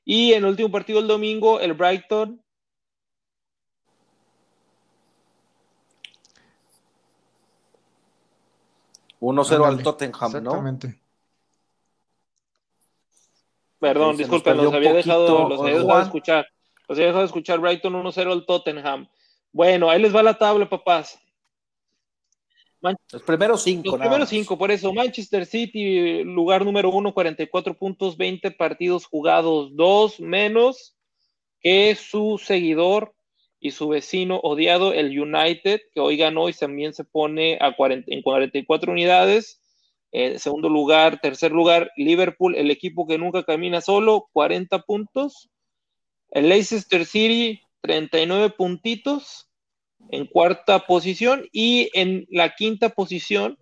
Y 0.06 0.34
en 0.34 0.44
el 0.44 0.50
último 0.52 0.72
partido 0.72 1.00
del 1.00 1.08
domingo, 1.08 1.60
el 1.60 1.74
Brighton 1.74 2.42
1-0 9.20 9.65
al 9.65 9.84
Tottenham, 9.84 10.32
¿no? 10.32 10.38
Exactamente. 10.38 10.99
Perdón, 13.80 14.09
nos 14.09 14.17
disculpen, 14.17 14.57
los 14.57 14.74
había 14.74 14.93
dejado, 14.93 15.28
poquito, 15.28 15.49
los 15.49 15.59
había 15.61 15.74
dejado 15.74 15.88
Juan. 15.88 15.99
de 15.99 16.05
escuchar. 16.05 16.47
Los 16.88 16.97
había 16.97 17.07
dejado 17.07 17.22
de 17.22 17.28
escuchar 17.28 17.59
Brighton 17.59 17.93
1-0 17.93 18.32
al 18.32 18.45
Tottenham. 18.45 19.07
Bueno, 19.51 19.89
ahí 19.89 20.01
les 20.01 20.15
va 20.15 20.24
la 20.24 20.38
tabla, 20.38 20.70
papás. 20.70 21.20
Los 22.82 23.24
primeros 23.24 23.61
cinco. 23.61 23.91
Los 23.91 23.99
primeros 23.99 24.30
cinco, 24.30 24.57
por 24.57 24.72
eso. 24.72 24.93
Manchester 24.93 25.45
City, 25.45 26.24
lugar 26.24 26.63
número 26.63 26.89
uno, 26.89 27.13
44 27.13 27.78
puntos, 27.78 28.15
20 28.17 28.51
partidos 28.51 29.05
jugados, 29.05 29.76
dos 29.76 30.20
menos 30.20 30.95
que 31.61 31.95
su 31.95 32.39
seguidor 32.41 33.13
y 33.60 33.72
su 33.72 33.89
vecino 33.89 34.39
odiado, 34.41 34.93
el 34.93 35.20
United, 35.20 35.82
que 35.93 35.99
hoy 35.99 36.18
ganó 36.18 36.49
y 36.49 36.53
también 36.53 36.93
se 36.93 37.03
pone 37.03 37.57
a 37.62 37.76
40 37.76 38.14
en 38.14 38.22
44 38.22 38.91
unidades. 38.91 39.62
Eh, 40.12 40.39
segundo 40.39 40.70
lugar, 40.70 41.20
tercer 41.22 41.51
lugar, 41.51 41.91
Liverpool, 41.97 42.55
el 42.55 42.72
equipo 42.72 43.05
que 43.05 43.18
nunca 43.18 43.43
camina 43.43 43.82
solo, 43.82 44.30
40 44.34 44.80
puntos. 44.84 45.49
El 46.32 46.49
Leicester 46.49 47.05
City, 47.05 47.62
39 47.82 48.51
puntitos 48.51 49.49
en 50.10 50.26
cuarta 50.26 50.86
posición 50.86 51.47
y 51.51 51.89
en 51.93 52.26
la 52.30 52.55
quinta 52.55 52.89
posición, 52.89 53.57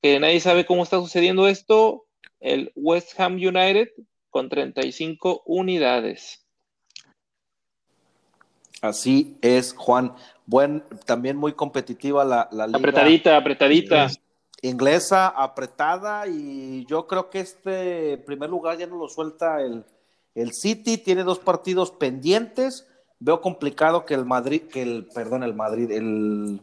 que 0.00 0.20
nadie 0.20 0.40
sabe 0.40 0.64
cómo 0.64 0.84
está 0.84 0.98
sucediendo 0.98 1.48
esto, 1.48 2.06
el 2.40 2.70
West 2.76 3.18
Ham 3.18 3.34
United 3.34 3.88
con 4.30 4.48
35 4.48 5.42
unidades. 5.46 6.47
Así 8.82 9.36
es, 9.42 9.74
Juan. 9.74 10.14
Buen, 10.46 10.82
también 11.04 11.36
muy 11.36 11.52
competitiva 11.52 12.24
la, 12.24 12.48
la 12.52 12.66
liga 12.66 12.78
Apretadita, 12.78 13.36
apretadita. 13.36 14.08
inglesa, 14.62 15.28
apretada, 15.28 16.26
y 16.26 16.86
yo 16.86 17.06
creo 17.06 17.28
que 17.30 17.40
este 17.40 18.18
primer 18.18 18.48
lugar 18.50 18.78
ya 18.78 18.86
no 18.86 18.96
lo 18.96 19.08
suelta 19.08 19.60
el, 19.62 19.84
el 20.34 20.52
City, 20.52 20.98
tiene 20.98 21.24
dos 21.24 21.38
partidos 21.38 21.90
pendientes. 21.90 22.86
Veo 23.20 23.40
complicado 23.40 24.04
que 24.06 24.14
el 24.14 24.24
Madrid, 24.24 24.62
que 24.62 24.82
el, 24.82 25.06
perdón, 25.12 25.42
el 25.42 25.54
Madrid, 25.54 25.90
el, 25.90 26.60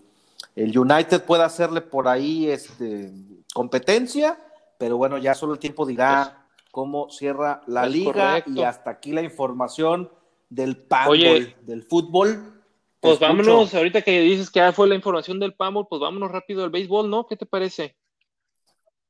el 0.55 0.77
United 0.77 1.23
pueda 1.23 1.45
hacerle 1.45 1.81
por 1.81 2.07
ahí 2.07 2.49
este 2.49 3.11
competencia, 3.53 4.37
pero 4.77 4.97
bueno, 4.97 5.17
ya 5.17 5.33
solo 5.35 5.53
el 5.53 5.59
tiempo 5.59 5.85
dirá 5.85 6.45
cómo 6.71 7.09
cierra 7.09 7.61
la 7.67 7.85
Es 7.85 7.91
liga 7.91 8.11
correcto. 8.13 8.51
y 8.51 8.63
hasta 8.63 8.89
aquí 8.89 9.11
la 9.13 9.21
información 9.21 10.09
del 10.49 10.85
Oye. 11.07 11.55
del 11.61 11.83
fútbol. 11.83 12.63
Pues 12.99 13.13
escucho. 13.13 13.27
vámonos, 13.27 13.73
ahorita 13.73 14.01
que 14.01 14.21
dices 14.21 14.49
que 14.49 14.59
ya 14.59 14.71
fue 14.71 14.87
la 14.87 14.95
información 14.95 15.39
del 15.39 15.53
PAMO, 15.53 15.87
pues 15.87 16.01
vámonos 16.01 16.31
rápido 16.31 16.63
al 16.63 16.71
béisbol, 16.71 17.09
¿no? 17.09 17.27
¿Qué 17.27 17.35
te 17.35 17.45
parece? 17.45 17.95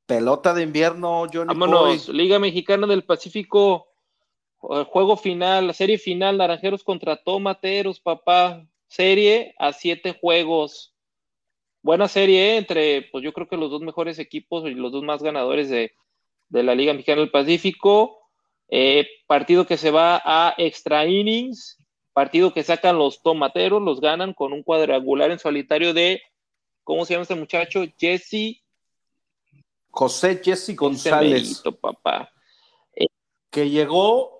Pelota 0.06 0.52
de 0.54 0.62
invierno, 0.62 1.26
Johnny 1.32 1.48
Vámonos, 1.48 2.06
Boy. 2.06 2.16
Liga 2.16 2.38
Mexicana 2.38 2.86
del 2.86 3.04
Pacífico, 3.04 3.88
eh, 4.70 4.84
juego 4.88 5.16
final, 5.16 5.66
la 5.66 5.72
serie 5.72 5.98
final, 5.98 6.36
Naranjeros 6.36 6.84
contra 6.84 7.16
Tomateros, 7.16 7.98
papá, 8.00 8.66
serie 8.86 9.54
a 9.58 9.72
siete 9.72 10.16
juegos. 10.20 10.94
Buena 11.82 12.08
serie, 12.08 12.54
¿eh? 12.54 12.56
entre, 12.58 13.08
pues 13.10 13.24
yo 13.24 13.32
creo 13.32 13.48
que 13.48 13.56
los 13.56 13.70
dos 13.70 13.80
mejores 13.80 14.18
equipos 14.18 14.64
y 14.66 14.74
los 14.74 14.92
dos 14.92 15.04
más 15.04 15.22
ganadores 15.22 15.70
de, 15.70 15.92
de 16.48 16.62
la 16.62 16.74
Liga 16.74 16.92
Mexicana 16.92 17.20
del 17.20 17.30
Pacífico. 17.30 18.25
Eh, 18.68 19.06
partido 19.26 19.66
que 19.66 19.76
se 19.76 19.90
va 19.90 20.20
a 20.24 20.54
extra 20.58 21.06
innings, 21.06 21.78
partido 22.12 22.52
que 22.52 22.62
sacan 22.62 22.98
los 22.98 23.22
Tomateros, 23.22 23.82
los 23.82 24.00
ganan 24.00 24.32
con 24.32 24.52
un 24.52 24.62
cuadrangular 24.62 25.30
en 25.30 25.38
solitario 25.38 25.94
de, 25.94 26.20
¿cómo 26.82 27.04
se 27.04 27.14
llama 27.14 27.22
este 27.22 27.34
muchacho? 27.34 27.84
Jesse 27.98 28.62
José 29.90 30.40
Jesse 30.44 30.76
González. 30.76 31.62
Papá. 31.80 32.30
que 33.50 33.70
llegó 33.70 34.36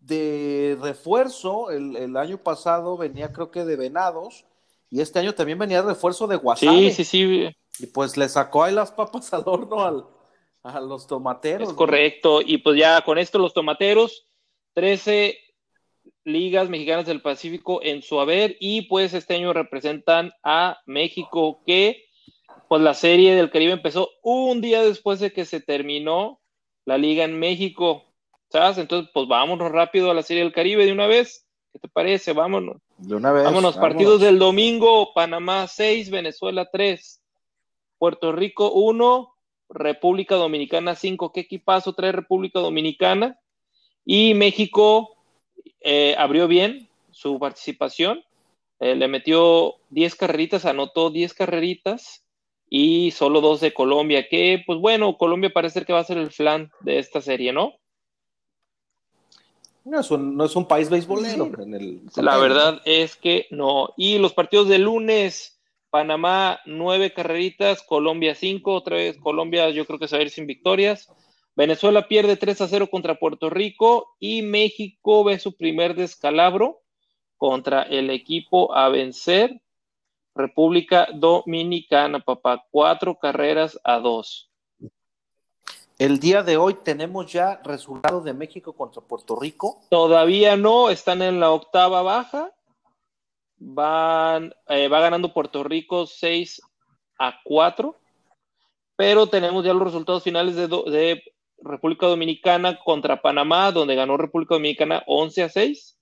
de 0.00 0.76
refuerzo 0.80 1.70
el, 1.70 1.94
el 1.96 2.16
año 2.16 2.38
pasado, 2.38 2.96
venía 2.96 3.32
creo 3.32 3.52
que 3.52 3.64
de 3.64 3.76
Venados, 3.76 4.44
y 4.90 5.00
este 5.00 5.20
año 5.20 5.34
también 5.34 5.58
venía 5.58 5.82
de 5.82 5.88
refuerzo 5.88 6.26
de 6.26 6.36
Guasave. 6.36 6.90
Sí, 6.90 7.04
sí, 7.04 7.04
sí, 7.04 7.56
Y 7.78 7.86
pues 7.86 8.16
le 8.16 8.28
sacó 8.28 8.64
ahí 8.64 8.74
las 8.74 8.90
papas 8.90 9.32
al 9.32 9.44
horno 9.46 9.84
al, 9.84 10.04
a 10.62 10.80
los 10.80 11.06
tomateros. 11.06 11.68
es 11.68 11.72
¿no? 11.72 11.76
correcto. 11.76 12.40
Y 12.44 12.58
pues 12.58 12.78
ya 12.78 13.02
con 13.02 13.18
esto 13.18 13.38
los 13.38 13.54
tomateros, 13.54 14.26
13 14.74 15.38
ligas 16.24 16.68
mexicanas 16.68 17.06
del 17.06 17.20
Pacífico 17.20 17.80
en 17.82 18.02
su 18.02 18.20
haber 18.20 18.56
y 18.60 18.82
pues 18.82 19.12
este 19.14 19.34
año 19.34 19.52
representan 19.52 20.32
a 20.42 20.80
México 20.86 21.62
que 21.66 22.04
pues 22.68 22.80
la 22.80 22.94
serie 22.94 23.34
del 23.34 23.50
Caribe 23.50 23.72
empezó 23.72 24.10
un 24.22 24.60
día 24.60 24.82
después 24.82 25.20
de 25.20 25.32
que 25.32 25.44
se 25.44 25.60
terminó 25.60 26.40
la 26.84 26.96
liga 26.96 27.24
en 27.24 27.38
México, 27.38 28.04
¿sabes? 28.50 28.78
Entonces 28.78 29.10
pues 29.12 29.28
vámonos 29.28 29.70
rápido 29.70 30.10
a 30.10 30.14
la 30.14 30.22
serie 30.22 30.42
del 30.42 30.52
Caribe 30.52 30.86
de 30.86 30.92
una 30.92 31.06
vez. 31.06 31.46
¿Qué 31.72 31.78
te 31.78 31.88
parece? 31.88 32.32
Vámonos. 32.32 32.76
De 32.98 33.14
una 33.14 33.32
vez. 33.32 33.44
Vámonos, 33.44 33.76
partidos 33.76 34.20
del 34.20 34.38
domingo, 34.38 35.12
Panamá 35.14 35.66
6, 35.66 36.10
Venezuela 36.10 36.68
3, 36.70 37.22
Puerto 37.98 38.32
Rico 38.32 38.72
1, 38.72 39.31
República 39.72 40.36
Dominicana 40.36 40.94
5, 40.94 41.32
¿qué 41.32 41.40
equipazo 41.40 41.94
trae 41.94 42.12
República 42.12 42.60
Dominicana? 42.60 43.38
Y 44.04 44.34
México 44.34 45.16
eh, 45.80 46.14
abrió 46.18 46.48
bien 46.48 46.88
su 47.10 47.38
participación, 47.38 48.24
eh, 48.80 48.96
le 48.96 49.08
metió 49.08 49.76
10 49.90 50.14
carreritas, 50.16 50.64
anotó 50.64 51.10
10 51.10 51.34
carreritas 51.34 52.24
y 52.68 53.10
solo 53.10 53.40
dos 53.40 53.60
de 53.60 53.74
Colombia, 53.74 54.28
que 54.28 54.62
pues 54.66 54.78
bueno, 54.78 55.16
Colombia 55.18 55.52
parece 55.52 55.74
ser 55.74 55.86
que 55.86 55.92
va 55.92 56.00
a 56.00 56.04
ser 56.04 56.18
el 56.18 56.30
flan 56.30 56.70
de 56.80 56.98
esta 56.98 57.20
serie, 57.20 57.52
¿no? 57.52 57.74
No 59.84 60.00
es 60.00 60.10
un, 60.10 60.36
no 60.36 60.44
es 60.44 60.56
un 60.56 60.66
país 60.66 60.88
beisbolero. 60.88 61.50
En 61.58 61.74
el, 61.74 62.00
La 62.16 62.36
verdad 62.38 62.80
es 62.84 63.16
que 63.16 63.46
no. 63.50 63.92
Y 63.96 64.18
los 64.18 64.32
partidos 64.32 64.68
de 64.68 64.78
lunes, 64.78 65.60
Panamá 65.92 66.58
nueve 66.64 67.12
carreritas, 67.12 67.82
Colombia 67.82 68.34
cinco, 68.34 68.72
otra 68.72 68.96
vez 68.96 69.18
Colombia 69.18 69.68
yo 69.68 69.84
creo 69.84 69.98
que 69.98 70.08
se 70.08 70.16
va 70.16 70.20
a 70.20 70.22
ir 70.22 70.30
sin 70.30 70.46
victorias. 70.46 71.12
Venezuela 71.54 72.08
pierde 72.08 72.38
3 72.38 72.62
a 72.62 72.68
0 72.68 72.86
contra 72.90 73.18
Puerto 73.18 73.50
Rico 73.50 74.16
y 74.18 74.40
México 74.40 75.22
ve 75.22 75.38
su 75.38 75.54
primer 75.54 75.94
descalabro 75.94 76.80
contra 77.36 77.82
el 77.82 78.08
equipo 78.08 78.74
a 78.74 78.88
vencer, 78.88 79.60
República 80.34 81.08
Dominicana, 81.12 82.20
papá, 82.20 82.64
cuatro 82.70 83.18
carreras 83.18 83.78
a 83.84 83.98
dos. 83.98 84.50
El 85.98 86.20
día 86.20 86.42
de 86.42 86.56
hoy 86.56 86.72
tenemos 86.82 87.30
ya 87.30 87.60
resultado 87.64 88.22
de 88.22 88.32
México 88.32 88.72
contra 88.72 89.02
Puerto 89.02 89.36
Rico. 89.38 89.82
Todavía 89.90 90.56
no, 90.56 90.88
están 90.88 91.20
en 91.20 91.38
la 91.38 91.50
octava 91.50 92.00
baja. 92.00 92.50
Van, 93.64 94.52
eh, 94.68 94.88
va 94.88 95.00
ganando 95.00 95.32
Puerto 95.32 95.62
Rico 95.62 96.06
6 96.06 96.60
a 97.18 97.38
4. 97.44 97.96
Pero 98.96 99.26
tenemos 99.28 99.64
ya 99.64 99.72
los 99.72 99.84
resultados 99.84 100.22
finales 100.22 100.56
de, 100.56 100.68
do- 100.68 100.84
de 100.84 101.22
República 101.58 102.06
Dominicana 102.06 102.78
contra 102.84 103.22
Panamá, 103.22 103.70
donde 103.72 103.94
ganó 103.94 104.16
República 104.16 104.54
Dominicana 104.56 105.02
11 105.06 105.42
a 105.44 105.48
6. 105.48 105.98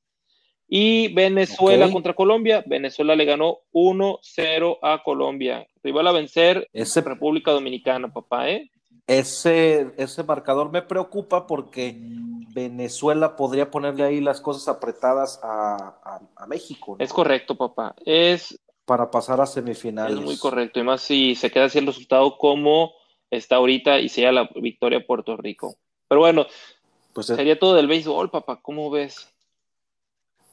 Y 0.73 1.13
Venezuela 1.15 1.87
contra 1.93 2.15
Colombia. 2.15 2.63
Venezuela 2.67 3.15
le 3.17 3.25
ganó 3.25 3.59
1-0 3.73 4.79
a 4.83 5.03
Colombia. 5.03 5.67
Rival 5.83 6.07
a 6.07 6.13
vencer 6.13 6.69
Ese, 6.73 7.01
República 7.01 7.51
Dominicana, 7.51 8.13
papá, 8.13 8.49
¿eh? 8.51 8.71
Ese, 9.19 9.93
ese 9.97 10.23
marcador 10.23 10.71
me 10.71 10.83
preocupa 10.83 11.47
porque 11.47 11.97
Venezuela 12.55 13.35
podría 13.37 13.71
ponerle 13.71 14.05
ahí 14.05 14.21
las 14.21 14.41
cosas 14.41 14.69
apretadas 14.69 15.41
a, 15.43 15.97
a- 16.05 16.21
a 16.37 16.47
México 16.47 16.97
¿no? 16.99 17.05
Es 17.05 17.13
correcto, 17.13 17.57
papá. 17.57 17.95
Es 18.05 18.59
para 18.85 19.11
pasar 19.11 19.41
a 19.41 19.47
semifinales. 19.47 20.19
Es 20.19 20.25
muy 20.25 20.37
correcto, 20.39 20.81
y 20.81 20.83
más 20.85 21.01
si 21.03 21.35
se 21.35 21.51
queda 21.51 21.65
así 21.67 21.79
el 21.79 21.87
resultado 21.87 22.39
como 22.39 22.93
está 23.31 23.57
ahorita 23.57 24.01
y 24.01 24.09
sea 24.09 24.33
la 24.33 24.49
victoria 24.57 24.99
a 24.99 25.07
Puerto 25.07 25.37
Rico. 25.37 25.77
Pero 26.09 26.21
bueno, 26.21 26.47
Pues, 27.13 27.31
eh, 27.31 27.37
sería 27.37 27.59
todo 27.59 27.75
del 27.75 27.87
béisbol, 27.89 28.31
papá, 28.31 28.61
¿cómo 28.63 28.91
ves? 28.91 29.29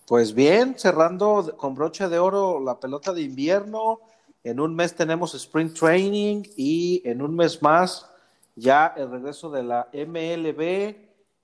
pues 0.08 0.34
bien, 0.34 0.80
cerrando 0.80 1.56
con 1.58 1.76
broche 1.76 2.08
de 2.08 2.18
oro 2.18 2.60
la 2.64 2.80
pelota 2.80 3.12
de 3.14 3.22
invierno. 3.24 4.00
En 4.44 4.60
un 4.60 4.74
mes 4.76 4.96
tenemos 4.96 5.34
Spring 5.36 5.74
Training 5.74 6.44
y 6.56 7.02
en 7.06 7.22
un 7.22 7.36
mes 7.36 7.62
más 7.62 8.10
ya 8.58 8.94
el 8.98 9.10
regreso 9.10 9.50
de 9.50 9.64
la 9.64 9.88
MLB. 9.94 10.96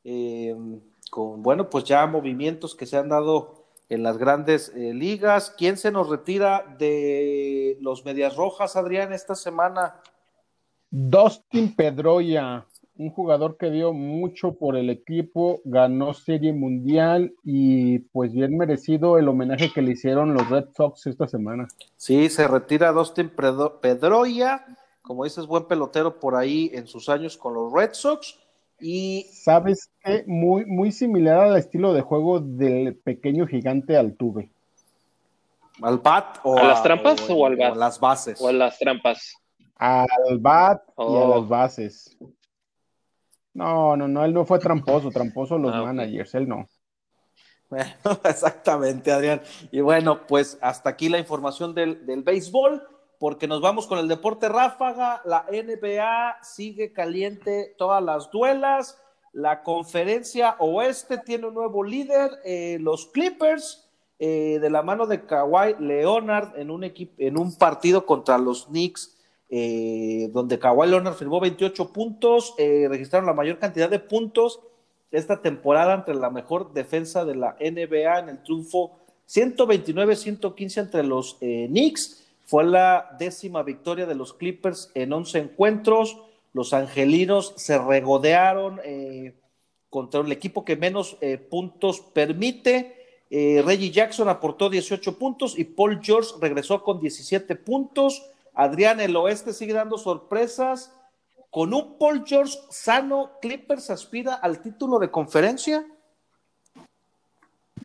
eh, 0.03 0.55
con, 1.09 1.41
bueno, 1.43 1.69
pues 1.69 1.83
ya 1.85 2.05
movimientos 2.07 2.75
que 2.75 2.85
se 2.85 2.97
han 2.97 3.07
dado 3.07 3.63
en 3.87 4.01
las 4.03 4.17
grandes 4.17 4.69
eh, 4.75 4.93
ligas. 4.93 5.53
¿Quién 5.57 5.77
se 5.77 5.91
nos 5.91 6.09
retira 6.09 6.75
de 6.79 7.77
los 7.81 8.03
Medias 8.03 8.35
Rojas, 8.35 8.75
Adrián, 8.75 9.13
esta 9.13 9.35
semana? 9.35 10.01
Dustin 10.89 11.75
Pedroya, 11.75 12.65
un 12.97 13.09
jugador 13.11 13.57
que 13.57 13.69
dio 13.71 13.93
mucho 13.93 14.53
por 14.53 14.75
el 14.75 14.89
equipo, 14.89 15.61
ganó 15.65 16.13
Serie 16.13 16.53
Mundial 16.53 17.33
y 17.43 17.99
pues 17.99 18.31
bien 18.33 18.57
merecido 18.57 19.17
el 19.17 19.27
homenaje 19.27 19.71
que 19.73 19.81
le 19.81 19.91
hicieron 19.91 20.33
los 20.33 20.49
Red 20.49 20.65
Sox 20.75 21.07
esta 21.07 21.27
semana. 21.27 21.67
Sí, 21.97 22.29
se 22.29 22.47
retira 22.47 22.91
Dustin 22.91 23.29
Pedro- 23.29 23.79
Pedroia, 23.81 24.65
como 25.03 25.23
dices, 25.25 25.45
buen 25.45 25.65
pelotero 25.65 26.19
por 26.19 26.35
ahí 26.35 26.71
en 26.73 26.87
sus 26.87 27.07
años 27.09 27.37
con 27.37 27.53
los 27.53 27.71
Red 27.71 27.91
Sox. 27.93 28.39
Y 28.79 29.27
¿Sabes 29.31 29.89
qué? 30.03 30.23
Muy, 30.25 30.65
muy 30.65 30.91
similar 30.91 31.37
al 31.39 31.57
estilo 31.57 31.93
de 31.93 32.01
juego 32.01 32.39
del 32.39 32.95
pequeño 32.95 33.45
gigante 33.45 33.95
Altuve. 33.95 34.49
¿Al 35.81 35.99
bat 35.99 36.39
o 36.43 36.57
¿A 36.57 36.63
las 36.63 36.83
trampas 36.83 37.21
o 37.29 37.45
al 37.45 37.55
bat? 37.55 37.73
a 37.73 37.75
las 37.75 37.99
bases? 37.99 38.41
O 38.41 38.47
a 38.47 38.53
las 38.53 38.77
trampas. 38.79 39.35
Al 39.75 40.39
bat 40.39 40.81
y 40.89 40.91
a 40.91 40.93
Oh. 40.95 41.39
las 41.39 41.47
bases. 41.47 42.17
No, 43.53 43.95
no, 43.95 44.07
no, 44.07 44.25
él 44.25 44.33
no 44.33 44.45
fue 44.45 44.57
tramposo, 44.59 45.11
tramposo 45.11 45.57
los 45.57 45.73
Ah, 45.73 45.81
managers, 45.83 46.33
él 46.35 46.47
no. 46.47 46.67
Bueno, 47.69 47.85
exactamente, 48.23 49.11
Adrián. 49.11 49.41
Y 49.71 49.81
bueno, 49.81 50.25
pues 50.27 50.57
hasta 50.61 50.89
aquí 50.89 51.09
la 51.09 51.19
información 51.19 51.73
del, 51.75 52.05
del 52.05 52.23
béisbol, 52.23 52.81
porque 53.23 53.47
nos 53.47 53.61
vamos 53.61 53.87
con 53.87 53.99
el 53.99 54.09
deporte 54.09 54.49
ráfaga. 54.49 55.21
La 55.23 55.45
NBA 55.49 56.43
sigue 56.43 56.91
caliente 56.91 57.73
todas 57.77 58.03
las 58.03 58.29
duelas. 58.31 59.01
La 59.31 59.63
conferencia 59.63 60.57
oeste 60.59 61.19
tiene 61.19 61.47
un 61.47 61.53
nuevo 61.53 61.85
líder, 61.85 62.31
eh, 62.43 62.79
los 62.81 63.05
Clippers, 63.05 63.89
eh, 64.19 64.59
de 64.59 64.69
la 64.69 64.81
mano 64.81 65.07
de 65.07 65.25
Kawhi 65.25 65.75
Leonard 65.79 66.59
en 66.59 66.69
un, 66.69 66.83
en 66.83 67.37
un 67.37 67.55
partido 67.55 68.05
contra 68.05 68.37
los 68.37 68.65
Knicks, 68.65 69.17
eh, 69.49 70.29
donde 70.33 70.59
Kawhi 70.59 70.89
Leonard 70.89 71.15
firmó 71.15 71.39
28 71.39 71.93
puntos, 71.93 72.53
eh, 72.57 72.87
registraron 72.89 73.25
la 73.25 73.33
mayor 73.33 73.57
cantidad 73.57 73.89
de 73.89 73.99
puntos 73.99 74.59
esta 75.11 75.41
temporada 75.41 75.93
entre 75.93 76.15
la 76.15 76.29
mejor 76.29 76.73
defensa 76.73 77.23
de 77.23 77.35
la 77.35 77.55
NBA 77.61 78.19
en 78.19 78.27
el 78.27 78.43
triunfo 78.43 78.99
129-115 79.29 80.81
entre 80.81 81.03
los 81.03 81.37
Knicks. 81.39 82.22
Fue 82.45 82.63
la 82.63 83.15
décima 83.17 83.63
victoria 83.63 84.05
de 84.05 84.15
los 84.15 84.33
Clippers 84.33 84.91
en 84.95 85.13
11 85.13 85.39
encuentros. 85.39 86.17
Los 86.53 86.73
angelinos 86.73 87.53
se 87.57 87.77
regodearon 87.77 88.79
eh, 88.83 89.33
contra 89.89 90.21
el 90.21 90.31
equipo 90.31 90.65
que 90.65 90.75
menos 90.75 91.17
eh, 91.21 91.37
puntos 91.37 92.01
permite. 92.01 93.25
Eh, 93.29 93.63
Reggie 93.65 93.89
Jackson 93.91 94.29
aportó 94.29 94.69
18 94.69 95.17
puntos 95.17 95.57
y 95.57 95.63
Paul 95.63 95.99
George 96.03 96.31
regresó 96.39 96.83
con 96.83 96.99
17 96.99 97.55
puntos. 97.55 98.23
Adrián, 98.53 98.99
el 98.99 99.15
oeste 99.15 99.53
sigue 99.53 99.73
dando 99.73 99.97
sorpresas. 99.97 100.95
Con 101.49 101.73
un 101.73 101.97
Paul 101.97 102.23
George 102.25 102.57
sano, 102.69 103.31
Clippers 103.41 103.89
aspira 103.89 104.35
al 104.35 104.61
título 104.61 104.99
de 104.99 105.09
conferencia. 105.09 105.85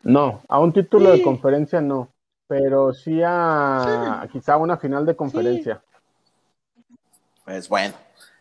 No, 0.03 0.41
a 0.47 0.59
un 0.59 0.73
título 0.73 1.11
Sí. 1.11 1.17
de 1.17 1.23
conferencia 1.23 1.81
no, 1.81 2.09
pero 2.49 2.91
sí 2.95 3.21
a 3.23 4.27
quizá 4.31 4.57
una 4.57 4.75
final 4.75 5.05
de 5.05 5.15
conferencia. 5.15 5.83
Pues 7.45 7.69
bueno, 7.69 7.93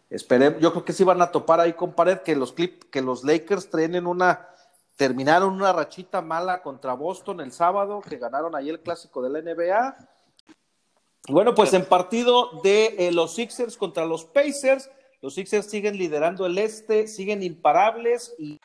esperemos. 0.08 0.62
Yo 0.62 0.72
creo 0.72 0.84
que 0.86 0.94
sí 0.94 1.04
van 1.04 1.20
a 1.20 1.30
topar 1.30 1.60
ahí 1.60 1.74
con 1.74 1.92
pared 1.92 2.20
que 2.20 2.34
los 2.34 2.54
Clip, 2.54 2.84
que 2.84 3.02
los 3.02 3.22
Lakers 3.22 3.68
tienen 3.68 4.06
una, 4.06 4.48
terminaron 4.96 5.52
una 5.52 5.74
rachita 5.74 6.22
mala 6.22 6.62
contra 6.62 6.94
Boston 6.94 7.42
el 7.42 7.52
sábado, 7.52 8.00
que 8.00 8.16
ganaron 8.16 8.56
ahí 8.56 8.70
el 8.70 8.80
clásico 8.80 9.20
de 9.20 9.28
la 9.28 9.42
NBA. 9.42 9.96
Bueno, 11.28 11.54
pues 11.54 11.74
en 11.74 11.84
partido 11.84 12.62
de 12.62 12.94
eh, 12.98 13.12
los 13.12 13.34
Sixers 13.34 13.76
contra 13.76 14.06
los 14.06 14.24
Pacers, 14.24 14.90
los 15.20 15.34
Sixers 15.34 15.66
siguen 15.66 15.98
liderando 15.98 16.46
el 16.46 16.56
este, 16.56 17.08
siguen 17.08 17.42
imparables 17.42 18.34
y 18.38 18.58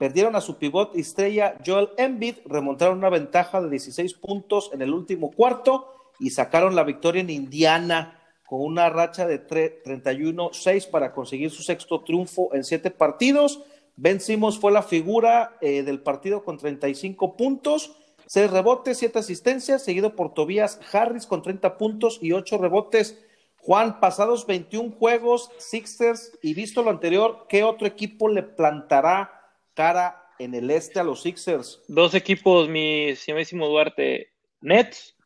perdieron 0.00 0.34
a 0.34 0.40
su 0.40 0.56
pivot 0.56 0.96
estrella 0.96 1.58
Joel 1.64 1.90
Embiid, 1.98 2.36
remontaron 2.46 2.96
una 2.96 3.10
ventaja 3.10 3.60
de 3.60 3.68
16 3.68 4.14
puntos 4.14 4.70
en 4.72 4.80
el 4.80 4.94
último 4.94 5.30
cuarto 5.30 5.92
y 6.18 6.30
sacaron 6.30 6.74
la 6.74 6.84
victoria 6.84 7.20
en 7.20 7.28
Indiana 7.28 8.18
con 8.46 8.62
una 8.62 8.88
racha 8.88 9.26
de 9.26 9.46
31-6 9.46 10.88
para 10.88 11.12
conseguir 11.12 11.50
su 11.50 11.62
sexto 11.62 12.00
triunfo 12.00 12.48
en 12.54 12.64
siete 12.64 12.90
partidos. 12.90 13.60
Ben 13.94 14.20
Simmons 14.20 14.58
fue 14.58 14.72
la 14.72 14.82
figura 14.82 15.58
eh, 15.60 15.82
del 15.82 16.00
partido 16.00 16.44
con 16.44 16.56
35 16.56 17.36
puntos, 17.36 17.94
6 18.24 18.50
rebotes, 18.50 18.96
7 18.96 19.18
asistencias, 19.18 19.82
seguido 19.82 20.16
por 20.16 20.32
Tobias 20.32 20.80
Harris 20.94 21.26
con 21.26 21.42
30 21.42 21.76
puntos 21.76 22.18
y 22.22 22.32
8 22.32 22.56
rebotes. 22.56 23.22
Juan, 23.58 24.00
pasados 24.00 24.46
21 24.46 24.92
juegos, 24.98 25.50
Sixers, 25.58 26.38
y 26.40 26.54
visto 26.54 26.82
lo 26.82 26.88
anterior, 26.88 27.44
¿qué 27.50 27.64
otro 27.64 27.86
equipo 27.86 28.30
le 28.30 28.42
plantará 28.42 29.39
cara 29.80 30.22
en 30.38 30.54
el 30.54 30.70
este 30.70 31.00
a 31.00 31.04
los 31.04 31.22
Sixers? 31.22 31.80
Dos 31.88 32.12
equipos, 32.14 32.68
mi 32.68 33.08
estimadísimo 33.10 33.66
Duarte. 33.66 34.28
Nets 34.60 35.16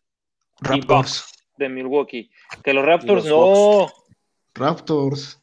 y 0.63 0.65
Raptors. 0.65 0.87
Bucks 0.87 1.33
de 1.57 1.69
Milwaukee. 1.69 2.31
Que 2.63 2.73
los 2.73 2.85
Raptors 2.85 3.25
los 3.27 3.59
no. 3.59 3.93
Raptors. 4.55 5.43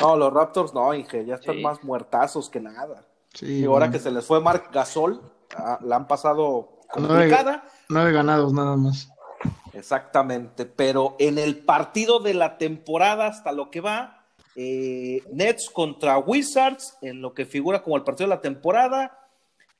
No, 0.00 0.16
los 0.16 0.32
Raptors 0.32 0.72
no, 0.72 0.94
Inge, 0.94 1.24
ya 1.26 1.34
están 1.34 1.56
Sí. 1.56 1.62
más 1.62 1.82
muertazos 1.82 2.48
que 2.48 2.60
nada. 2.60 3.04
Sí, 3.34 3.60
y 3.60 3.64
ahora 3.64 3.90
que 3.90 3.98
se 3.98 4.10
les 4.12 4.24
fue 4.24 4.40
Marc 4.40 4.72
Gasol, 4.72 5.20
ah, 5.56 5.78
la 5.82 5.96
han 5.96 6.06
pasado 6.06 6.78
Nueve- 6.96 7.08
complicada. 7.28 7.64
Nueve 7.88 8.12
ganados 8.12 8.52
nada 8.52 8.76
más. 8.76 9.08
Exactamente, 9.72 10.64
pero 10.66 11.16
en 11.18 11.38
el 11.38 11.58
partido 11.64 12.20
de 12.20 12.34
la 12.34 12.56
temporada 12.58 13.26
hasta 13.26 13.52
lo 13.52 13.70
que 13.70 13.80
va, 13.80 14.17
eh, 14.60 15.22
Nets 15.32 15.70
contra 15.70 16.18
Wizards, 16.18 16.96
en 17.00 17.22
lo 17.22 17.32
que 17.32 17.46
figura 17.46 17.80
como 17.84 17.94
el 17.96 18.02
partido 18.02 18.28
de 18.28 18.34
la 18.34 18.40
temporada, 18.40 19.16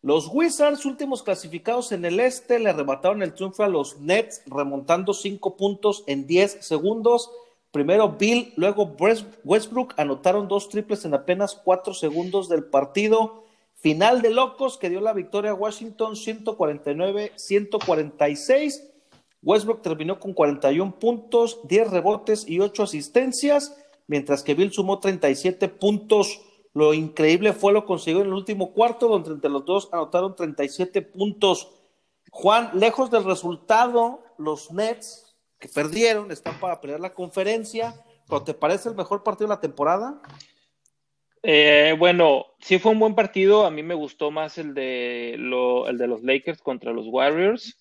los 0.03 0.29
Wizards, 0.33 0.87
últimos 0.87 1.25
clasificados 1.25 1.91
en 1.91 2.05
el 2.05 2.21
este, 2.21 2.61
le 2.61 2.71
arrebataron 2.71 3.21
el 3.25 3.35
triunfo 3.35 3.65
a 3.65 3.69
los 3.69 3.99
Nets, 3.99 4.41
remontando 4.47 5.13
cinco 5.13 5.57
puntos 5.57 6.05
en 6.07 6.29
10 6.29 6.65
segundos. 6.65 7.29
Primero 7.73 8.11
Bill, 8.11 8.53
luego 8.55 8.85
West- 9.01 9.27
Westbrook 9.43 9.95
anotaron 9.97 10.47
dos 10.47 10.69
triples 10.69 11.05
en 11.05 11.15
apenas 11.15 11.57
cuatro 11.57 11.93
segundos 11.95 12.49
del 12.49 12.63
partido. 12.65 13.43
Final 13.75 14.23
de 14.23 14.31
locos 14.31 14.79
que 14.79 14.89
dio 14.89 15.01
la 15.01 15.13
victoria 15.13 15.51
a 15.51 15.55
Washington 15.55 16.15
149-146. 16.15 18.85
Westbrook 19.43 19.83
terminó 19.83 20.19
con 20.19 20.33
41 20.33 20.99
puntos, 20.99 21.61
10 21.65 21.91
rebotes 21.91 22.49
y 22.49 22.59
8 22.61 22.85
asistencias, 22.85 23.77
mientras 24.09 24.43
que 24.43 24.55
Bill 24.55 24.73
sumó 24.73 24.99
37 24.99 25.69
puntos. 25.69 26.41
Lo 26.75 26.93
increíble 26.93 27.53
fue 27.53 27.73
lo 27.73 27.87
consiguió 27.87 28.23
en 28.23 28.27
el 28.27 28.33
último 28.33 28.73
cuarto, 28.73 29.09
donde 29.09 29.31
entre 29.31 29.51
los 29.51 29.65
dos 29.65 29.89
anotaron 29.93 30.35
37 30.35 31.03
puntos. 31.03 31.71
Juan, 32.31 32.71
lejos 32.75 33.11
del 33.11 33.25
resultado, 33.25 34.25
los 34.37 34.73
Nets 34.73 35.37
que 35.59 35.69
perdieron 35.69 36.31
están 36.31 36.59
para 36.59 36.81
pelear 36.81 37.01
la 37.01 37.15
conferencia. 37.15 37.95
¿Pero 38.29 38.43
te 38.43 38.55
parece 38.55 38.89
el 38.89 38.95
mejor 38.95 39.23
partido 39.23 39.49
de 39.49 39.55
la 39.55 39.61
temporada? 39.61 40.21
Eh, 41.43 41.95
bueno, 41.99 42.47
sí 42.61 42.79
fue 42.79 42.93
un 42.93 42.99
buen 42.99 43.15
partido. 43.15 43.65
A 43.65 43.71
mí 43.71 43.83
me 43.83 43.95
gustó 43.95 44.31
más 44.31 44.59
el 44.59 44.75
de, 44.75 45.35
el 45.35 45.99
de 45.99 46.07
los 46.07 46.23
Lakers 46.23 46.61
contra 46.61 46.93
los 46.93 47.07
Warriors. 47.09 47.79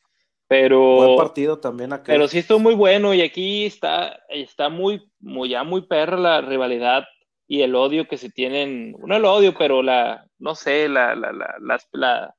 Pero, 0.50 0.80
Buen 0.95 1.18
partido 1.18 1.60
también 1.60 1.91
aquel. 1.93 2.16
pero 2.16 2.28
sí 2.28 2.39
estuvo 2.39 2.60
muy 2.60 2.74
bueno. 2.74 3.14
Y 3.14 3.22
aquí 3.22 3.66
está, 3.66 4.20
está 4.30 4.70
muy, 4.70 5.02
muy, 5.20 5.50
ya 5.50 5.64
muy 5.64 5.82
perra 5.82 6.18
la 6.18 6.41
rivalidad 6.41 7.04
y 7.48 7.62
el 7.62 7.76
odio 7.76 8.08
que 8.08 8.18
se 8.18 8.30
tienen. 8.30 8.95
No 9.06 9.16
el 9.18 9.26
odio, 9.26 9.54
pero 9.58 9.82
la, 9.84 10.26
no 10.39 10.56
sé, 10.56 10.88
la, 10.88 11.16
la, 11.16 11.32
la, 11.34 11.56
la, 11.60 11.80
la 11.91 12.36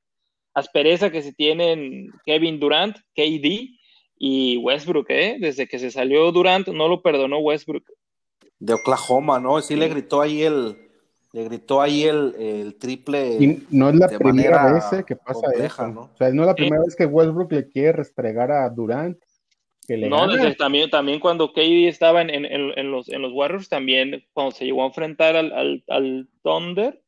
aspereza 0.55 1.11
que 1.11 1.21
se 1.21 1.33
tienen 1.33 2.09
Kevin 2.25 2.59
Durant, 2.59 2.97
KD 3.15 3.69
y 4.17 4.57
Westbrook, 4.57 5.05
¿eh? 5.09 5.37
Desde 5.39 5.67
que 5.67 5.77
se 5.79 5.91
salió 5.91 6.31
Durant, 6.31 6.67
no 6.69 6.87
lo 6.87 7.01
perdonó 7.01 7.37
Westbrook. 7.39 7.83
de 8.57 8.73
Oklahoma, 8.73 9.39
¿no? 9.39 9.61
Sí, 9.61 9.75
Sí. 9.75 9.79
le 9.79 9.87
gritó 9.87 10.19
ahí 10.21 10.41
el, 10.41 10.88
le 11.31 11.43
gritó 11.43 11.81
ahí 11.81 12.03
el, 12.03 12.35
el 12.39 12.75
triple. 12.75 13.37
Y 13.39 13.67
no 13.69 13.89
es 13.89 13.95
la 13.95 14.07
de 14.07 14.17
primera 14.17 14.73
vez 14.73 14.83
eh, 14.93 15.03
que 15.05 15.15
pasa 15.15 15.41
compleja, 15.41 15.83
eso. 15.83 15.93
¿no? 15.93 16.01
O 16.01 16.17
sea, 16.17 16.29
no 16.31 16.41
es 16.43 16.47
la 16.47 16.55
primera 16.55 16.81
vez 16.83 16.95
que 16.95 17.05
Westbrook 17.05 17.51
le 17.51 17.67
quiere 17.69 17.91
restregar 17.93 18.51
a 18.51 18.67
Durant. 18.69 19.17
Que 19.87 19.97
le 19.97 20.09
No, 20.09 20.27
desde 20.27 20.55
también, 20.55 20.89
también 20.89 21.19
cuando 21.19 21.51
KD 21.51 21.87
estaba 21.87 22.21
en, 22.21 22.29
en, 22.29 22.45
en- 22.45 22.77
en 22.77 22.91
los, 22.91 23.09
en 23.09 23.21
los 23.21 23.31
Warriors, 23.33 23.69
también 23.69 24.23
cuando 24.33 24.51
se 24.51 24.65
llegó 24.65 24.83
a 24.83 24.87
enfrentar 24.87 25.35
al, 25.35 25.51
al, 25.51 25.83
al 25.87 26.29
Thunder, 26.43 27.01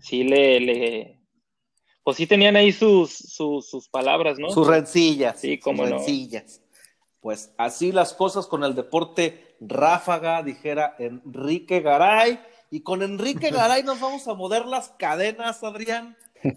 sí 0.00 0.24
le, 0.24 0.60
le, 0.60 1.20
pues 2.04 2.16
sí 2.16 2.26
tenían 2.26 2.56
ahí 2.56 2.72
sus, 2.72 3.12
sus, 3.12 3.68
sus 3.68 3.88
palabras, 3.88 4.38
¿no? 4.38 4.50
Sus 4.50 4.66
rencillas. 4.66 5.40
Sí, 5.40 5.56
sus 5.56 5.64
cómo 5.64 5.84
no. 5.84 5.96
rencillas. 5.96 6.62
Pues 7.20 7.52
así 7.58 7.90
las 7.90 8.12
cosas 8.14 8.46
con 8.46 8.62
el 8.62 8.74
deporte 8.76 9.56
ráfaga, 9.60 10.42
dijera 10.44 10.94
Enrique 11.00 11.80
Garay. 11.80 12.38
Y 12.70 12.80
con 12.80 13.02
Enrique 13.02 13.50
Garay 13.50 13.82
nos 13.82 14.00
vamos 14.00 14.26
a 14.28 14.34
mover 14.34 14.66
las 14.66 14.90
cadenas, 14.90 15.62
Adrián, 15.62 16.16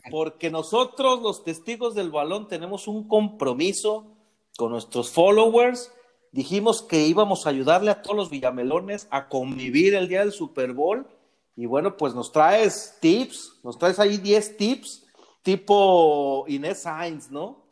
porque 0.09 0.49
nosotros, 0.49 1.21
los 1.21 1.43
testigos 1.43 1.95
del 1.95 2.09
balón, 2.09 2.47
tenemos 2.47 2.87
un 2.87 3.07
compromiso 3.07 4.07
con 4.57 4.71
nuestros 4.71 5.11
followers. 5.11 5.91
Dijimos 6.31 6.81
que 6.81 7.05
íbamos 7.05 7.45
a 7.45 7.51
ayudarle 7.51 7.91
a 7.91 8.01
todos 8.01 8.15
los 8.15 8.29
villamelones 8.29 9.07
a 9.11 9.29
convivir 9.29 9.95
el 9.95 10.07
día 10.07 10.21
del 10.21 10.31
Super 10.31 10.73
Bowl. 10.73 11.07
Y 11.55 11.65
bueno, 11.65 11.97
pues 11.97 12.15
nos 12.15 12.31
traes 12.31 12.97
tips, 12.99 13.59
nos 13.63 13.77
traes 13.77 13.99
ahí 13.99 14.17
10 14.17 14.57
tips, 14.57 15.05
tipo 15.43 16.45
Inés 16.47 16.83
Sainz, 16.83 17.29
¿no? 17.29 17.69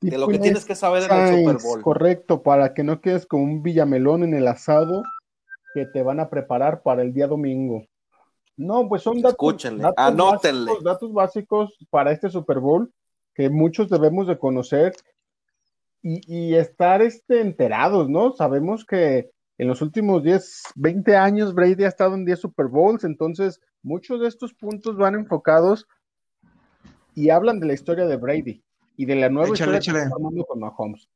de 0.00 0.18
lo 0.18 0.28
que 0.28 0.38
tienes 0.38 0.64
que 0.64 0.74
saber 0.74 1.04
en 1.04 1.10
el 1.10 1.38
Super 1.38 1.62
Bowl. 1.62 1.82
Correcto, 1.82 2.42
para 2.42 2.72
que 2.74 2.82
no 2.82 3.00
quedes 3.00 3.26
con 3.26 3.42
un 3.42 3.62
villamelón 3.62 4.24
en 4.24 4.34
el 4.34 4.48
asado 4.48 5.02
que 5.74 5.86
te 5.86 6.02
van 6.02 6.20
a 6.20 6.28
preparar 6.30 6.82
para 6.82 7.02
el 7.02 7.12
día 7.12 7.26
domingo. 7.26 7.84
No, 8.56 8.88
pues 8.88 9.02
son 9.02 9.16
datos, 9.22 9.32
Escúchenle, 9.32 9.82
datos 9.82 9.94
anótenle. 10.04 10.66
básicos, 10.66 10.84
datos 10.84 11.12
básicos 11.12 11.78
para 11.90 12.12
este 12.12 12.28
Super 12.28 12.58
Bowl 12.58 12.92
que 13.34 13.48
muchos 13.48 13.88
debemos 13.88 14.26
de 14.26 14.38
conocer. 14.38 14.92
y, 16.02 16.20
y 16.26 16.54
estar 16.56 17.02
este, 17.02 17.40
enterados, 17.40 18.08
¿no? 18.08 18.32
Sabemos 18.32 18.84
que 18.86 19.30
en 19.58 19.68
los 19.68 19.82
últimos 19.82 20.22
10, 20.22 20.62
20 20.76 21.16
años 21.16 21.54
Brady 21.54 21.84
ha 21.84 21.88
estado 21.88 22.14
en 22.14 22.24
10 22.24 22.40
Super 22.40 22.66
Bowls, 22.68 23.04
entonces 23.04 23.60
muchos 23.82 24.20
de 24.20 24.28
estos 24.28 24.54
puntos 24.54 24.96
van 24.96 25.14
enfocados 25.14 25.86
y 27.14 27.28
hablan 27.30 27.60
de 27.60 27.66
la 27.66 27.74
historia 27.74 28.06
de 28.06 28.16
Brady 28.16 28.62
y 28.96 29.04
de 29.04 29.14
la 29.16 29.28
nueva 29.28 29.48
Échale, 29.50 29.76
historia 29.76 29.80
que 29.80 29.90
échale. 29.90 29.98
está 30.04 30.10
formando 30.10 30.44
con 30.44 30.60
Mahomes. 30.60 31.08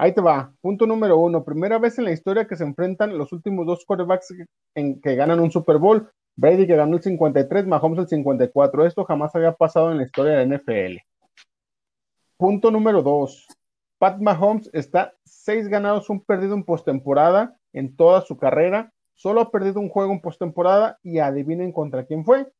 Ahí 0.00 0.14
te 0.14 0.22
va. 0.22 0.50
Punto 0.62 0.86
número 0.86 1.18
uno. 1.18 1.44
Primera 1.44 1.78
vez 1.78 1.98
en 1.98 2.06
la 2.06 2.12
historia 2.12 2.46
que 2.46 2.56
se 2.56 2.64
enfrentan 2.64 3.18
los 3.18 3.34
últimos 3.34 3.66
dos 3.66 3.84
quarterbacks 3.84 4.32
en 4.74 4.98
que 4.98 5.14
ganan 5.14 5.40
un 5.40 5.50
Super 5.50 5.76
Bowl. 5.76 6.10
Brady 6.36 6.66
que 6.66 6.74
ganó 6.74 6.96
el 6.96 7.02
53, 7.02 7.66
Mahomes 7.66 7.98
el 7.98 8.08
54. 8.08 8.86
Esto 8.86 9.04
jamás 9.04 9.34
había 9.34 9.52
pasado 9.52 9.90
en 9.92 9.98
la 9.98 10.04
historia 10.04 10.32
de 10.32 10.46
la 10.46 10.56
NFL. 10.56 11.02
Punto 12.38 12.70
número 12.70 13.02
dos. 13.02 13.46
Pat 13.98 14.18
Mahomes 14.18 14.70
está 14.72 15.12
seis 15.26 15.68
ganados, 15.68 16.08
un 16.08 16.24
perdido 16.24 16.54
en 16.54 16.64
postemporada 16.64 17.58
en 17.74 17.94
toda 17.94 18.22
su 18.22 18.38
carrera. 18.38 18.94
Solo 19.12 19.42
ha 19.42 19.50
perdido 19.50 19.80
un 19.80 19.90
juego 19.90 20.14
en 20.14 20.22
postemporada 20.22 20.98
y 21.02 21.18
adivinen 21.18 21.72
contra 21.72 22.06
quién 22.06 22.24
fue. 22.24 22.50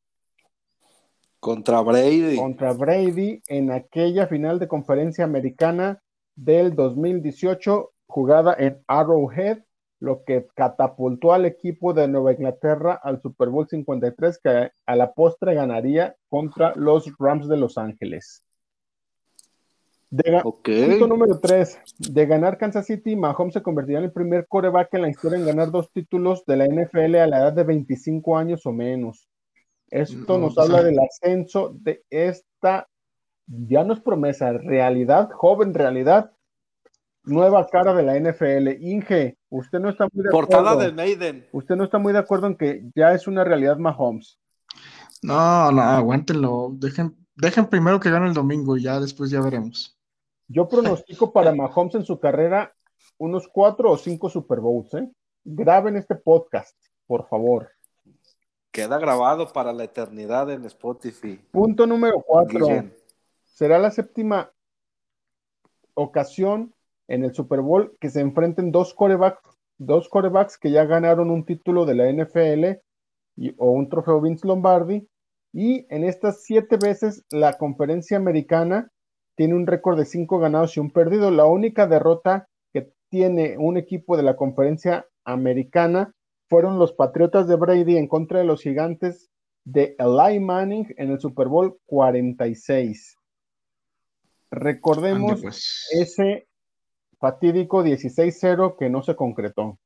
Contra 1.38 1.80
Brady. 1.80 2.36
Contra 2.36 2.74
Brady 2.74 3.40
en 3.48 3.70
aquella 3.70 4.26
final 4.26 4.58
de 4.58 4.68
conferencia 4.68 5.24
americana 5.24 6.02
del 6.42 6.74
2018 6.74 7.90
jugada 8.06 8.54
en 8.58 8.82
Arrowhead, 8.86 9.58
lo 10.00 10.24
que 10.24 10.46
catapultó 10.54 11.32
al 11.34 11.44
equipo 11.44 11.92
de 11.92 12.08
Nueva 12.08 12.32
Inglaterra 12.32 12.98
al 13.02 13.20
Super 13.20 13.50
Bowl 13.50 13.68
53 13.68 14.40
que 14.42 14.70
a 14.86 14.96
la 14.96 15.12
postre 15.12 15.54
ganaría 15.54 16.16
contra 16.28 16.74
los 16.74 17.12
Rams 17.18 17.46
de 17.48 17.56
Los 17.58 17.76
Ángeles. 17.76 18.42
De 20.08 20.32
ga- 20.32 20.42
Ok. 20.44 20.68
Punto 20.88 21.06
número 21.06 21.38
3. 21.38 21.78
De 21.98 22.26
ganar 22.26 22.56
Kansas 22.58 22.86
City, 22.86 23.14
Mahomes 23.14 23.54
se 23.54 23.62
convertiría 23.62 23.98
en 23.98 24.04
el 24.06 24.12
primer 24.12 24.46
coreback 24.48 24.94
en 24.94 25.02
la 25.02 25.08
historia 25.10 25.38
en 25.38 25.46
ganar 25.46 25.70
dos 25.70 25.92
títulos 25.92 26.44
de 26.46 26.56
la 26.56 26.64
NFL 26.66 27.16
a 27.16 27.26
la 27.28 27.38
edad 27.38 27.52
de 27.52 27.62
25 27.64 28.36
años 28.36 28.64
o 28.66 28.72
menos. 28.72 29.28
Esto 29.90 30.34
No, 30.38 30.46
nos 30.46 30.54
pues, 30.54 30.66
habla 30.66 30.82
del 30.82 30.98
ascenso 30.98 31.74
de 31.78 32.02
esta, 32.10 32.88
ya 33.50 33.84
no 33.84 33.94
es 33.94 34.00
promesa, 34.00 34.52
realidad, 34.52 35.30
joven 35.32 35.74
realidad, 35.74 36.32
nueva 37.24 37.66
cara 37.66 37.94
de 37.94 38.02
la 38.02 38.18
NFL. 38.18 38.82
Inge, 38.82 39.36
usted 39.48 39.80
no 39.80 39.90
está 39.90 40.06
muy 40.12 40.24
de 40.24 40.30
Portada 40.30 40.72
acuerdo. 40.72 40.90
de 40.90 40.92
Maiden. 40.92 41.48
Usted 41.52 41.76
no 41.76 41.84
está 41.84 41.98
muy 41.98 42.12
de 42.12 42.20
acuerdo 42.20 42.46
en 42.46 42.56
que 42.56 42.84
ya 42.94 43.12
es 43.12 43.26
una 43.26 43.44
realidad 43.44 43.76
Mahomes. 43.76 44.38
No, 45.22 45.70
no, 45.72 45.82
aguántenlo. 45.82 46.70
Dejen, 46.74 47.16
dejen 47.34 47.66
primero 47.66 47.98
que 47.98 48.10
gane 48.10 48.28
el 48.28 48.34
domingo 48.34 48.76
y 48.76 48.82
ya 48.82 49.00
después 49.00 49.30
ya 49.30 49.40
veremos. 49.40 49.98
Yo 50.48 50.68
pronostico 50.68 51.32
para 51.32 51.54
Mahomes 51.54 51.94
en 51.96 52.04
su 52.04 52.18
carrera 52.18 52.72
unos 53.18 53.48
cuatro 53.48 53.90
o 53.90 53.98
cinco 53.98 54.30
Super 54.30 54.60
Bowls, 54.60 54.94
¿eh? 54.94 55.10
Graben 55.44 55.96
este 55.96 56.14
podcast, 56.14 56.76
por 57.06 57.28
favor. 57.28 57.70
Queda 58.70 58.98
grabado 58.98 59.52
para 59.52 59.72
la 59.72 59.84
eternidad 59.84 60.50
en 60.50 60.64
Spotify. 60.66 61.40
Punto 61.50 61.86
número 61.86 62.22
cuatro. 62.24 62.66
Guillén. 62.66 62.99
Será 63.50 63.78
la 63.78 63.90
séptima 63.90 64.52
ocasión 65.94 66.74
en 67.08 67.24
el 67.24 67.34
Super 67.34 67.60
Bowl 67.60 67.96
que 68.00 68.10
se 68.10 68.20
enfrenten 68.20 68.72
dos 68.72 68.94
corebacks, 68.94 69.40
dos 69.78 70.08
corebacks 70.08 70.58
que 70.58 70.70
ya 70.70 70.84
ganaron 70.84 71.30
un 71.30 71.44
título 71.44 71.84
de 71.84 71.94
la 71.94 72.08
NFL 72.08 72.80
y- 73.36 73.54
o 73.58 73.70
un 73.72 73.88
trofeo 73.88 74.20
Vince 74.20 74.46
Lombardi. 74.46 75.06
Y 75.52 75.86
en 75.90 76.04
estas 76.04 76.42
siete 76.44 76.76
veces 76.76 77.24
la 77.30 77.58
conferencia 77.58 78.16
americana 78.16 78.90
tiene 79.36 79.54
un 79.54 79.66
récord 79.66 79.98
de 79.98 80.04
cinco 80.04 80.38
ganados 80.38 80.76
y 80.76 80.80
un 80.80 80.90
perdido. 80.90 81.30
La 81.30 81.46
única 81.46 81.86
derrota 81.86 82.46
que 82.72 82.92
tiene 83.10 83.56
un 83.58 83.76
equipo 83.76 84.16
de 84.16 84.22
la 84.22 84.36
conferencia 84.36 85.06
americana 85.24 86.12
fueron 86.48 86.78
los 86.78 86.92
Patriotas 86.92 87.48
de 87.48 87.56
Brady 87.56 87.96
en 87.96 88.06
contra 88.06 88.38
de 88.38 88.44
los 88.44 88.62
gigantes 88.62 89.28
de 89.64 89.96
Eli 89.98 90.40
Manning 90.40 90.94
en 90.96 91.10
el 91.10 91.20
Super 91.20 91.48
Bowl 91.48 91.78
46. 91.86 93.16
Recordemos 94.50 95.32
Ande, 95.32 95.42
pues. 95.42 95.88
ese 95.92 96.48
fatídico 97.18 97.84
16-0 97.84 98.76
que 98.78 98.90
no 98.90 99.02
se 99.02 99.14
concretó. 99.14 99.78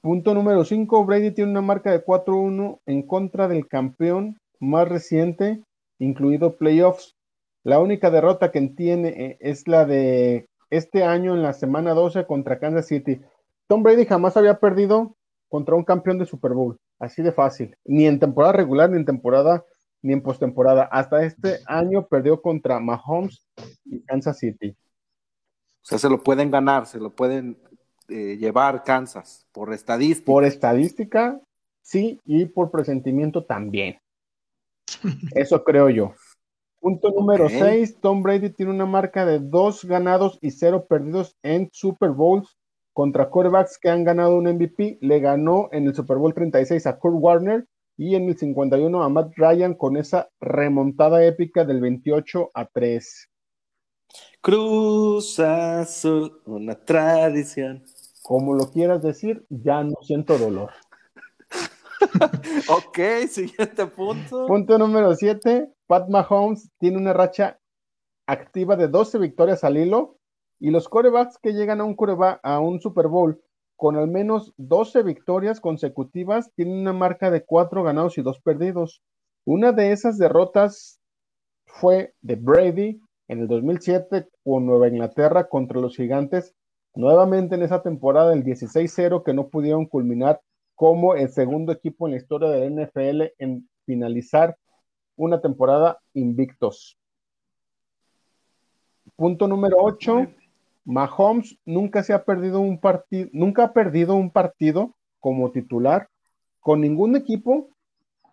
Punto 0.00 0.34
número 0.34 0.64
5, 0.64 1.04
Brady 1.04 1.30
tiene 1.30 1.52
una 1.52 1.60
marca 1.60 1.92
de 1.92 2.04
4-1 2.04 2.80
en 2.86 3.06
contra 3.06 3.46
del 3.46 3.68
campeón 3.68 4.40
más 4.58 4.88
reciente, 4.88 5.62
incluido 5.98 6.56
playoffs. 6.56 7.16
La 7.62 7.78
única 7.78 8.10
derrota 8.10 8.50
que 8.50 8.60
tiene 8.62 9.08
eh, 9.10 9.36
es 9.40 9.68
la 9.68 9.84
de 9.84 10.48
este 10.70 11.04
año 11.04 11.34
en 11.34 11.42
la 11.42 11.52
semana 11.52 11.94
12 11.94 12.26
contra 12.26 12.58
Kansas 12.58 12.88
City. 12.88 13.20
Tom 13.68 13.84
Brady 13.84 14.04
jamás 14.04 14.36
había 14.36 14.58
perdido 14.58 15.14
contra 15.48 15.76
un 15.76 15.84
campeón 15.84 16.18
de 16.18 16.26
Super 16.26 16.52
Bowl, 16.52 16.78
así 16.98 17.22
de 17.22 17.30
fácil, 17.30 17.76
ni 17.84 18.06
en 18.06 18.18
temporada 18.18 18.54
regular, 18.54 18.90
ni 18.90 18.96
en 18.96 19.04
temporada, 19.04 19.64
ni 20.02 20.12
en 20.12 20.22
postemporada. 20.22 20.84
Hasta 20.84 21.24
este 21.24 21.60
año 21.66 22.06
perdió 22.06 22.42
contra 22.42 22.80
Mahomes 22.80 23.46
y 23.84 24.02
Kansas 24.02 24.38
City. 24.38 24.76
O 25.82 25.84
sea, 25.84 25.98
se 25.98 26.08
lo 26.08 26.22
pueden 26.22 26.50
ganar, 26.50 26.86
se 26.86 26.98
lo 26.98 27.10
pueden 27.14 27.58
eh, 28.08 28.36
llevar 28.36 28.84
Kansas 28.84 29.46
por 29.52 29.72
estadística. 29.72 30.26
Por 30.26 30.44
estadística, 30.44 31.40
sí, 31.80 32.20
y 32.24 32.46
por 32.46 32.70
presentimiento 32.70 33.44
también. 33.44 33.98
Eso 35.34 35.62
creo 35.64 35.88
yo. 35.88 36.14
Punto 36.80 37.10
número 37.10 37.44
Ok. 37.44 37.52
6, 37.52 38.00
Tom 38.00 38.22
Brady 38.22 38.50
tiene 38.50 38.72
una 38.72 38.86
marca 38.86 39.24
de 39.24 39.38
dos 39.38 39.84
ganados 39.84 40.38
y 40.40 40.50
cero 40.50 40.86
perdidos 40.88 41.36
en 41.44 41.68
Super 41.72 42.10
Bowls 42.10 42.58
contra 42.92 43.30
quarterbacks 43.30 43.78
que 43.78 43.88
han 43.88 44.02
ganado 44.02 44.36
un 44.36 44.48
MVP. 44.52 44.98
Le 45.00 45.20
ganó 45.20 45.68
en 45.70 45.86
el 45.86 45.94
Super 45.94 46.16
Bowl 46.16 46.34
36 46.34 46.84
a 46.86 46.98
Kurt 46.98 47.14
Warner 47.18 47.66
y 48.02 48.16
en 48.16 48.28
el 48.28 48.36
51 48.36 49.02
a 49.02 49.08
Matt 49.08 49.32
Ryan 49.36 49.74
con 49.74 49.96
esa 49.96 50.28
remontada 50.40 51.24
épica 51.24 51.64
del 51.64 51.80
28 51.80 52.50
a 52.52 52.66
3. 52.66 53.28
Cruz 54.40 55.38
Azul, 55.38 56.40
una 56.46 56.74
tradición. 56.74 57.84
Como 58.22 58.54
lo 58.54 58.70
quieras 58.72 59.02
decir, 59.02 59.46
ya 59.48 59.84
no 59.84 59.94
siento 60.02 60.36
dolor. 60.38 60.70
Ok, 62.68 62.98
siguiente 63.28 63.86
punto. 63.86 64.46
Punto 64.48 64.76
número 64.76 65.14
7. 65.14 65.72
Pat 65.86 66.08
Mahomes 66.08 66.68
tiene 66.80 66.96
una 66.96 67.12
racha 67.12 67.60
activa 68.26 68.74
de 68.74 68.88
12 68.88 69.18
victorias 69.18 69.62
al 69.62 69.76
hilo 69.76 70.18
y 70.58 70.70
los 70.70 70.88
corebacks 70.88 71.38
que 71.38 71.52
llegan 71.52 71.80
a 71.80 71.84
un, 71.84 71.94
coreba- 71.94 72.40
a 72.42 72.58
un 72.58 72.80
Super 72.80 73.06
Bowl 73.06 73.40
con 73.76 73.96
al 73.96 74.08
menos 74.08 74.52
12 74.56 75.02
victorias 75.02 75.60
consecutivas 75.60 76.52
tienen 76.54 76.78
una 76.78 76.92
marca 76.92 77.30
de 77.30 77.44
4 77.44 77.82
ganados 77.82 78.18
y 78.18 78.22
2 78.22 78.40
perdidos. 78.40 79.02
Una 79.44 79.72
de 79.72 79.92
esas 79.92 80.18
derrotas 80.18 81.00
fue 81.66 82.14
de 82.20 82.36
Brady 82.36 83.00
en 83.28 83.40
el 83.40 83.48
2007 83.48 84.28
con 84.44 84.66
Nueva 84.66 84.88
Inglaterra 84.88 85.48
contra 85.48 85.80
los 85.80 85.96
Gigantes, 85.96 86.54
nuevamente 86.94 87.54
en 87.54 87.62
esa 87.62 87.82
temporada 87.82 88.32
el 88.34 88.44
16-0 88.44 89.22
que 89.24 89.32
no 89.32 89.48
pudieron 89.48 89.86
culminar 89.86 90.40
como 90.74 91.14
el 91.14 91.30
segundo 91.30 91.72
equipo 91.72 92.06
en 92.06 92.12
la 92.12 92.18
historia 92.18 92.48
de 92.50 92.68
la 92.68 92.84
NFL 92.84 93.22
en 93.38 93.68
finalizar 93.86 94.56
una 95.16 95.40
temporada 95.40 95.98
invictos. 96.14 96.98
Punto 99.16 99.46
número 99.46 99.76
8. 99.80 100.26
Mahomes 100.84 101.58
nunca 101.64 102.02
se 102.02 102.12
ha 102.12 102.24
perdido 102.24 102.60
un 102.60 102.78
partido, 102.78 103.28
nunca 103.32 103.64
ha 103.64 103.72
perdido 103.72 104.14
un 104.14 104.30
partido 104.30 104.94
como 105.20 105.50
titular 105.52 106.08
con 106.60 106.80
ningún 106.80 107.16
equipo 107.16 107.68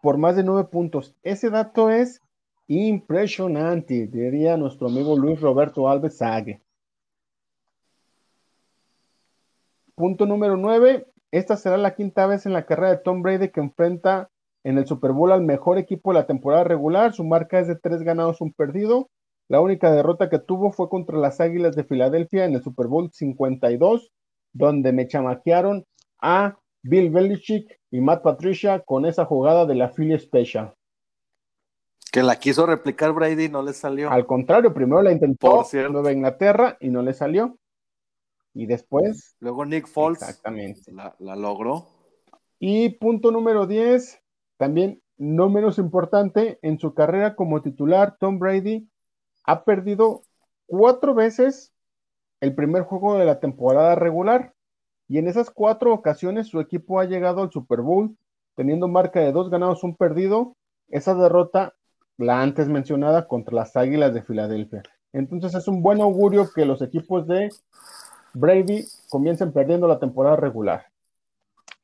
por 0.01 0.17
más 0.17 0.35
de 0.35 0.43
nueve 0.43 0.67
puntos. 0.69 1.15
Ese 1.23 1.49
dato 1.49 1.89
es 1.89 2.21
impresionante, 2.67 4.07
diría 4.07 4.57
nuestro 4.57 4.87
amigo 4.87 5.17
Luis 5.17 5.39
Roberto 5.41 5.89
Alves 5.89 6.17
Sague. 6.17 6.61
Punto 9.95 10.25
número 10.25 10.55
9. 10.55 11.07
Esta 11.31 11.57
será 11.57 11.77
la 11.77 11.93
quinta 11.93 12.25
vez 12.25 12.45
en 12.45 12.53
la 12.53 12.65
carrera 12.65 12.91
de 12.91 12.97
Tom 13.03 13.21
Brady 13.21 13.49
que 13.49 13.59
enfrenta 13.59 14.29
en 14.63 14.77
el 14.77 14.85
Super 14.85 15.11
Bowl 15.11 15.31
al 15.31 15.41
mejor 15.41 15.77
equipo 15.77 16.11
de 16.11 16.19
la 16.19 16.25
temporada 16.25 16.63
regular. 16.63 17.13
Su 17.13 17.23
marca 17.23 17.59
es 17.59 17.67
de 17.67 17.75
tres 17.75 18.01
ganados, 18.01 18.39
un 18.39 18.53
perdido. 18.53 19.09
La 19.49 19.61
única 19.61 19.91
derrota 19.91 20.29
que 20.29 20.37
tuvo 20.37 20.71
fue 20.71 20.89
contra 20.89 21.17
las 21.17 21.41
Águilas 21.41 21.75
de 21.75 21.83
Filadelfia 21.83 22.45
en 22.45 22.53
el 22.53 22.61
Super 22.61 22.85
Bowl 22.85 23.11
52, 23.11 24.11
donde 24.53 24.93
me 24.93 25.07
chamaquearon 25.07 25.85
a 26.21 26.59
Bill 26.83 27.09
Belichick 27.09 27.79
y 27.89 27.99
Matt 27.99 28.21
Patricia 28.21 28.81
con 28.81 29.07
esa 29.07 29.25
jugada 29.25 29.65
de 29.65 29.73
la 29.73 29.89
Philly 29.89 30.19
Special. 30.19 30.75
Que 32.11 32.21
la 32.21 32.35
quiso 32.35 32.67
replicar 32.67 33.11
Brady 33.11 33.45
y 33.45 33.49
no 33.49 33.63
le 33.63 33.73
salió. 33.73 34.11
Al 34.11 34.27
contrario, 34.27 34.71
primero 34.71 35.01
la 35.01 35.11
intentó. 35.11 35.65
Nueva 35.89 36.11
Inglaterra 36.11 36.77
y 36.79 36.89
no 36.89 37.01
le 37.01 37.13
salió. 37.15 37.57
Y 38.53 38.67
después, 38.67 39.35
Luego 39.39 39.65
Nick 39.65 39.87
Foles 39.87 40.21
exactamente. 40.21 40.91
la, 40.91 41.15
la 41.17 41.35
logró. 41.35 41.87
Y 42.59 42.89
punto 42.89 43.31
número 43.31 43.65
10, 43.65 44.21
también 44.57 45.01
no 45.17 45.49
menos 45.49 45.79
importante, 45.79 46.59
en 46.61 46.77
su 46.77 46.93
carrera 46.93 47.35
como 47.35 47.63
titular, 47.63 48.15
Tom 48.19 48.37
Brady 48.37 48.87
ha 49.43 49.63
perdido 49.63 50.23
cuatro 50.67 51.13
veces 51.13 51.73
el 52.41 52.55
primer 52.55 52.83
juego 52.83 53.17
de 53.17 53.25
la 53.25 53.39
temporada 53.39 53.95
regular. 53.95 54.53
Y 55.07 55.17
en 55.17 55.27
esas 55.27 55.49
cuatro 55.49 55.93
ocasiones 55.93 56.47
su 56.47 56.59
equipo 56.59 56.99
ha 56.99 57.05
llegado 57.05 57.41
al 57.41 57.51
Super 57.51 57.81
Bowl 57.81 58.15
teniendo 58.55 58.87
marca 58.87 59.21
de 59.21 59.31
dos 59.31 59.49
ganados, 59.49 59.83
un 59.83 59.95
perdido. 59.95 60.55
Esa 60.89 61.15
derrota, 61.15 61.75
la 62.17 62.41
antes 62.41 62.67
mencionada, 62.67 63.27
contra 63.27 63.55
las 63.55 63.75
Águilas 63.77 64.13
de 64.13 64.21
Filadelfia. 64.21 64.83
Entonces 65.13 65.55
es 65.55 65.67
un 65.67 65.81
buen 65.81 66.01
augurio 66.01 66.49
que 66.53 66.65
los 66.65 66.81
equipos 66.81 67.25
de 67.25 67.49
Brady 68.33 68.85
comiencen 69.09 69.51
perdiendo 69.53 69.87
la 69.87 69.99
temporada 69.99 70.35
regular. 70.35 70.85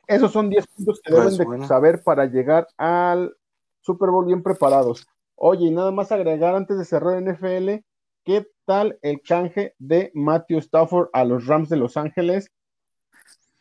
Esos 0.08 0.32
son 0.32 0.49
10 0.49 0.68
puntos 0.68 1.01
que 1.01 1.14
Pues, 1.14 1.38
deben 1.38 1.62
de 1.62 1.68
saber 1.68 2.03
para 2.03 2.26
llegar 2.26 2.68
al 2.78 3.36
Super 3.82 4.10
Bowl 4.10 4.26
bien 4.26 4.43
preparados. 4.43 5.08
Oye, 5.47 5.67
y 5.67 5.71
nada 5.71 5.91
más 5.91 6.11
agregar 6.11 6.55
antes 6.55 6.75
de 6.75 6.85
cerrar 6.85 7.21
NFL, 7.21 7.85
¿qué 8.23 8.47
tal 8.65 8.97
el 9.03 9.21
canje 9.21 9.75
de 9.77 10.09
Matthew 10.15 10.57
Stafford 10.57 11.09
a 11.13 11.23
los 11.23 11.45
Rams 11.45 11.69
de 11.69 11.77
Los 11.77 11.97
Ángeles? 11.97 12.49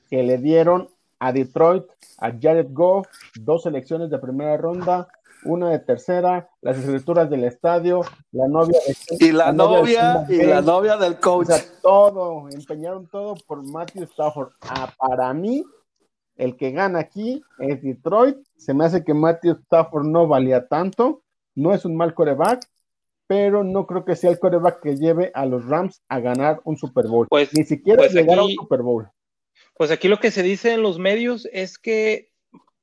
Que 0.08 0.22
le 0.22 0.38
dieron 0.38 0.88
a 1.18 1.30
Detroit, 1.34 1.84
a 2.16 2.32
Jared 2.40 2.68
Goff, 2.70 3.06
dos 3.38 3.64
selecciones 3.64 4.08
de 4.08 4.18
primera 4.18 4.56
ronda, 4.56 5.08
una 5.44 5.68
de 5.68 5.78
tercera, 5.78 6.48
las 6.62 6.78
escrituras 6.78 7.28
del 7.28 7.44
estadio, 7.44 8.00
la 8.32 8.48
novia 8.48 8.78
de 8.86 9.26
Y 9.26 9.32
la 9.32 9.52
novia, 9.52 10.24
y 10.30 10.42
la 10.42 10.62
novia 10.62 10.96
del 10.96 11.12
o 11.12 11.20
coach. 11.20 11.48
sea, 11.48 11.62
todo, 11.82 12.48
empeñaron 12.48 13.06
todo 13.08 13.34
por 13.46 13.62
Matthew 13.62 14.04
Stafford. 14.04 14.52
Ah, 14.62 14.90
para 14.96 15.34
mí, 15.34 15.62
el 16.36 16.56
que 16.56 16.70
gana 16.70 17.00
aquí 17.00 17.44
es 17.58 17.82
Detroit. 17.82 18.38
Se 18.56 18.72
me 18.72 18.86
hace 18.86 19.04
que 19.04 19.12
Matthew 19.12 19.58
Stafford 19.64 20.06
no 20.06 20.26
valía 20.26 20.66
tanto. 20.66 21.23
No 21.54 21.72
es 21.74 21.84
un 21.84 21.96
mal 21.96 22.14
coreback, 22.14 22.66
pero 23.26 23.64
no 23.64 23.86
creo 23.86 24.04
que 24.04 24.16
sea 24.16 24.30
el 24.30 24.38
coreback 24.38 24.82
que 24.82 24.96
lleve 24.96 25.30
a 25.34 25.46
los 25.46 25.64
Rams 25.66 26.02
a 26.08 26.20
ganar 26.20 26.60
un 26.64 26.76
Super 26.76 27.06
Bowl. 27.06 27.26
Pues- 27.28 27.54
Ni 27.56 27.64
siquiera 27.64 27.98
pues 27.98 28.12
llegar 28.12 28.38
a 28.38 28.42
un 28.44 28.48
aquí- 28.50 28.56
Super 28.56 28.82
Bowl. 28.82 29.08
Pues 29.76 29.90
aquí 29.90 30.08
lo 30.08 30.18
que 30.20 30.30
se 30.30 30.42
dice 30.42 30.72
en 30.72 30.82
los 30.82 30.98
medios 30.98 31.48
es 31.52 31.78
que, 31.78 32.30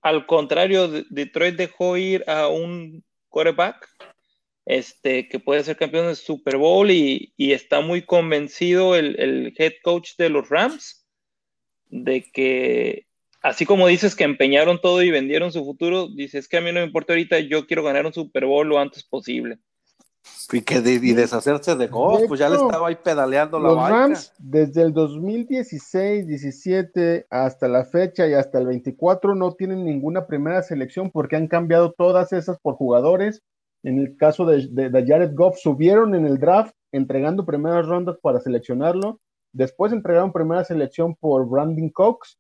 al 0.02 0.26
contrario, 0.26 0.88
de- 0.88 1.06
Detroit 1.10 1.56
dejó 1.56 1.96
ir 1.98 2.24
a 2.30 2.48
un 2.48 3.04
quarterback 3.30 3.88
este, 4.66 5.28
que 5.28 5.40
puede 5.40 5.64
ser 5.64 5.76
campeón 5.78 6.06
del 6.08 6.16
Super 6.16 6.58
Bowl 6.58 6.92
y, 6.92 7.34
y 7.36 7.54
está 7.54 7.82
muy 7.82 8.04
convencido 8.04 8.96
el, 8.96 9.20
el 9.20 9.54
head 9.58 9.74
coach 9.84 10.12
de 10.18 10.30
los 10.30 10.50
Rams 10.50 11.06
de 11.88 12.24
que, 12.32 13.08
así 13.42 13.66
como 13.66 13.88
dices 13.88 14.16
que 14.16 14.24
empeñaron 14.24 14.80
todo 14.82 15.02
y 15.04 15.12
vendieron 15.12 15.52
su 15.52 15.64
futuro, 15.66 16.08
dices 16.08 16.48
que 16.48 16.58
a 16.58 16.62
mí 16.62 16.72
no 16.72 16.80
me 16.80 16.86
importa 16.86 17.14
ahorita, 17.14 17.40
yo 17.40 17.66
quiero 17.68 17.84
ganar 17.84 18.06
un 18.06 18.14
Super 18.14 18.46
Bowl 18.46 18.68
lo 18.68 18.80
antes 18.80 19.04
posible. 19.04 19.60
Y, 20.54 20.62
que 20.62 20.82
de- 20.82 20.94
y 21.02 21.14
deshacerse 21.14 21.76
de 21.76 21.88
Goff, 21.88 22.22
De 22.22 22.28
pues 22.28 22.40
ya 22.40 22.48
le 22.50 22.56
estaba 22.56 22.88
ahí 22.90 22.96
pedaleando 23.04 23.60
la 23.60 23.70
Los. 23.70 23.90
Rams, 23.90 24.34
desde 24.38 24.84
el 24.84 24.94
2016, 24.94 26.28
17 26.28 27.26
hasta 27.32 27.68
la 27.68 27.86
fecha 27.86 28.28
y 28.28 28.34
hasta 28.34 28.60
el 28.60 28.68
24, 28.68 29.34
no 29.34 29.54
tienen 29.54 29.84
ninguna 29.84 30.28
primera 30.28 30.62
selección 30.62 31.10
porque 31.10 31.36
han 31.38 31.48
cambiado 31.48 31.94
todas 31.98 32.34
esas 32.34 32.60
por 32.60 32.76
jugadores. 32.76 33.42
En 33.84 33.98
el 33.98 34.16
caso 34.16 34.46
de, 34.46 34.68
de- 34.70 34.90
de 34.90 35.06
Jared 35.08 35.32
Goff, 35.34 35.58
subieron 35.58 36.14
en 36.14 36.28
el 36.28 36.38
draft 36.38 36.74
entregando 36.92 37.46
primeras 37.46 37.88
rondas 37.88 38.18
para 38.22 38.40
seleccionarlo. 38.40 39.20
Después 39.54 39.92
entregaron 39.92 40.32
primera 40.32 40.64
selección 40.64 41.16
por 41.16 41.48
Brandon 41.50 41.90
Cox. 41.90 42.38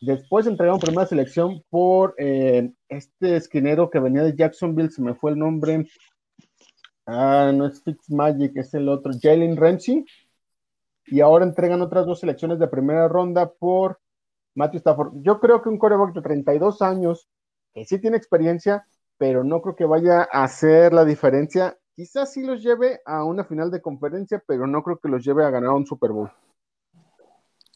Después 0.00 0.46
entregaron 0.46 0.78
primera 0.78 1.06
selección 1.06 1.62
por 1.70 2.14
eh, 2.18 2.72
este 2.88 3.36
esquinero 3.36 3.88
que 3.88 3.98
venía 3.98 4.22
de 4.22 4.36
Jacksonville, 4.36 4.90
se 4.90 5.02
me 5.02 5.14
fue 5.14 5.30
el 5.30 5.38
nombre. 5.38 5.86
Ah, 7.06 7.52
no 7.54 7.66
es 7.66 7.82
Fitzmagic, 7.82 8.56
es 8.56 8.74
el 8.74 8.88
otro, 8.88 9.12
Jalen 9.20 9.56
Ramsey. 9.56 10.04
Y 11.06 11.20
ahora 11.20 11.44
entregan 11.44 11.80
otras 11.82 12.04
dos 12.04 12.20
selecciones 12.20 12.58
de 12.58 12.68
primera 12.68 13.08
ronda 13.08 13.50
por 13.50 14.00
Matthew 14.54 14.78
Stafford. 14.78 15.12
Yo 15.22 15.38
creo 15.38 15.62
que 15.62 15.68
un 15.68 15.78
coreback 15.78 16.14
de 16.14 16.22
32 16.22 16.82
años, 16.82 17.28
que 17.72 17.84
sí 17.84 18.00
tiene 18.00 18.16
experiencia, 18.16 18.86
pero 19.16 19.44
no 19.44 19.62
creo 19.62 19.76
que 19.76 19.84
vaya 19.84 20.28
a 20.30 20.44
hacer 20.44 20.92
la 20.92 21.04
diferencia. 21.04 21.78
Quizás 21.94 22.32
sí 22.32 22.42
los 22.42 22.62
lleve 22.62 23.00
a 23.06 23.24
una 23.24 23.44
final 23.44 23.70
de 23.70 23.80
conferencia, 23.80 24.42
pero 24.46 24.66
no 24.66 24.82
creo 24.82 24.98
que 24.98 25.08
los 25.08 25.24
lleve 25.24 25.44
a 25.44 25.50
ganar 25.50 25.70
un 25.70 25.86
Super 25.86 26.10
Bowl. 26.10 26.30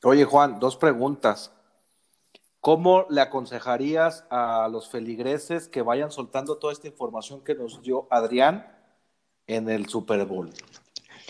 Oye, 0.02 0.24
Juan, 0.24 0.58
dos 0.58 0.76
preguntas. 0.76 1.54
¿Cómo 2.60 3.06
le 3.08 3.20
aconsejarías 3.22 4.26
a 4.30 4.68
los 4.70 4.90
feligreses 4.90 5.66
que 5.68 5.80
vayan 5.82 6.10
soltando 6.10 6.58
toda 6.58 6.72
esta 6.72 6.88
información 6.88 7.42
que 7.42 7.54
nos 7.54 7.80
dio 7.82 8.06
Adrián 8.10 8.66
en 9.46 9.70
el 9.70 9.86
Super 9.88 10.24
Bowl? 10.26 10.50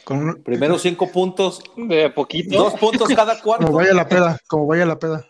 Con- 0.05 0.43
Primero 0.43 0.79
cinco 0.79 1.11
puntos, 1.13 1.63
De 1.77 2.07
a 2.07 2.15
poquito. 2.15 2.57
dos 2.59 2.75
puntos 2.75 3.09
cada 3.15 3.41
cuarto. 3.41 3.67
como 3.67 3.79
vaya 3.79 3.95
la 3.95 4.09
peda, 4.09 4.39
como 4.49 4.67
vaya 4.67 4.85
la 4.87 4.99
peda. 4.99 5.25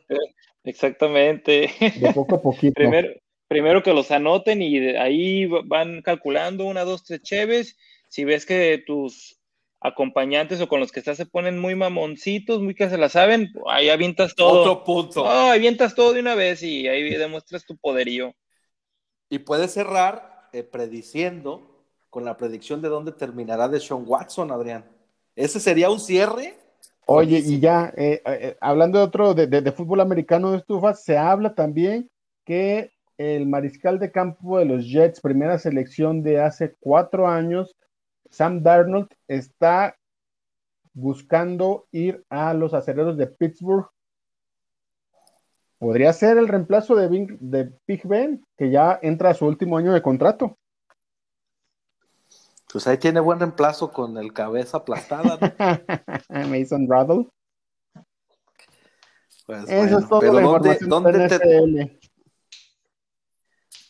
Exactamente. 0.65 1.71
De 2.01 2.13
poco 2.15 2.37
a 2.37 2.43
poquito. 2.43 2.75
Primero, 2.75 3.09
primero 3.49 3.83
que 3.83 3.93
los 3.93 4.11
anoten 4.11 4.63
y 4.63 4.79
de 4.79 4.99
ahí 4.99 5.47
va- 5.47 5.61
van 5.65 6.01
calculando 6.03 6.65
una, 6.67 6.85
dos, 6.85 7.05
tres 7.05 7.23
cheves. 7.23 7.77
Si 8.09 8.25
ves 8.25 8.47
que 8.47 8.83
tus 8.87 9.40
acompañantes 9.81 10.61
o 10.61 10.69
con 10.69 10.81
los 10.81 10.93
que 10.93 11.01
estás 11.01 11.17
se 11.17 11.27
ponen 11.27 11.59
muy 11.59 11.75
mamoncitos, 11.75 12.61
muy 12.61 12.75
que 12.75 12.89
se 12.91 12.99
la 12.99 13.09
saben, 13.09 13.51
ahí 13.69 13.89
avientas 13.89 14.35
todo. 14.35 14.61
Otro 14.61 14.85
punto. 14.85 15.23
Oh, 15.23 15.27
avientas 15.51 15.95
todo 15.95 16.13
de 16.13 16.21
una 16.21 16.35
vez 16.35 16.63
y 16.63 16.87
ahí 16.89 17.11
demuestras 17.15 17.65
tu 17.65 17.77
poderío. 17.77 18.35
Y 19.29 19.39
puedes 19.41 19.73
cerrar 19.73 20.49
eh, 20.53 20.63
prediciendo 20.63 21.85
con 22.11 22.25
la 22.25 22.37
predicción 22.37 22.83
de 22.83 22.89
dónde 22.89 23.13
terminará 23.13 23.69
de 23.69 23.81
Sean 23.81 24.05
Watson, 24.07 24.51
Adrián. 24.51 24.85
¿Ese 25.37 25.61
sería 25.61 25.91
un 25.91 26.01
cierre? 26.01 26.57
Oye, 27.07 27.39
y 27.39 27.61
ya, 27.61 27.93
eh, 27.97 28.21
eh, 28.25 28.57
hablando 28.61 28.99
de 28.99 29.05
otro, 29.05 29.35
de, 29.35 29.47
de- 29.47 29.63
de 29.63 29.73
fútbol 29.73 30.01
americano 30.01 30.51
de 30.53 30.59
estufas, 30.59 31.03
se 31.05 31.17
habla 31.17 31.55
también 31.55 32.11
que 32.45 32.91
el 33.19 33.47
mariscal 33.47 33.99
de 33.99 34.11
campo 34.11 34.59
de 34.59 34.65
los 34.65 34.87
Jets, 34.87 35.21
primera 35.21 35.59
selección 35.59 36.23
de 36.23 36.41
hace 36.41 36.75
cuatro 36.81 37.29
años, 37.29 37.77
Sam 38.31 38.63
Darnold, 38.63 39.09
está 39.29 39.97
buscando 40.93 41.87
ir 41.93 42.25
a 42.29 42.55
los 42.55 42.75
acereros 42.75 43.17
de 43.17 43.27
Pittsburgh. 43.27 43.89
Podría 45.79 46.13
ser 46.13 46.37
el 46.39 46.49
reemplazo 46.49 46.95
de, 46.95 47.09
Vin- 47.09 47.39
de 47.41 47.73
Big 47.87 48.07
Ben, 48.07 48.45
que 48.57 48.71
ya 48.71 48.99
entra 49.03 49.31
a 49.31 49.35
su 49.35 49.47
último 49.47 49.79
año 49.79 49.93
de 49.93 50.03
contrato. 50.03 50.59
Pues 52.73 52.87
ahí 52.87 52.99
tiene 52.99 53.19
buen 53.21 53.39
reemplazo 53.41 53.91
con 53.91 54.17
el 54.19 54.33
cabeza 54.33 54.79
aplastada. 54.79 55.39
¿no? 55.41 55.49
Mason 56.49 56.87
Rattle. 56.89 57.27
Pues, 59.47 59.65
Eso 59.69 59.77
bueno, 59.77 59.99
es 59.99 60.09
todo 60.09 60.21
la 60.33 60.41
¿dónde- 60.43 60.69
información 60.71 60.91
dónde 60.91 61.19
de 61.19 61.29
te-. 61.29 62.00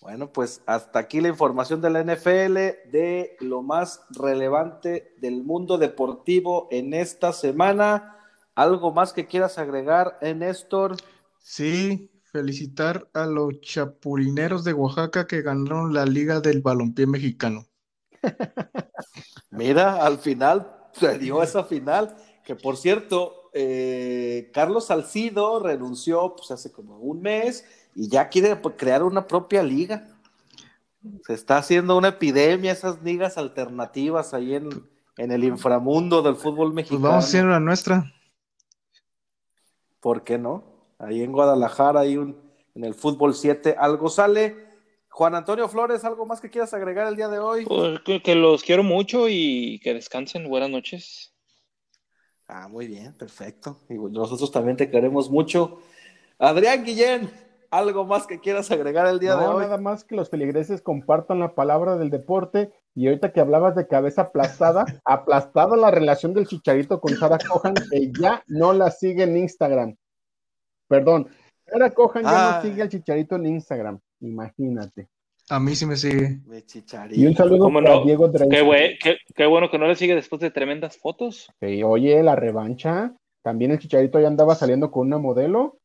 Bueno, 0.01 0.33
pues 0.33 0.63
hasta 0.65 0.99
aquí 0.99 1.21
la 1.21 1.29
información 1.29 1.83
de 1.83 1.91
la 1.91 2.01
NFL, 2.01 2.55
de 2.91 3.37
lo 3.41 3.63
más 3.63 4.03
relevante 4.11 5.15
del 5.19 5.45
mundo 5.45 5.77
deportivo 5.77 6.69
en 6.71 6.95
esta 6.95 7.35
semana. 7.35 8.17
¿Algo 8.55 8.93
más 8.93 9.13
que 9.13 9.27
quieras 9.27 9.59
agregar, 9.59 10.19
eh, 10.23 10.35
Néstor? 10.35 10.97
Sí, 11.39 12.11
felicitar 12.25 13.09
a 13.13 13.27
los 13.27 13.61
chapulineros 13.61 14.65
de 14.65 14.73
Oaxaca 14.73 15.27
que 15.27 15.43
ganaron 15.43 15.93
la 15.93 16.07
Liga 16.07 16.41
del 16.41 16.63
Balompié 16.63 17.07
Mexicano. 17.07 17.67
Mira, 19.51 20.05
al 20.05 20.19
final 20.19 20.89
se 20.93 21.19
dio 21.19 21.43
esa 21.43 21.65
final, 21.65 22.17
que 22.45 22.57
por 22.57 22.79
cierto, 22.79 23.51
eh, 23.53 24.51
Carlos 24.55 24.87
Salcido 24.87 25.61
renunció 25.61 26.35
pues, 26.37 26.51
hace 26.53 26.71
como 26.73 26.99
un 26.99 27.21
mes 27.21 27.65
y 27.95 28.09
ya 28.09 28.29
quiere 28.29 28.57
pues, 28.57 28.75
crear 28.79 29.03
una 29.03 29.27
propia 29.27 29.63
liga. 29.63 30.09
Se 31.27 31.33
está 31.35 31.59
haciendo 31.59 31.97
una 31.97 32.09
epidemia, 32.09 32.73
esas 32.73 33.03
ligas 33.03 33.39
alternativas 33.39 34.35
ahí 34.35 34.55
en, 34.55 34.69
en 35.17 35.33
el 35.33 35.45
inframundo 35.45 36.23
del 36.23 36.37
fútbol 36.37 36.69
Pues 36.69 36.75
mexicano. 36.75 37.09
vamos 37.09 37.25
a 37.25 37.29
hacer 37.29 37.45
la 37.47 37.61
nuestra. 37.61 38.13
¿Por 40.01 40.25
qué 40.25 40.39
no? 40.39 40.65
Ahí 40.99 41.23
en 41.23 41.33
Guadalajara, 41.33 42.01
hay 42.01 42.17
un, 42.17 42.37
en 42.75 42.85
el 42.85 42.95
fútbol 42.95 43.35
7, 43.35 43.77
algo 43.79 44.09
sale. 44.09 44.69
Juan 45.09 45.35
Antonio 45.35 45.69
Flores, 45.69 46.05
¿algo 46.05 46.25
más 46.27 46.41
que 46.41 46.51
quieras 46.51 46.73
agregar 46.73 47.07
el 47.09 47.17
día 47.17 47.29
de 47.29 47.39
hoy? 47.39 47.65
Pues, 47.65 48.01
que, 48.01 48.23
que 48.23 48.35
los 48.35 48.63
quiero 48.63 48.83
mucho 48.83 49.27
y 49.29 49.81
que 49.83 49.95
descansen. 49.95 50.49
Buenas 50.49 50.71
noches. 50.71 51.35
Ah, 52.47 52.69
muy 52.69 52.87
bien, 52.87 53.15
perfecto. 53.15 53.79
Y 53.89 53.95
nosotros 53.95 54.51
también 54.51 54.77
te 54.77 54.91
queremos 54.91 55.31
mucho. 55.31 55.81
Adrián 56.39 56.85
Guillén, 56.85 57.31
¿algo 57.71 58.05
más 58.05 58.27
que 58.27 58.41
quieras 58.41 58.71
agregar 58.71 59.07
el 59.07 59.19
día 59.21 59.37
de 59.37 59.45
No, 59.45 59.55
hoy? 59.57 59.63
nada 59.65 59.79
más 59.79 60.05
que 60.05 60.17
los 60.17 60.29
feligreses 60.31 60.83
compartan 60.83 61.39
la 61.39 61.55
palabra 61.55 61.97
del 61.97 62.11
deporte. 62.11 62.73
Y 62.95 63.07
ahorita 63.07 63.33
que 63.33 63.41
hablabas 63.41 63.77
de 63.77 63.87
cabeza 63.87 64.23
aplastada, 64.23 64.85
aplastada 65.05 65.77
la 65.77 65.91
relación 65.91 66.35
del 66.35 66.47
chicharito 66.47 67.01
con 67.01 67.15
Sara 67.17 67.39
Cohan, 67.39 67.75
que 67.91 68.11
ya 68.21 68.43
no 68.49 68.73
la 68.73 68.91
sigue 68.91 69.23
en 69.25 69.37
Instagram. 69.37 69.97
Perdón, 70.89 71.29
Sara 71.67 71.91
Cohan 71.91 72.25
ya 72.25 72.57
no 72.57 72.63
sigue 72.63 72.83
al 72.83 72.89
chicharito 72.89 73.37
en 73.37 73.47
Instagram. 73.47 74.01
Imagínate. 74.21 75.09
A 75.49 75.59
mí 75.59 75.75
sí 75.75 75.85
me 75.87 75.97
sigue. 75.97 76.39
Y 77.11 77.27
un 77.27 77.35
saludo 77.35 77.59
¿Cómo 77.65 77.81
para 77.83 77.97
no? 77.97 78.05
Diego. 78.05 78.31
Qué, 78.33 78.99
qué- 79.03 79.17
qué 79.35 79.47
bueno 79.47 79.69
que 79.69 79.79
no 79.79 79.89
le 79.89 79.97
sigue 79.97 80.15
después 80.15 80.41
de 80.41 80.51
tremendas 80.53 80.97
fotos. 80.97 81.49
Sí, 81.61 81.83
oye, 81.83 82.23
la 82.23 82.37
revancha. 82.37 83.15
También 83.43 83.73
el 83.73 83.79
Chicharito 83.81 84.21
ya 84.21 84.29
andaba 84.29 84.55
saliendo 84.55 84.91
con 84.93 85.07
una 85.09 85.19
modelo. 85.19 85.79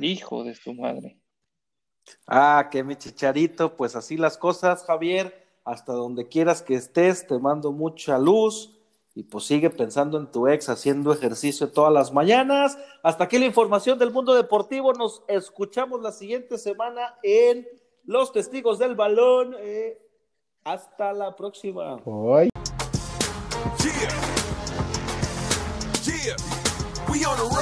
Hijo 0.00 0.44
de 0.44 0.54
su 0.54 0.74
madre. 0.74 1.18
Ah, 2.26 2.68
que 2.70 2.84
mi 2.84 2.96
chicharito, 2.96 3.76
pues 3.76 3.96
así 3.96 4.16
las 4.16 4.38
cosas, 4.38 4.84
Javier. 4.84 5.44
Hasta 5.64 5.92
donde 5.92 6.28
quieras 6.28 6.62
que 6.62 6.74
estés, 6.74 7.26
te 7.26 7.38
mando 7.38 7.72
mucha 7.72 8.18
luz. 8.18 8.72
Y 9.14 9.22
pues 9.22 9.44
sigue 9.44 9.70
pensando 9.70 10.18
en 10.18 10.30
tu 10.30 10.46
ex 10.46 10.68
haciendo 10.68 11.10
ejercicio 11.12 11.72
todas 11.72 11.92
las 11.92 12.12
mañanas. 12.12 12.78
Hasta 13.02 13.24
aquí 13.24 13.38
la 13.38 13.46
información 13.46 13.98
del 13.98 14.12
mundo 14.12 14.34
deportivo. 14.34 14.92
Nos 14.92 15.22
escuchamos 15.26 16.02
la 16.02 16.12
siguiente 16.12 16.58
semana 16.58 17.14
en 17.22 17.66
Los 18.04 18.32
Testigos 18.32 18.78
del 18.78 18.94
Balón. 18.94 19.56
Eh, 19.58 19.98
hasta 20.64 21.12
la 21.14 21.34
próxima. 21.34 21.96
Hoy. 22.04 22.50
Yeah. 23.82 24.10
Yeah. 26.04 26.36
We 27.08 27.24
on 27.24 27.36
the 27.38 27.55